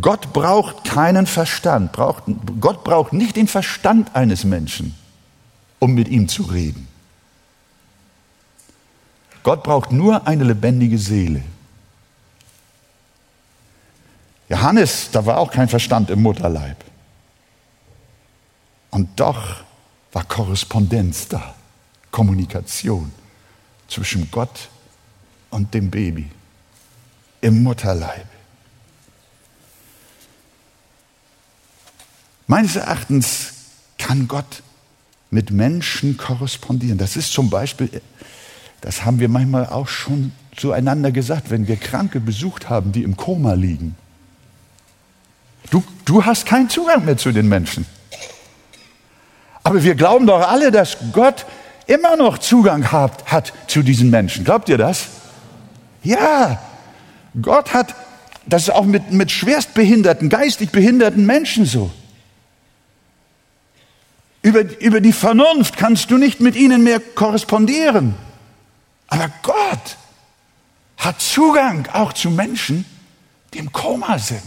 Gott 0.00 0.32
braucht 0.32 0.84
keinen 0.84 1.26
Verstand. 1.26 1.92
Braucht, 1.92 2.24
Gott 2.60 2.84
braucht 2.84 3.12
nicht 3.12 3.36
den 3.36 3.48
Verstand 3.48 4.14
eines 4.14 4.44
Menschen, 4.44 4.94
um 5.80 5.94
mit 5.94 6.08
ihm 6.08 6.28
zu 6.28 6.44
reden. 6.44 6.86
Gott 9.42 9.64
braucht 9.64 9.90
nur 9.90 10.26
eine 10.26 10.44
lebendige 10.44 10.98
Seele. 10.98 11.42
Johannes, 14.50 15.10
da 15.12 15.24
war 15.24 15.38
auch 15.38 15.52
kein 15.52 15.68
Verstand 15.68 16.10
im 16.10 16.22
Mutterleib. 16.22 16.76
Und 18.90 19.08
doch 19.20 19.62
war 20.12 20.24
Korrespondenz 20.24 21.28
da, 21.28 21.54
Kommunikation 22.10 23.12
zwischen 23.86 24.28
Gott 24.32 24.68
und 25.50 25.72
dem 25.72 25.88
Baby 25.90 26.28
im 27.40 27.62
Mutterleib. 27.62 28.26
Meines 32.48 32.74
Erachtens 32.74 33.52
kann 33.98 34.26
Gott 34.26 34.64
mit 35.30 35.52
Menschen 35.52 36.16
korrespondieren. 36.16 36.98
Das 36.98 37.14
ist 37.14 37.32
zum 37.32 37.50
Beispiel, 37.50 38.02
das 38.80 39.04
haben 39.04 39.20
wir 39.20 39.28
manchmal 39.28 39.68
auch 39.68 39.86
schon 39.86 40.32
zueinander 40.56 41.12
gesagt, 41.12 41.50
wenn 41.50 41.68
wir 41.68 41.76
Kranke 41.76 42.18
besucht 42.18 42.68
haben, 42.68 42.90
die 42.90 43.04
im 43.04 43.16
Koma 43.16 43.52
liegen. 43.52 43.94
Du, 45.70 45.82
du 46.04 46.24
hast 46.24 46.46
keinen 46.46 46.68
Zugang 46.68 47.04
mehr 47.04 47.16
zu 47.16 47.32
den 47.32 47.48
Menschen. 47.48 47.86
Aber 49.62 49.82
wir 49.82 49.94
glauben 49.94 50.26
doch 50.26 50.48
alle, 50.48 50.70
dass 50.70 50.96
Gott 51.12 51.46
immer 51.86 52.16
noch 52.16 52.38
Zugang 52.38 52.90
hat, 52.92 53.30
hat 53.30 53.52
zu 53.66 53.82
diesen 53.82 54.10
Menschen. 54.10 54.44
Glaubt 54.44 54.68
ihr 54.68 54.78
das? 54.78 55.06
Ja, 56.02 56.60
Gott 57.40 57.72
hat, 57.74 57.94
das 58.46 58.62
ist 58.62 58.70
auch 58.70 58.84
mit, 58.84 59.12
mit 59.12 59.30
schwerstbehinderten, 59.30 60.28
geistig 60.28 60.70
behinderten 60.70 61.26
Menschen 61.26 61.66
so. 61.66 61.90
Über, 64.42 64.62
über 64.80 65.00
die 65.00 65.12
Vernunft 65.12 65.76
kannst 65.76 66.10
du 66.10 66.16
nicht 66.16 66.40
mit 66.40 66.56
ihnen 66.56 66.82
mehr 66.82 67.00
korrespondieren. 67.00 68.14
Aber 69.08 69.30
Gott 69.42 69.96
hat 70.96 71.20
Zugang 71.20 71.86
auch 71.92 72.12
zu 72.12 72.30
Menschen, 72.30 72.86
die 73.52 73.58
im 73.58 73.72
Koma 73.72 74.18
sind. 74.18 74.42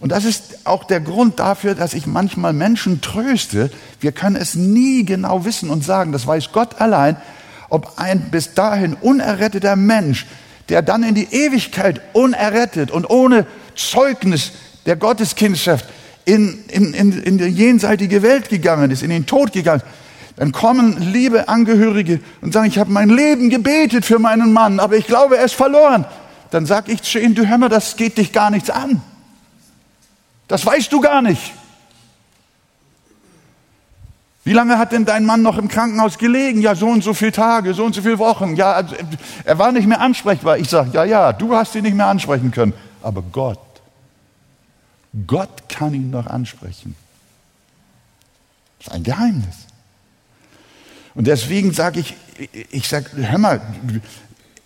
Und 0.00 0.12
das 0.12 0.24
ist 0.24 0.58
auch 0.64 0.84
der 0.84 1.00
Grund 1.00 1.40
dafür, 1.40 1.74
dass 1.74 1.94
ich 1.94 2.06
manchmal 2.06 2.52
Menschen 2.52 3.00
tröste. 3.00 3.70
Wir 4.00 4.12
können 4.12 4.36
es 4.36 4.54
nie 4.54 5.04
genau 5.04 5.44
wissen 5.44 5.70
und 5.70 5.84
sagen, 5.84 6.12
das 6.12 6.26
weiß 6.26 6.52
Gott 6.52 6.80
allein 6.80 7.16
ob 7.68 7.94
ein 7.96 8.30
bis 8.30 8.54
dahin 8.54 8.94
unerretteter 8.94 9.76
Mensch, 9.76 10.26
der 10.68 10.82
dann 10.82 11.02
in 11.02 11.14
die 11.14 11.28
Ewigkeit 11.30 12.00
unerrettet 12.12 12.90
und 12.90 13.08
ohne 13.08 13.46
Zeugnis 13.74 14.52
der 14.86 14.96
Gotteskindschaft 14.96 15.86
in, 16.24 16.64
in, 16.68 16.94
in, 16.94 17.22
in 17.22 17.38
die 17.38 17.44
jenseitige 17.44 18.22
Welt 18.22 18.48
gegangen 18.48 18.90
ist, 18.90 19.02
in 19.02 19.10
den 19.10 19.26
Tod 19.26 19.52
gegangen 19.52 19.80
ist, 19.80 20.36
dann 20.36 20.52
kommen 20.52 21.12
liebe 21.12 21.48
Angehörige 21.48 22.20
und 22.42 22.52
sagen, 22.52 22.68
ich 22.68 22.78
habe 22.78 22.92
mein 22.92 23.08
Leben 23.08 23.50
gebetet 23.50 24.04
für 24.04 24.20
meinen 24.20 24.52
Mann, 24.52 24.78
aber 24.78 24.96
ich 24.96 25.06
glaube, 25.06 25.36
er 25.36 25.44
ist 25.44 25.54
verloren. 25.54 26.04
Dann 26.50 26.64
sage 26.64 26.92
ich 26.92 27.02
zu 27.02 27.18
ihnen, 27.18 27.34
du 27.34 27.46
hör 27.46 27.58
mal, 27.58 27.68
das 27.68 27.96
geht 27.96 28.18
dich 28.18 28.32
gar 28.32 28.50
nichts 28.50 28.70
an. 28.70 29.02
Das 30.48 30.64
weißt 30.64 30.92
du 30.92 31.00
gar 31.00 31.22
nicht. 31.22 31.52
Wie 34.44 34.54
lange 34.54 34.78
hat 34.78 34.92
denn 34.92 35.04
dein 35.04 35.26
Mann 35.26 35.42
noch 35.42 35.58
im 35.58 35.68
Krankenhaus 35.68 36.16
gelegen? 36.16 36.62
Ja, 36.62 36.74
so 36.74 36.86
und 36.86 37.04
so 37.04 37.12
viele 37.12 37.32
Tage, 37.32 37.74
so 37.74 37.84
und 37.84 37.94
so 37.94 38.00
viele 38.00 38.18
Wochen. 38.18 38.56
Ja, 38.56 38.72
also, 38.72 38.96
er 39.44 39.58
war 39.58 39.72
nicht 39.72 39.86
mehr 39.86 40.00
ansprechbar. 40.00 40.56
Ich 40.56 40.70
sage, 40.70 40.88
ja, 40.94 41.04
ja, 41.04 41.34
du 41.34 41.54
hast 41.54 41.74
ihn 41.74 41.82
nicht 41.82 41.94
mehr 41.94 42.06
ansprechen 42.06 42.50
können. 42.50 42.72
Aber 43.02 43.20
Gott, 43.20 43.58
Gott 45.26 45.68
kann 45.68 45.92
ihn 45.92 46.08
noch 46.08 46.26
ansprechen. 46.26 46.96
Das 48.78 48.86
ist 48.86 48.92
ein 48.94 49.02
Geheimnis. 49.02 49.66
Und 51.14 51.26
deswegen 51.26 51.74
sage 51.74 52.00
ich, 52.00 52.16
ich 52.70 52.88
sage, 52.88 53.10
hör 53.16 53.38
mal, 53.38 53.60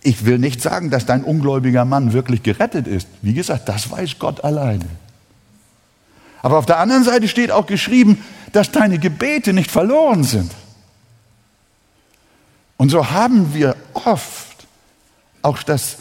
ich 0.02 0.24
will 0.24 0.38
nicht 0.38 0.62
sagen, 0.62 0.90
dass 0.90 1.06
dein 1.06 1.24
ungläubiger 1.24 1.84
Mann 1.84 2.12
wirklich 2.12 2.44
gerettet 2.44 2.86
ist. 2.86 3.08
Wie 3.20 3.34
gesagt, 3.34 3.68
das 3.68 3.90
weiß 3.90 4.20
Gott 4.20 4.44
alleine. 4.44 4.86
Aber 6.42 6.58
auf 6.58 6.66
der 6.66 6.78
anderen 6.78 7.04
Seite 7.04 7.28
steht 7.28 7.50
auch 7.50 7.66
geschrieben, 7.66 8.22
dass 8.52 8.72
deine 8.72 8.98
Gebete 8.98 9.52
nicht 9.52 9.70
verloren 9.70 10.24
sind. 10.24 10.52
Und 12.76 12.90
so 12.90 13.10
haben 13.10 13.54
wir 13.54 13.76
oft 13.94 14.66
auch 15.40 15.62
das 15.62 15.98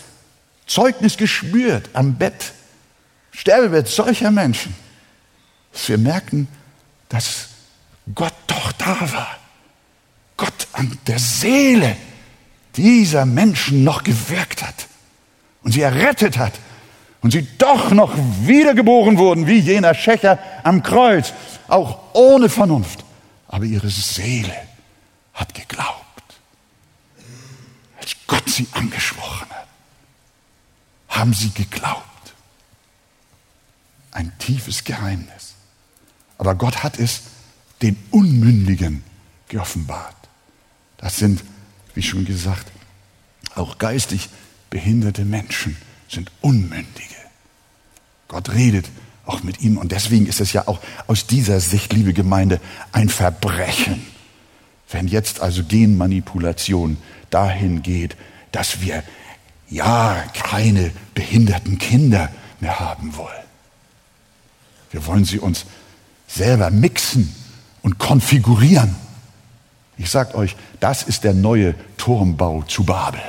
Zeugnis 0.65 1.15
gespürt 1.15 1.89
am 1.93 2.15
Bett, 2.15 2.53
Sterbebett 3.31 3.87
solcher 3.87 4.31
Menschen, 4.31 4.75
dass 5.71 5.87
wir 5.87 5.97
merken, 5.97 6.47
dass 7.07 7.49
Gott 8.13 8.33
doch 8.47 8.71
da 8.73 8.99
war. 9.13 9.37
Gott 10.37 10.67
an 10.73 10.97
der 11.05 11.19
Seele 11.19 11.95
dieser 12.75 13.25
Menschen 13.25 13.83
noch 13.83 14.03
gewirkt 14.03 14.63
hat 14.63 14.87
und 15.61 15.71
sie 15.71 15.81
errettet 15.81 16.37
hat 16.37 16.53
und 17.21 17.31
sie 17.31 17.47
doch 17.57 17.91
noch 17.91 18.13
wiedergeboren 18.41 19.17
wurden, 19.17 19.47
wie 19.47 19.59
jener 19.59 19.93
Schächer 19.93 20.39
am 20.63 20.81
Kreuz, 20.81 21.33
auch 21.67 21.99
ohne 22.13 22.49
Vernunft. 22.49 23.03
Aber 23.47 23.65
ihre 23.65 23.89
Seele 23.89 24.55
hat 25.33 25.53
geglaubt, 25.53 25.95
als 27.99 28.15
Gott 28.27 28.49
sie 28.49 28.67
angesprochen 28.71 29.47
hat, 29.49 29.67
haben 31.09 31.33
sie 31.33 31.51
geglaubt. 31.51 32.05
Ein 34.11 34.31
tiefes 34.39 34.83
Geheimnis. 34.83 35.53
Aber 36.37 36.55
Gott 36.55 36.83
hat 36.83 36.97
es 36.97 37.21
den 37.81 37.97
Unmündigen 38.09 39.03
geoffenbart. 39.47 40.15
Das 40.97 41.17
sind, 41.17 41.43
wie 41.93 42.01
schon 42.01 42.25
gesagt, 42.25 42.71
auch 43.55 43.77
geistig 43.77 44.29
behinderte 44.69 45.25
Menschen 45.25 45.77
sind 46.11 46.31
Unmündige. 46.41 47.15
Gott 48.27 48.53
redet 48.53 48.89
auch 49.25 49.43
mit 49.43 49.61
ihm 49.61 49.77
und 49.77 49.91
deswegen 49.91 50.25
ist 50.25 50.41
es 50.41 50.53
ja 50.53 50.67
auch 50.67 50.79
aus 51.07 51.27
dieser 51.27 51.59
Sicht, 51.59 51.93
liebe 51.93 52.13
Gemeinde, 52.13 52.59
ein 52.91 53.09
Verbrechen, 53.09 54.05
wenn 54.89 55.07
jetzt 55.07 55.41
also 55.41 55.63
Genmanipulation 55.63 56.97
dahin 57.29 57.81
geht, 57.81 58.17
dass 58.51 58.81
wir 58.81 59.03
ja 59.69 60.21
keine 60.33 60.91
behinderten 61.13 61.77
Kinder 61.77 62.29
mehr 62.59 62.79
haben 62.79 63.15
wollen. 63.15 63.43
Wir 64.91 65.05
wollen 65.05 65.23
sie 65.23 65.39
uns 65.39 65.65
selber 66.27 66.69
mixen 66.69 67.33
und 67.81 67.97
konfigurieren. 67.97 68.95
Ich 69.97 70.09
sage 70.09 70.35
euch, 70.35 70.55
das 70.79 71.03
ist 71.03 71.23
der 71.23 71.33
neue 71.33 71.75
Turmbau 71.97 72.63
zu 72.63 72.83
Babel. 72.83 73.21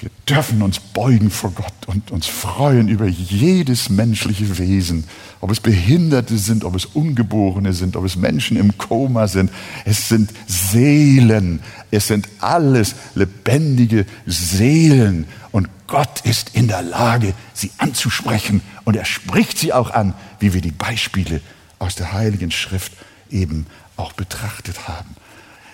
Wir 0.00 0.10
dürfen 0.26 0.62
uns 0.62 0.80
beugen 0.80 1.30
vor 1.30 1.50
Gott 1.50 1.74
und 1.86 2.10
uns 2.10 2.26
freuen 2.26 2.88
über 2.88 3.06
jedes 3.06 3.90
menschliche 3.90 4.56
Wesen, 4.56 5.04
ob 5.42 5.50
es 5.50 5.60
Behinderte 5.60 6.38
sind, 6.38 6.64
ob 6.64 6.74
es 6.74 6.86
Ungeborene 6.86 7.74
sind, 7.74 7.96
ob 7.96 8.06
es 8.06 8.16
Menschen 8.16 8.56
im 8.56 8.78
Koma 8.78 9.28
sind. 9.28 9.50
Es 9.84 10.08
sind 10.08 10.32
Seelen, 10.46 11.60
es 11.90 12.06
sind 12.06 12.28
alles 12.40 12.94
lebendige 13.14 14.06
Seelen 14.24 15.26
und 15.52 15.68
Gott 15.86 16.20
ist 16.20 16.54
in 16.54 16.66
der 16.66 16.80
Lage, 16.80 17.34
sie 17.52 17.70
anzusprechen 17.76 18.62
und 18.84 18.96
er 18.96 19.04
spricht 19.04 19.58
sie 19.58 19.74
auch 19.74 19.90
an, 19.90 20.14
wie 20.38 20.54
wir 20.54 20.62
die 20.62 20.70
Beispiele 20.70 21.42
aus 21.78 21.94
der 21.94 22.12
Heiligen 22.12 22.50
Schrift 22.50 22.92
eben 23.30 23.66
auch 23.98 24.14
betrachtet 24.14 24.88
haben. 24.88 25.14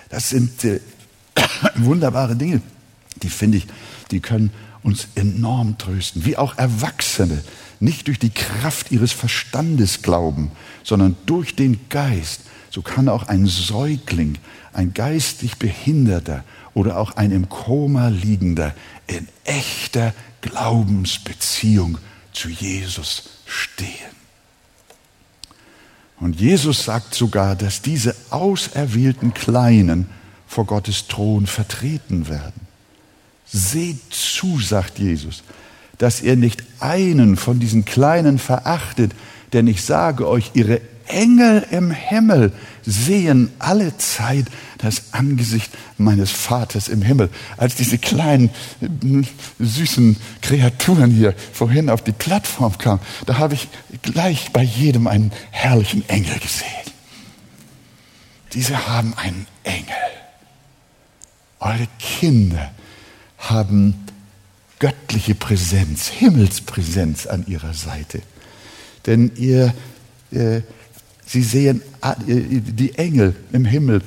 Das 0.08 0.30
sind 0.30 0.64
äh, 0.64 0.80
wunderbare 1.76 2.34
Dinge, 2.34 2.60
die 3.22 3.30
finde 3.30 3.58
ich 3.58 3.66
die 4.10 4.20
können 4.20 4.52
uns 4.82 5.08
enorm 5.14 5.78
trösten, 5.78 6.24
wie 6.24 6.36
auch 6.36 6.58
Erwachsene 6.58 7.42
nicht 7.80 8.06
durch 8.06 8.18
die 8.18 8.30
Kraft 8.30 8.92
ihres 8.92 9.12
Verstandes 9.12 10.02
glauben, 10.02 10.52
sondern 10.84 11.16
durch 11.26 11.56
den 11.56 11.88
Geist. 11.88 12.42
So 12.70 12.82
kann 12.82 13.08
auch 13.08 13.26
ein 13.28 13.46
Säugling, 13.46 14.38
ein 14.72 14.94
geistig 14.94 15.56
Behinderter 15.56 16.44
oder 16.74 16.98
auch 16.98 17.16
ein 17.16 17.32
im 17.32 17.48
Koma 17.48 18.08
liegender 18.08 18.74
in 19.06 19.26
echter 19.44 20.14
Glaubensbeziehung 20.40 21.98
zu 22.32 22.48
Jesus 22.48 23.24
stehen. 23.46 23.90
Und 26.18 26.40
Jesus 26.40 26.84
sagt 26.84 27.14
sogar, 27.14 27.56
dass 27.56 27.82
diese 27.82 28.14
auserwählten 28.30 29.34
Kleinen 29.34 30.06
vor 30.46 30.64
Gottes 30.64 31.08
Thron 31.08 31.46
vertreten 31.46 32.28
werden. 32.28 32.65
Seht 33.46 34.00
zu, 34.10 34.60
sagt 34.60 34.98
Jesus, 34.98 35.42
dass 35.98 36.20
ihr 36.22 36.36
nicht 36.36 36.62
einen 36.80 37.36
von 37.36 37.60
diesen 37.60 37.84
Kleinen 37.84 38.38
verachtet, 38.38 39.12
denn 39.52 39.66
ich 39.66 39.82
sage 39.82 40.28
euch, 40.28 40.50
ihre 40.54 40.80
Engel 41.06 41.64
im 41.70 41.90
Himmel 41.90 42.52
sehen 42.84 43.52
alle 43.58 43.96
Zeit 43.96 44.46
das 44.78 45.12
Angesicht 45.12 45.72
meines 45.98 46.30
Vaters 46.30 46.88
im 46.88 47.02
Himmel. 47.02 47.30
Als 47.56 47.76
diese 47.76 47.98
kleinen, 47.98 48.50
süßen 49.58 50.16
Kreaturen 50.42 51.10
hier 51.10 51.34
vorhin 51.52 51.90
auf 51.90 52.02
die 52.02 52.12
Plattform 52.12 52.76
kamen, 52.78 53.00
da 53.24 53.38
habe 53.38 53.54
ich 53.54 53.68
gleich 54.02 54.52
bei 54.52 54.62
jedem 54.62 55.06
einen 55.06 55.32
herrlichen 55.50 56.06
Engel 56.08 56.38
gesehen. 56.40 56.66
Diese 58.52 58.88
haben 58.88 59.14
einen 59.16 59.46
Engel. 59.64 59.86
Eure 61.60 61.88
Kinder 61.98 62.70
haben 63.38 63.94
göttliche 64.78 65.34
Präsenz, 65.34 66.08
Himmelspräsenz 66.08 67.26
an 67.26 67.46
ihrer 67.46 67.74
Seite. 67.74 68.20
Denn 69.06 69.32
ihr, 69.36 69.74
äh, 70.30 70.60
sie 71.24 71.42
sehen, 71.42 71.82
äh, 72.02 72.14
die 72.26 72.94
Engel 72.96 73.34
im 73.52 73.64
Himmel 73.64 74.02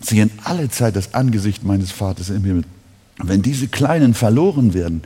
sehen 0.00 0.30
alle 0.44 0.68
Zeit 0.68 0.96
das 0.96 1.14
Angesicht 1.14 1.62
meines 1.62 1.90
Vaters 1.90 2.30
im 2.30 2.44
Himmel. 2.44 2.64
wenn 3.22 3.42
diese 3.42 3.68
Kleinen 3.68 4.14
verloren 4.14 4.72
werden, 4.72 5.02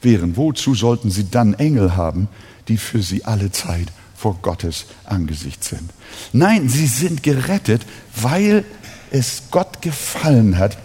wären, 0.00 0.38
wozu 0.38 0.74
sollten 0.74 1.10
sie 1.10 1.30
dann 1.30 1.52
Engel 1.52 1.96
haben, 1.96 2.28
die 2.68 2.78
für 2.78 3.02
sie 3.02 3.26
alle 3.26 3.52
Zeit 3.52 3.88
vor 4.16 4.38
Gottes 4.40 4.86
Angesicht 5.04 5.62
sind? 5.62 5.90
Nein, 6.32 6.70
sie 6.70 6.86
sind 6.86 7.22
gerettet, 7.22 7.82
weil 8.16 8.64
es 9.10 9.42
Gott 9.50 9.82
gefallen 9.82 10.56
hat, 10.56 10.78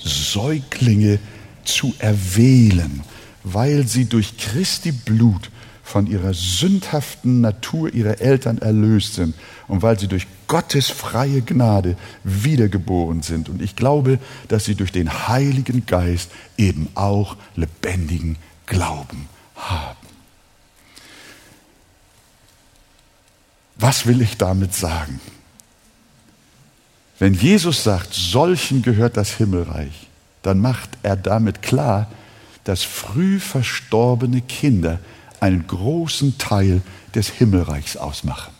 Säuglinge 0.00 1.18
zu 1.18 1.33
erwählen, 1.98 3.02
weil 3.42 3.86
sie 3.86 4.06
durch 4.06 4.36
Christi 4.38 4.92
Blut 4.92 5.50
von 5.82 6.06
ihrer 6.06 6.32
sündhaften 6.32 7.42
Natur 7.42 7.92
ihrer 7.92 8.20
Eltern 8.20 8.58
erlöst 8.58 9.14
sind 9.14 9.34
und 9.68 9.82
weil 9.82 9.98
sie 9.98 10.08
durch 10.08 10.26
Gottes 10.46 10.88
freie 10.88 11.42
Gnade 11.42 11.96
wiedergeboren 12.24 13.22
sind. 13.22 13.48
Und 13.48 13.60
ich 13.60 13.76
glaube, 13.76 14.18
dass 14.48 14.64
sie 14.64 14.74
durch 14.74 14.92
den 14.92 15.28
Heiligen 15.28 15.84
Geist 15.84 16.30
eben 16.56 16.88
auch 16.94 17.36
lebendigen 17.54 18.36
Glauben 18.66 19.28
haben. 19.56 20.08
Was 23.76 24.06
will 24.06 24.22
ich 24.22 24.38
damit 24.38 24.74
sagen? 24.74 25.20
Wenn 27.18 27.34
Jesus 27.34 27.84
sagt, 27.84 28.14
solchen 28.14 28.82
gehört 28.82 29.16
das 29.16 29.32
Himmelreich, 29.32 30.08
dann 30.44 30.60
macht 30.60 30.90
er 31.02 31.16
damit 31.16 31.62
klar, 31.62 32.06
dass 32.64 32.82
früh 32.82 33.40
verstorbene 33.40 34.42
Kinder 34.42 35.00
einen 35.40 35.66
großen 35.66 36.38
Teil 36.38 36.82
des 37.14 37.28
Himmelreichs 37.28 37.96
ausmachen. 37.96 38.52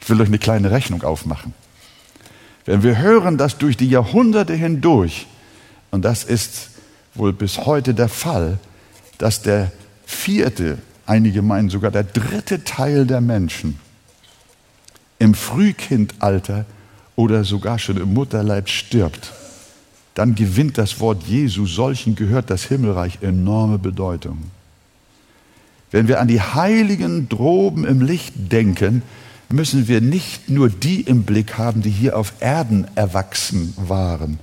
Ich 0.00 0.08
will 0.08 0.20
euch 0.20 0.28
eine 0.28 0.38
kleine 0.38 0.70
Rechnung 0.70 1.02
aufmachen. 1.02 1.54
Wenn 2.66 2.82
wir 2.82 2.98
hören, 2.98 3.36
dass 3.36 3.58
durch 3.58 3.76
die 3.76 3.88
Jahrhunderte 3.88 4.54
hindurch, 4.54 5.26
und 5.90 6.04
das 6.04 6.22
ist 6.22 6.70
wohl 7.14 7.32
bis 7.32 7.58
heute 7.66 7.92
der 7.92 8.08
Fall, 8.08 8.58
dass 9.18 9.42
der 9.42 9.72
vierte, 10.06 10.78
einige 11.04 11.42
meinen 11.42 11.68
sogar 11.68 11.90
der 11.90 12.04
dritte 12.04 12.62
Teil 12.62 13.06
der 13.06 13.20
Menschen 13.20 13.80
im 15.18 15.34
Frühkindalter 15.34 16.64
oder 17.16 17.42
sogar 17.42 17.78
schon 17.78 17.96
im 17.96 18.14
Mutterleib 18.14 18.68
stirbt, 18.68 19.32
dann 20.14 20.34
gewinnt 20.34 20.78
das 20.78 21.00
Wort 21.00 21.24
Jesu, 21.24 21.66
solchen 21.66 22.14
gehört 22.14 22.50
das 22.50 22.64
Himmelreich 22.64 23.18
enorme 23.20 23.78
Bedeutung. 23.78 24.38
Wenn 25.90 26.08
wir 26.08 26.20
an 26.20 26.28
die 26.28 26.40
Heiligen 26.40 27.28
droben 27.28 27.84
im 27.84 28.00
Licht 28.00 28.32
denken, 28.36 29.02
müssen 29.48 29.86
wir 29.88 30.00
nicht 30.00 30.48
nur 30.48 30.68
die 30.68 31.02
im 31.02 31.24
Blick 31.24 31.58
haben, 31.58 31.82
die 31.82 31.90
hier 31.90 32.16
auf 32.16 32.32
Erden 32.40 32.86
erwachsen 32.94 33.74
waren 33.76 34.38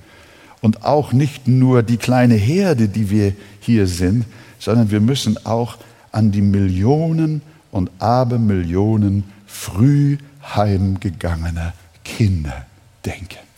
und 0.60 0.84
auch 0.84 1.12
nicht 1.12 1.48
nur 1.48 1.82
die 1.82 1.96
kleine 1.96 2.34
Herde, 2.34 2.88
die 2.88 3.10
wir 3.10 3.34
hier 3.60 3.86
sind, 3.86 4.24
sondern 4.58 4.90
wir 4.90 5.00
müssen 5.00 5.44
auch 5.44 5.76
an 6.12 6.30
die 6.30 6.40
Millionen 6.40 7.42
und 7.70 7.90
Abermillionen 7.98 9.24
früh 9.46 10.18
heimgegangener 10.54 11.74
Kinder 12.04 12.66
denken. 13.04 13.51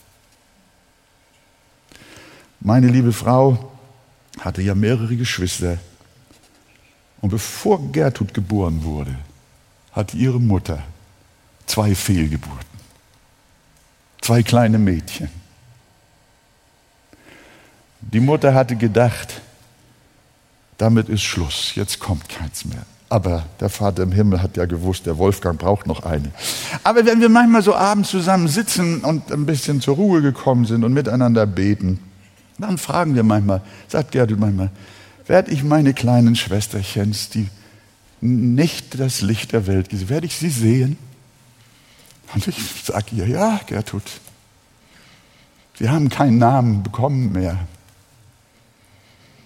Meine 2.65 2.87
liebe 2.87 3.13
Frau 3.13 3.71
hatte 4.39 4.63
ja 4.63 4.73
mehrere 4.73 5.15
Geschwister. 5.15 5.77
Und 7.21 7.29
bevor 7.29 7.91
Gertrud 7.91 8.33
geboren 8.33 8.83
wurde, 8.83 9.13
hatte 9.91 10.17
ihre 10.17 10.39
Mutter 10.39 10.81
zwei 11.67 11.93
Fehlgeburten. 11.93 12.79
Zwei 14.19 14.41
kleine 14.41 14.79
Mädchen. 14.79 15.29
Die 18.01 18.19
Mutter 18.19 18.55
hatte 18.55 18.75
gedacht, 18.75 19.41
damit 20.79 21.07
ist 21.07 21.21
Schluss, 21.21 21.75
jetzt 21.75 21.99
kommt 21.99 22.27
keins 22.29 22.65
mehr. 22.65 22.87
Aber 23.09 23.45
der 23.59 23.69
Vater 23.69 24.01
im 24.01 24.11
Himmel 24.11 24.41
hat 24.41 24.57
ja 24.57 24.65
gewusst, 24.65 25.05
der 25.05 25.19
Wolfgang 25.19 25.59
braucht 25.59 25.85
noch 25.85 26.03
eine. 26.03 26.31
Aber 26.83 27.05
wenn 27.05 27.21
wir 27.21 27.29
manchmal 27.29 27.61
so 27.61 27.75
abends 27.75 28.09
zusammen 28.09 28.47
sitzen 28.47 29.01
und 29.01 29.31
ein 29.31 29.45
bisschen 29.45 29.81
zur 29.81 29.97
Ruhe 29.97 30.23
gekommen 30.23 30.65
sind 30.65 30.83
und 30.83 30.93
miteinander 30.93 31.45
beten, 31.45 31.99
dann 32.57 32.77
fragen 32.77 33.15
wir 33.15 33.23
manchmal, 33.23 33.61
sagt 33.87 34.11
Gertrud 34.11 34.39
manchmal, 34.39 34.71
werde 35.27 35.51
ich 35.51 35.63
meine 35.63 35.93
kleinen 35.93 36.35
Schwesterchens, 36.35 37.29
die 37.29 37.49
nicht 38.21 38.99
das 38.99 39.21
Licht 39.21 39.51
der 39.51 39.67
Welt 39.67 39.89
gesehen, 39.89 40.09
werde 40.09 40.27
ich 40.27 40.37
sie 40.37 40.49
sehen? 40.49 40.97
Und 42.33 42.47
ich 42.47 42.55
sage 42.83 43.15
ihr, 43.15 43.27
ja, 43.27 43.59
Gertrud, 43.65 44.03
sie 45.77 45.89
haben 45.89 46.09
keinen 46.09 46.37
Namen 46.37 46.83
bekommen 46.83 47.31
mehr. 47.31 47.67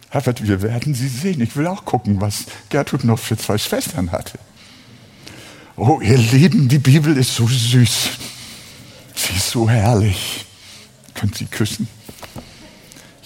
Herbert, 0.10 0.48
wir 0.48 0.62
werden 0.62 0.96
sie 0.96 1.08
sehen. 1.08 1.40
Ich 1.42 1.56
will 1.56 1.68
auch 1.68 1.86
gucken, 1.86 2.20
was 2.20 2.46
Gertrud 2.70 3.04
noch 3.04 3.20
für 3.20 3.38
zwei 3.38 3.58
Schwestern 3.58 4.12
hatte. 4.12 4.40
Oh, 5.76 6.00
ihr 6.02 6.18
Lieben, 6.18 6.68
die 6.68 6.80
Bibel 6.80 7.16
ist 7.16 7.36
so 7.36 7.48
süß. 7.48 8.10
Sie 9.16 9.34
ist 9.34 9.50
so 9.50 9.70
herrlich. 9.70 10.46
Könnt 11.14 11.38
sie 11.38 11.46
küssen? 11.46 11.88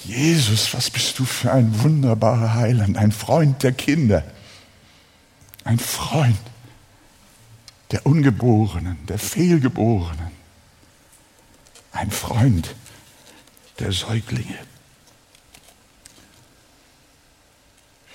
Jesus, 0.03 0.73
was 0.73 0.89
bist 0.89 1.17
du 1.19 1.25
für 1.25 1.51
ein 1.51 1.81
wunderbarer 1.81 2.55
Heiland, 2.55 2.97
ein 2.97 3.11
Freund 3.11 3.63
der 3.63 3.71
Kinder, 3.71 4.23
ein 5.63 5.79
Freund 5.79 6.37
der 7.91 8.05
Ungeborenen, 8.05 8.97
der 9.07 9.17
Fehlgeborenen, 9.17 10.31
ein 11.93 12.11
Freund 12.11 12.75
der 13.79 13.91
Säuglinge. 13.91 14.57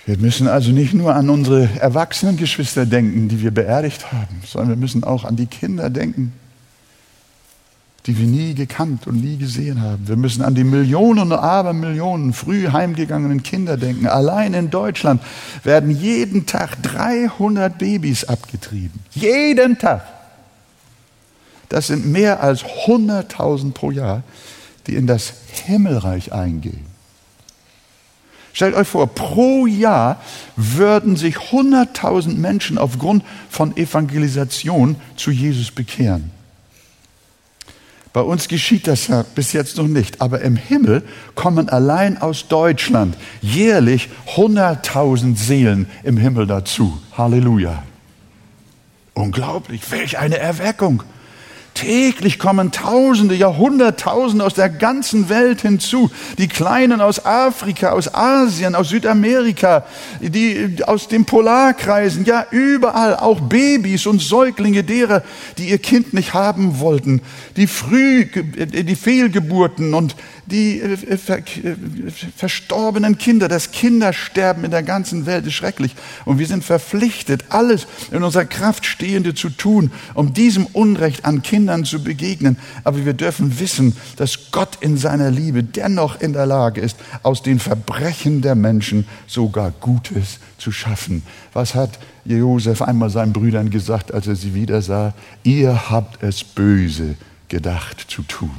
Wir 0.05 0.17
müssen 0.17 0.47
also 0.47 0.71
nicht 0.71 0.93
nur 0.93 1.15
an 1.15 1.29
unsere 1.29 1.69
erwachsenen 1.79 2.37
Geschwister 2.37 2.85
denken, 2.85 3.29
die 3.29 3.41
wir 3.41 3.51
beerdigt 3.51 4.11
haben, 4.11 4.41
sondern 4.45 4.69
wir 4.69 4.75
müssen 4.75 5.03
auch 5.03 5.23
an 5.23 5.35
die 5.35 5.45
Kinder 5.45 5.89
denken, 5.89 6.33
die 8.05 8.17
wir 8.17 8.25
nie 8.25 8.53
gekannt 8.53 9.07
und 9.07 9.21
nie 9.21 9.37
gesehen 9.37 9.81
haben. 9.81 10.07
Wir 10.07 10.15
müssen 10.15 10.41
an 10.41 10.55
die 10.55 10.63
Millionen 10.63 11.31
und 11.31 11.33
Abermillionen 11.33 12.33
früh 12.33 12.69
heimgegangenen 12.69 13.43
Kinder 13.43 13.77
denken. 13.77 14.07
Allein 14.07 14.53
in 14.53 14.69
Deutschland 14.69 15.21
werden 15.63 15.91
jeden 15.91 16.45
Tag 16.45 16.81
300 16.83 17.77
Babys 17.77 18.23
abgetrieben. 18.23 18.99
Jeden 19.11 19.77
Tag. 19.77 20.03
Das 21.67 21.87
sind 21.87 22.07
mehr 22.07 22.41
als 22.41 22.63
100.000 22.63 23.73
pro 23.73 23.91
Jahr, 23.91 24.23
die 24.87 24.95
in 24.95 25.05
das 25.05 25.33
Himmelreich 25.65 26.33
eingehen. 26.33 26.85
Stellt 28.53 28.75
euch 28.75 28.87
vor, 28.87 29.07
pro 29.07 29.67
Jahr 29.67 30.19
würden 30.55 31.15
sich 31.15 31.35
100.000 31.35 32.35
Menschen 32.35 32.77
aufgrund 32.77 33.23
von 33.49 33.77
Evangelisation 33.77 34.95
zu 35.15 35.31
Jesus 35.31 35.71
bekehren. 35.71 36.31
Bei 38.11 38.21
uns 38.21 38.47
geschieht 38.47 38.87
das 38.87 39.07
ja 39.07 39.23
bis 39.35 39.53
jetzt 39.53 39.77
noch 39.77 39.87
nicht, 39.87 40.19
aber 40.19 40.41
im 40.41 40.55
Himmel 40.55 41.03
kommen 41.35 41.69
allein 41.69 42.19
aus 42.19 42.47
Deutschland 42.47 43.15
jährlich 43.41 44.09
100.000 44.35 45.37
Seelen 45.37 45.87
im 46.03 46.17
Himmel 46.17 46.47
dazu. 46.47 46.99
Halleluja. 47.15 47.83
Unglaublich, 49.13 49.81
welch 49.91 50.17
eine 50.17 50.39
Erweckung. 50.39 51.03
Täglich 51.79 52.39
kommen 52.39 52.71
Tausende, 52.71 53.35
ja 53.35 53.55
Hunderttausende 53.55 54.43
aus 54.43 54.53
der 54.53 54.67
ganzen 54.67 55.29
Welt 55.29 55.61
hinzu. 55.61 56.11
Die 56.37 56.49
Kleinen 56.49 56.99
aus 56.99 57.25
Afrika, 57.25 57.91
aus 57.91 58.13
Asien, 58.13 58.75
aus 58.75 58.89
Südamerika, 58.89 59.85
die 60.19 60.75
aus 60.85 61.07
den 61.07 61.23
Polarkreisen, 61.23 62.25
ja 62.25 62.45
überall, 62.51 63.15
auch 63.15 63.39
Babys 63.39 64.07
und 64.07 64.21
Säuglinge 64.21 64.83
derer, 64.83 65.23
die 65.57 65.69
ihr 65.69 65.77
Kind 65.77 66.13
nicht 66.13 66.33
haben 66.33 66.81
wollten, 66.81 67.21
die 67.55 67.67
früh, 67.67 68.25
die 68.25 68.95
Fehlgeburten 68.97 69.93
und 69.93 70.17
die 70.49 70.79
äh, 70.79 70.93
äh, 70.93 72.11
verstorbenen 72.35 73.17
Kinder, 73.17 73.47
das 73.47 73.71
Kindersterben 73.71 74.65
in 74.65 74.71
der 74.71 74.83
ganzen 74.83 75.25
Welt 75.25 75.45
ist 75.47 75.53
schrecklich. 75.53 75.95
Und 76.25 76.39
wir 76.39 76.47
sind 76.47 76.63
verpflichtet, 76.63 77.45
alles 77.49 77.87
in 78.11 78.23
unserer 78.23 78.45
Kraft 78.45 78.85
Stehende 78.85 79.33
zu 79.33 79.49
tun, 79.49 79.91
um 80.13 80.33
diesem 80.33 80.65
Unrecht 80.67 81.25
an 81.25 81.41
Kindern 81.41 81.85
zu 81.85 82.03
begegnen. 82.03 82.57
Aber 82.83 83.05
wir 83.05 83.13
dürfen 83.13 83.59
wissen, 83.59 83.95
dass 84.17 84.51
Gott 84.51 84.77
in 84.81 84.97
seiner 84.97 85.31
Liebe 85.31 85.63
dennoch 85.63 86.19
in 86.19 86.33
der 86.33 86.45
Lage 86.45 86.81
ist, 86.81 86.97
aus 87.23 87.41
den 87.41 87.59
Verbrechen 87.59 88.41
der 88.41 88.55
Menschen 88.55 89.07
sogar 89.27 89.71
Gutes 89.71 90.39
zu 90.57 90.71
schaffen. 90.71 91.23
Was 91.53 91.75
hat 91.75 91.99
Josef 92.25 92.81
einmal 92.81 93.09
seinen 93.09 93.33
Brüdern 93.33 93.69
gesagt, 93.69 94.13
als 94.13 94.27
er 94.27 94.35
sie 94.35 94.53
wieder 94.53 94.81
sah? 94.81 95.13
Ihr 95.43 95.89
habt 95.89 96.21
es 96.23 96.43
böse 96.43 97.15
gedacht 97.47 98.05
zu 98.09 98.23
tun. 98.23 98.55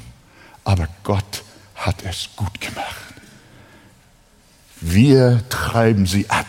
Aber 0.64 0.88
Gott 1.04 1.42
hat 1.80 2.04
es 2.04 2.28
gut 2.36 2.60
gemacht. 2.60 3.14
Wir 4.80 5.42
treiben 5.48 6.06
sie 6.06 6.28
ab, 6.28 6.46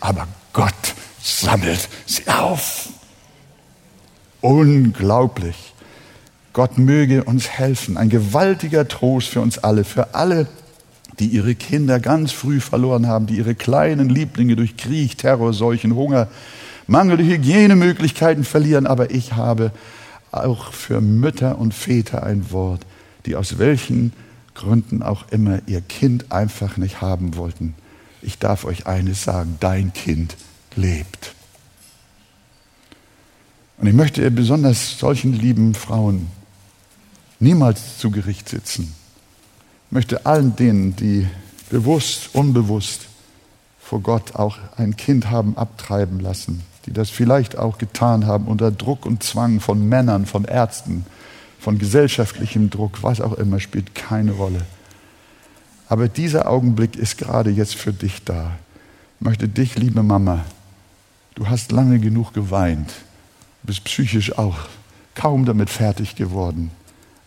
aber 0.00 0.26
Gott 0.52 0.94
sammelt 1.22 1.88
sie 2.06 2.26
auf. 2.28 2.88
Unglaublich. 4.40 5.74
Gott 6.52 6.76
möge 6.76 7.24
uns 7.24 7.48
helfen. 7.48 7.96
Ein 7.96 8.08
gewaltiger 8.08 8.88
Trost 8.88 9.28
für 9.28 9.40
uns 9.40 9.58
alle, 9.58 9.84
für 9.84 10.14
alle, 10.14 10.48
die 11.18 11.26
ihre 11.26 11.54
Kinder 11.54 12.00
ganz 12.00 12.32
früh 12.32 12.60
verloren 12.60 13.06
haben, 13.06 13.26
die 13.26 13.36
ihre 13.36 13.54
kleinen 13.54 14.08
Lieblinge 14.08 14.56
durch 14.56 14.76
Krieg, 14.76 15.16
Terror, 15.18 15.52
Seuchen, 15.52 15.94
Hunger, 15.94 16.28
mangelnde 16.86 17.24
Hygienemöglichkeiten 17.24 18.44
verlieren. 18.44 18.86
Aber 18.86 19.10
ich 19.10 19.34
habe 19.34 19.70
auch 20.30 20.72
für 20.72 21.00
Mütter 21.00 21.58
und 21.58 21.72
Väter 21.72 22.22
ein 22.22 22.50
Wort, 22.50 22.84
die 23.24 23.36
aus 23.36 23.58
welchen 23.58 24.12
Gründen 24.54 25.02
auch 25.02 25.28
immer 25.30 25.60
ihr 25.66 25.80
Kind 25.80 26.30
einfach 26.30 26.76
nicht 26.76 27.00
haben 27.00 27.36
wollten. 27.36 27.74
Ich 28.20 28.38
darf 28.38 28.64
euch 28.64 28.86
eines 28.86 29.24
sagen, 29.24 29.56
dein 29.60 29.92
Kind 29.92 30.36
lebt. 30.76 31.34
Und 33.78 33.88
ich 33.88 33.94
möchte 33.94 34.30
besonders 34.30 34.98
solchen 34.98 35.32
lieben 35.32 35.74
Frauen 35.74 36.28
niemals 37.40 37.98
zu 37.98 38.10
Gericht 38.10 38.48
sitzen. 38.48 38.94
Ich 39.88 39.92
möchte 39.92 40.24
allen 40.24 40.54
denen, 40.54 40.94
die 40.94 41.26
bewusst, 41.68 42.30
unbewusst 42.34 43.08
vor 43.80 44.00
Gott 44.00 44.36
auch 44.36 44.58
ein 44.76 44.96
Kind 44.96 45.30
haben 45.30 45.56
abtreiben 45.56 46.20
lassen, 46.20 46.62
die 46.86 46.92
das 46.92 47.10
vielleicht 47.10 47.58
auch 47.58 47.78
getan 47.78 48.26
haben 48.26 48.46
unter 48.46 48.70
Druck 48.70 49.04
und 49.04 49.22
Zwang 49.22 49.60
von 49.60 49.88
Männern, 49.88 50.26
von 50.26 50.44
Ärzten, 50.44 51.04
von 51.62 51.78
gesellschaftlichem 51.78 52.70
Druck, 52.70 53.04
was 53.04 53.20
auch 53.20 53.34
immer, 53.34 53.60
spielt 53.60 53.94
keine 53.94 54.32
Rolle. 54.32 54.66
Aber 55.88 56.08
dieser 56.08 56.50
Augenblick 56.50 56.96
ist 56.96 57.18
gerade 57.18 57.50
jetzt 57.50 57.76
für 57.76 57.92
dich 57.92 58.24
da. 58.24 58.58
Ich 59.20 59.24
möchte 59.24 59.46
dich, 59.46 59.76
liebe 59.76 60.02
Mama, 60.02 60.44
du 61.36 61.46
hast 61.46 61.70
lange 61.70 62.00
genug 62.00 62.32
geweint, 62.32 62.92
bist 63.62 63.84
psychisch 63.84 64.36
auch 64.36 64.56
kaum 65.14 65.44
damit 65.44 65.70
fertig 65.70 66.16
geworden. 66.16 66.72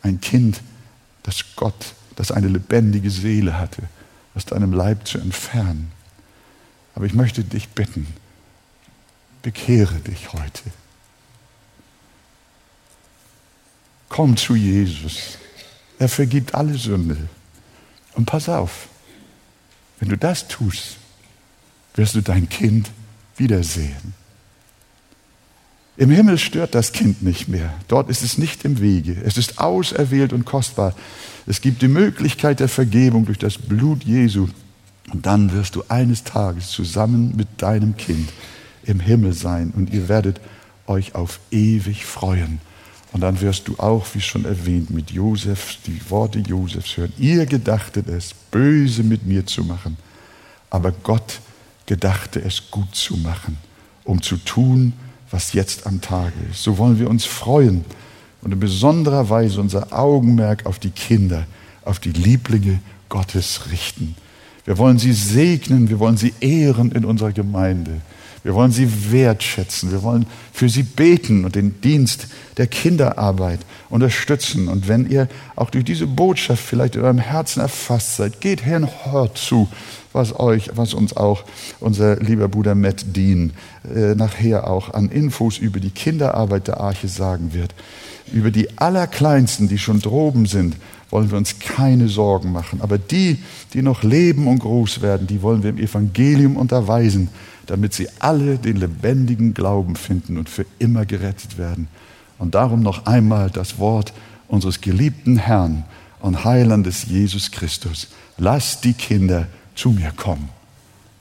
Ein 0.01 0.19
Kind, 0.19 0.59
das 1.23 1.55
Gott, 1.55 1.93
das 2.17 2.31
eine 2.31 2.49
lebendige 2.49 3.11
Seele 3.11 3.57
hatte, 3.57 3.83
aus 4.35 4.43
deinem 4.43 4.73
Leib 4.73 5.07
zu 5.07 5.17
entfernen. 5.17 5.93
Aber 6.93 7.05
ich 7.05 7.13
möchte 7.13 7.45
dich 7.45 7.69
bitten, 7.69 8.05
bekehre 9.43 9.95
dich 9.95 10.33
heute. 10.33 10.71
Komm 14.15 14.37
zu 14.37 14.55
Jesus. 14.55 15.37
Er 15.99 16.07
vergibt 16.07 16.55
alle 16.55 16.77
Sünde. 16.77 17.17
Und 18.13 18.25
pass 18.25 18.47
auf, 18.47 18.87
wenn 19.99 20.07
du 20.07 20.15
das 20.15 20.47
tust, 20.47 20.95
wirst 21.95 22.15
du 22.15 22.21
dein 22.21 22.47
Kind 22.47 22.89
wiedersehen. 23.35 24.13
Im 25.97 26.11
Himmel 26.11 26.37
stört 26.37 26.75
das 26.75 26.93
Kind 26.93 27.23
nicht 27.23 27.49
mehr. 27.49 27.73
Dort 27.89 28.09
ist 28.09 28.23
es 28.23 28.37
nicht 28.37 28.63
im 28.63 28.79
Wege. 28.79 29.17
Es 29.25 29.37
ist 29.37 29.59
auserwählt 29.59 30.31
und 30.31 30.45
kostbar. 30.45 30.95
Es 31.45 31.59
gibt 31.59 31.81
die 31.81 31.89
Möglichkeit 31.89 32.61
der 32.61 32.69
Vergebung 32.69 33.25
durch 33.25 33.37
das 33.37 33.57
Blut 33.57 34.05
Jesu. 34.05 34.47
Und 35.11 35.25
dann 35.25 35.51
wirst 35.51 35.75
du 35.75 35.83
eines 35.89 36.23
Tages 36.23 36.69
zusammen 36.69 37.35
mit 37.35 37.49
deinem 37.57 37.97
Kind 37.97 38.29
im 38.85 39.01
Himmel 39.01 39.33
sein 39.33 39.73
und 39.75 39.89
ihr 39.93 40.07
werdet 40.07 40.39
euch 40.87 41.15
auf 41.15 41.41
ewig 41.51 42.05
freuen. 42.05 42.61
Und 43.15 43.21
dann 43.21 43.39
wirst 43.39 43.69
du 43.69 43.75
auch, 43.77 44.05
wie 44.13 44.19
schon 44.19 44.43
erwähnt, 44.43 44.89
mit 44.89 45.09
Josef 45.09 45.77
die 45.87 46.01
Worte 46.09 46.39
Josefs 46.39 46.97
hören. 46.97 47.13
Ihr 47.17 47.45
gedachtet 47.45 48.09
es, 48.09 48.33
böse 48.51 49.03
mit 49.03 49.25
mir 49.25 49.45
zu 49.45 49.63
machen, 49.63 49.95
aber 50.69 50.91
Gott 50.91 51.39
gedachte 51.85 52.41
es 52.41 52.69
gut 52.71 52.93
zu 52.93 53.15
machen, 53.15 53.57
um 54.03 54.21
zu 54.21 54.35
tun, 54.35 54.91
was 55.31 55.53
jetzt 55.53 55.87
am 55.87 56.01
Tage 56.01 56.33
ist. 56.51 56.61
So 56.61 56.77
wollen 56.77 56.99
wir 56.99 57.09
uns 57.09 57.23
freuen 57.23 57.85
und 58.41 58.51
in 58.51 58.59
besonderer 58.59 59.29
Weise 59.29 59.61
unser 59.61 59.97
Augenmerk 59.97 60.65
auf 60.65 60.77
die 60.77 60.91
Kinder, 60.91 61.47
auf 61.85 61.99
die 61.99 62.11
Lieblinge 62.11 62.81
Gottes 63.07 63.71
richten. 63.71 64.17
Wir 64.65 64.77
wollen 64.77 64.99
sie 64.99 65.13
segnen, 65.13 65.87
wir 65.87 65.99
wollen 65.99 66.17
sie 66.17 66.33
ehren 66.41 66.91
in 66.91 67.05
unserer 67.05 67.31
Gemeinde. 67.31 68.01
Wir 68.45 68.53
wollen 68.53 68.71
sie 68.71 69.11
wertschätzen. 69.11 69.91
Wir 69.91 70.03
wollen 70.03 70.27
für 70.53 70.69
sie 70.69 70.83
beten 70.83 71.45
und 71.45 71.55
den 71.55 71.81
Dienst 71.81 72.27
der 72.57 72.67
Kinderarbeit 72.67 73.59
unterstützen. 73.89 74.67
Und 74.67 74.87
wenn 74.87 75.09
ihr 75.09 75.27
auch 75.55 75.71
durch 75.71 75.83
diese 75.83 76.05
Botschaft 76.05 76.63
vielleicht 76.63 76.95
in 76.95 77.01
eurem 77.01 77.17
Herzen 77.17 77.61
erfasst 77.61 78.17
seid, 78.17 78.41
geht 78.41 78.63
her 78.63 78.77
und 78.77 78.89
hört 79.11 79.39
zu, 79.39 79.67
was 80.13 80.39
euch, 80.39 80.69
was 80.75 80.93
uns 80.93 81.17
auch 81.17 81.43
unser 81.79 82.17
lieber 82.17 82.47
Bruder 82.47 82.75
Matt 82.75 83.15
Dean 83.15 83.51
äh, 83.83 84.13
nachher 84.13 84.69
auch 84.69 84.93
an 84.93 85.09
Infos 85.09 85.57
über 85.57 85.79
die 85.79 85.89
Kinderarbeit 85.89 86.67
der 86.67 86.79
Arche 86.79 87.07
sagen 87.07 87.51
wird. 87.51 87.73
Über 88.31 88.51
die 88.51 88.77
Allerkleinsten, 88.77 89.69
die 89.69 89.79
schon 89.79 90.01
droben 90.01 90.45
sind, 90.45 90.75
wollen 91.09 91.31
wir 91.31 91.37
uns 91.39 91.57
keine 91.57 92.09
Sorgen 92.09 92.51
machen. 92.51 92.81
Aber 92.81 92.99
die, 92.99 93.39
die 93.73 93.81
noch 93.81 94.03
leben 94.03 94.45
und 94.45 94.59
groß 94.59 95.01
werden, 95.01 95.25
die 95.25 95.41
wollen 95.41 95.63
wir 95.63 95.71
im 95.71 95.79
Evangelium 95.79 96.57
unterweisen 96.57 97.29
damit 97.65 97.93
sie 97.93 98.07
alle 98.19 98.57
den 98.57 98.77
lebendigen 98.77 99.53
Glauben 99.53 99.95
finden 99.95 100.37
und 100.37 100.49
für 100.49 100.65
immer 100.79 101.05
gerettet 101.05 101.57
werden. 101.57 101.87
Und 102.37 102.55
darum 102.55 102.81
noch 102.81 103.05
einmal 103.05 103.49
das 103.49 103.79
Wort 103.79 104.13
unseres 104.47 104.81
geliebten 104.81 105.37
Herrn 105.37 105.85
und 106.19 106.43
Heilandes 106.43 107.05
Jesus 107.05 107.51
Christus. 107.51 108.07
Lasst 108.37 108.83
die 108.83 108.93
Kinder 108.93 109.47
zu 109.75 109.91
mir 109.91 110.11
kommen 110.11 110.49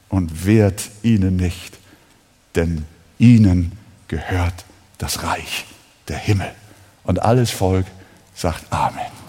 und 0.09 0.47
wehrt 0.47 0.91
ihnen 1.03 1.37
nicht, 1.37 1.79
denn 2.55 2.85
ihnen 3.19 3.73
gehört 4.09 4.65
das 4.99 5.23
Reich 5.23 5.67
der 6.09 6.19
Himmel. 6.19 6.51
Und 7.05 7.23
alles 7.23 7.51
Volk 7.51 7.87
sagt 8.35 8.73
Amen. 8.73 9.24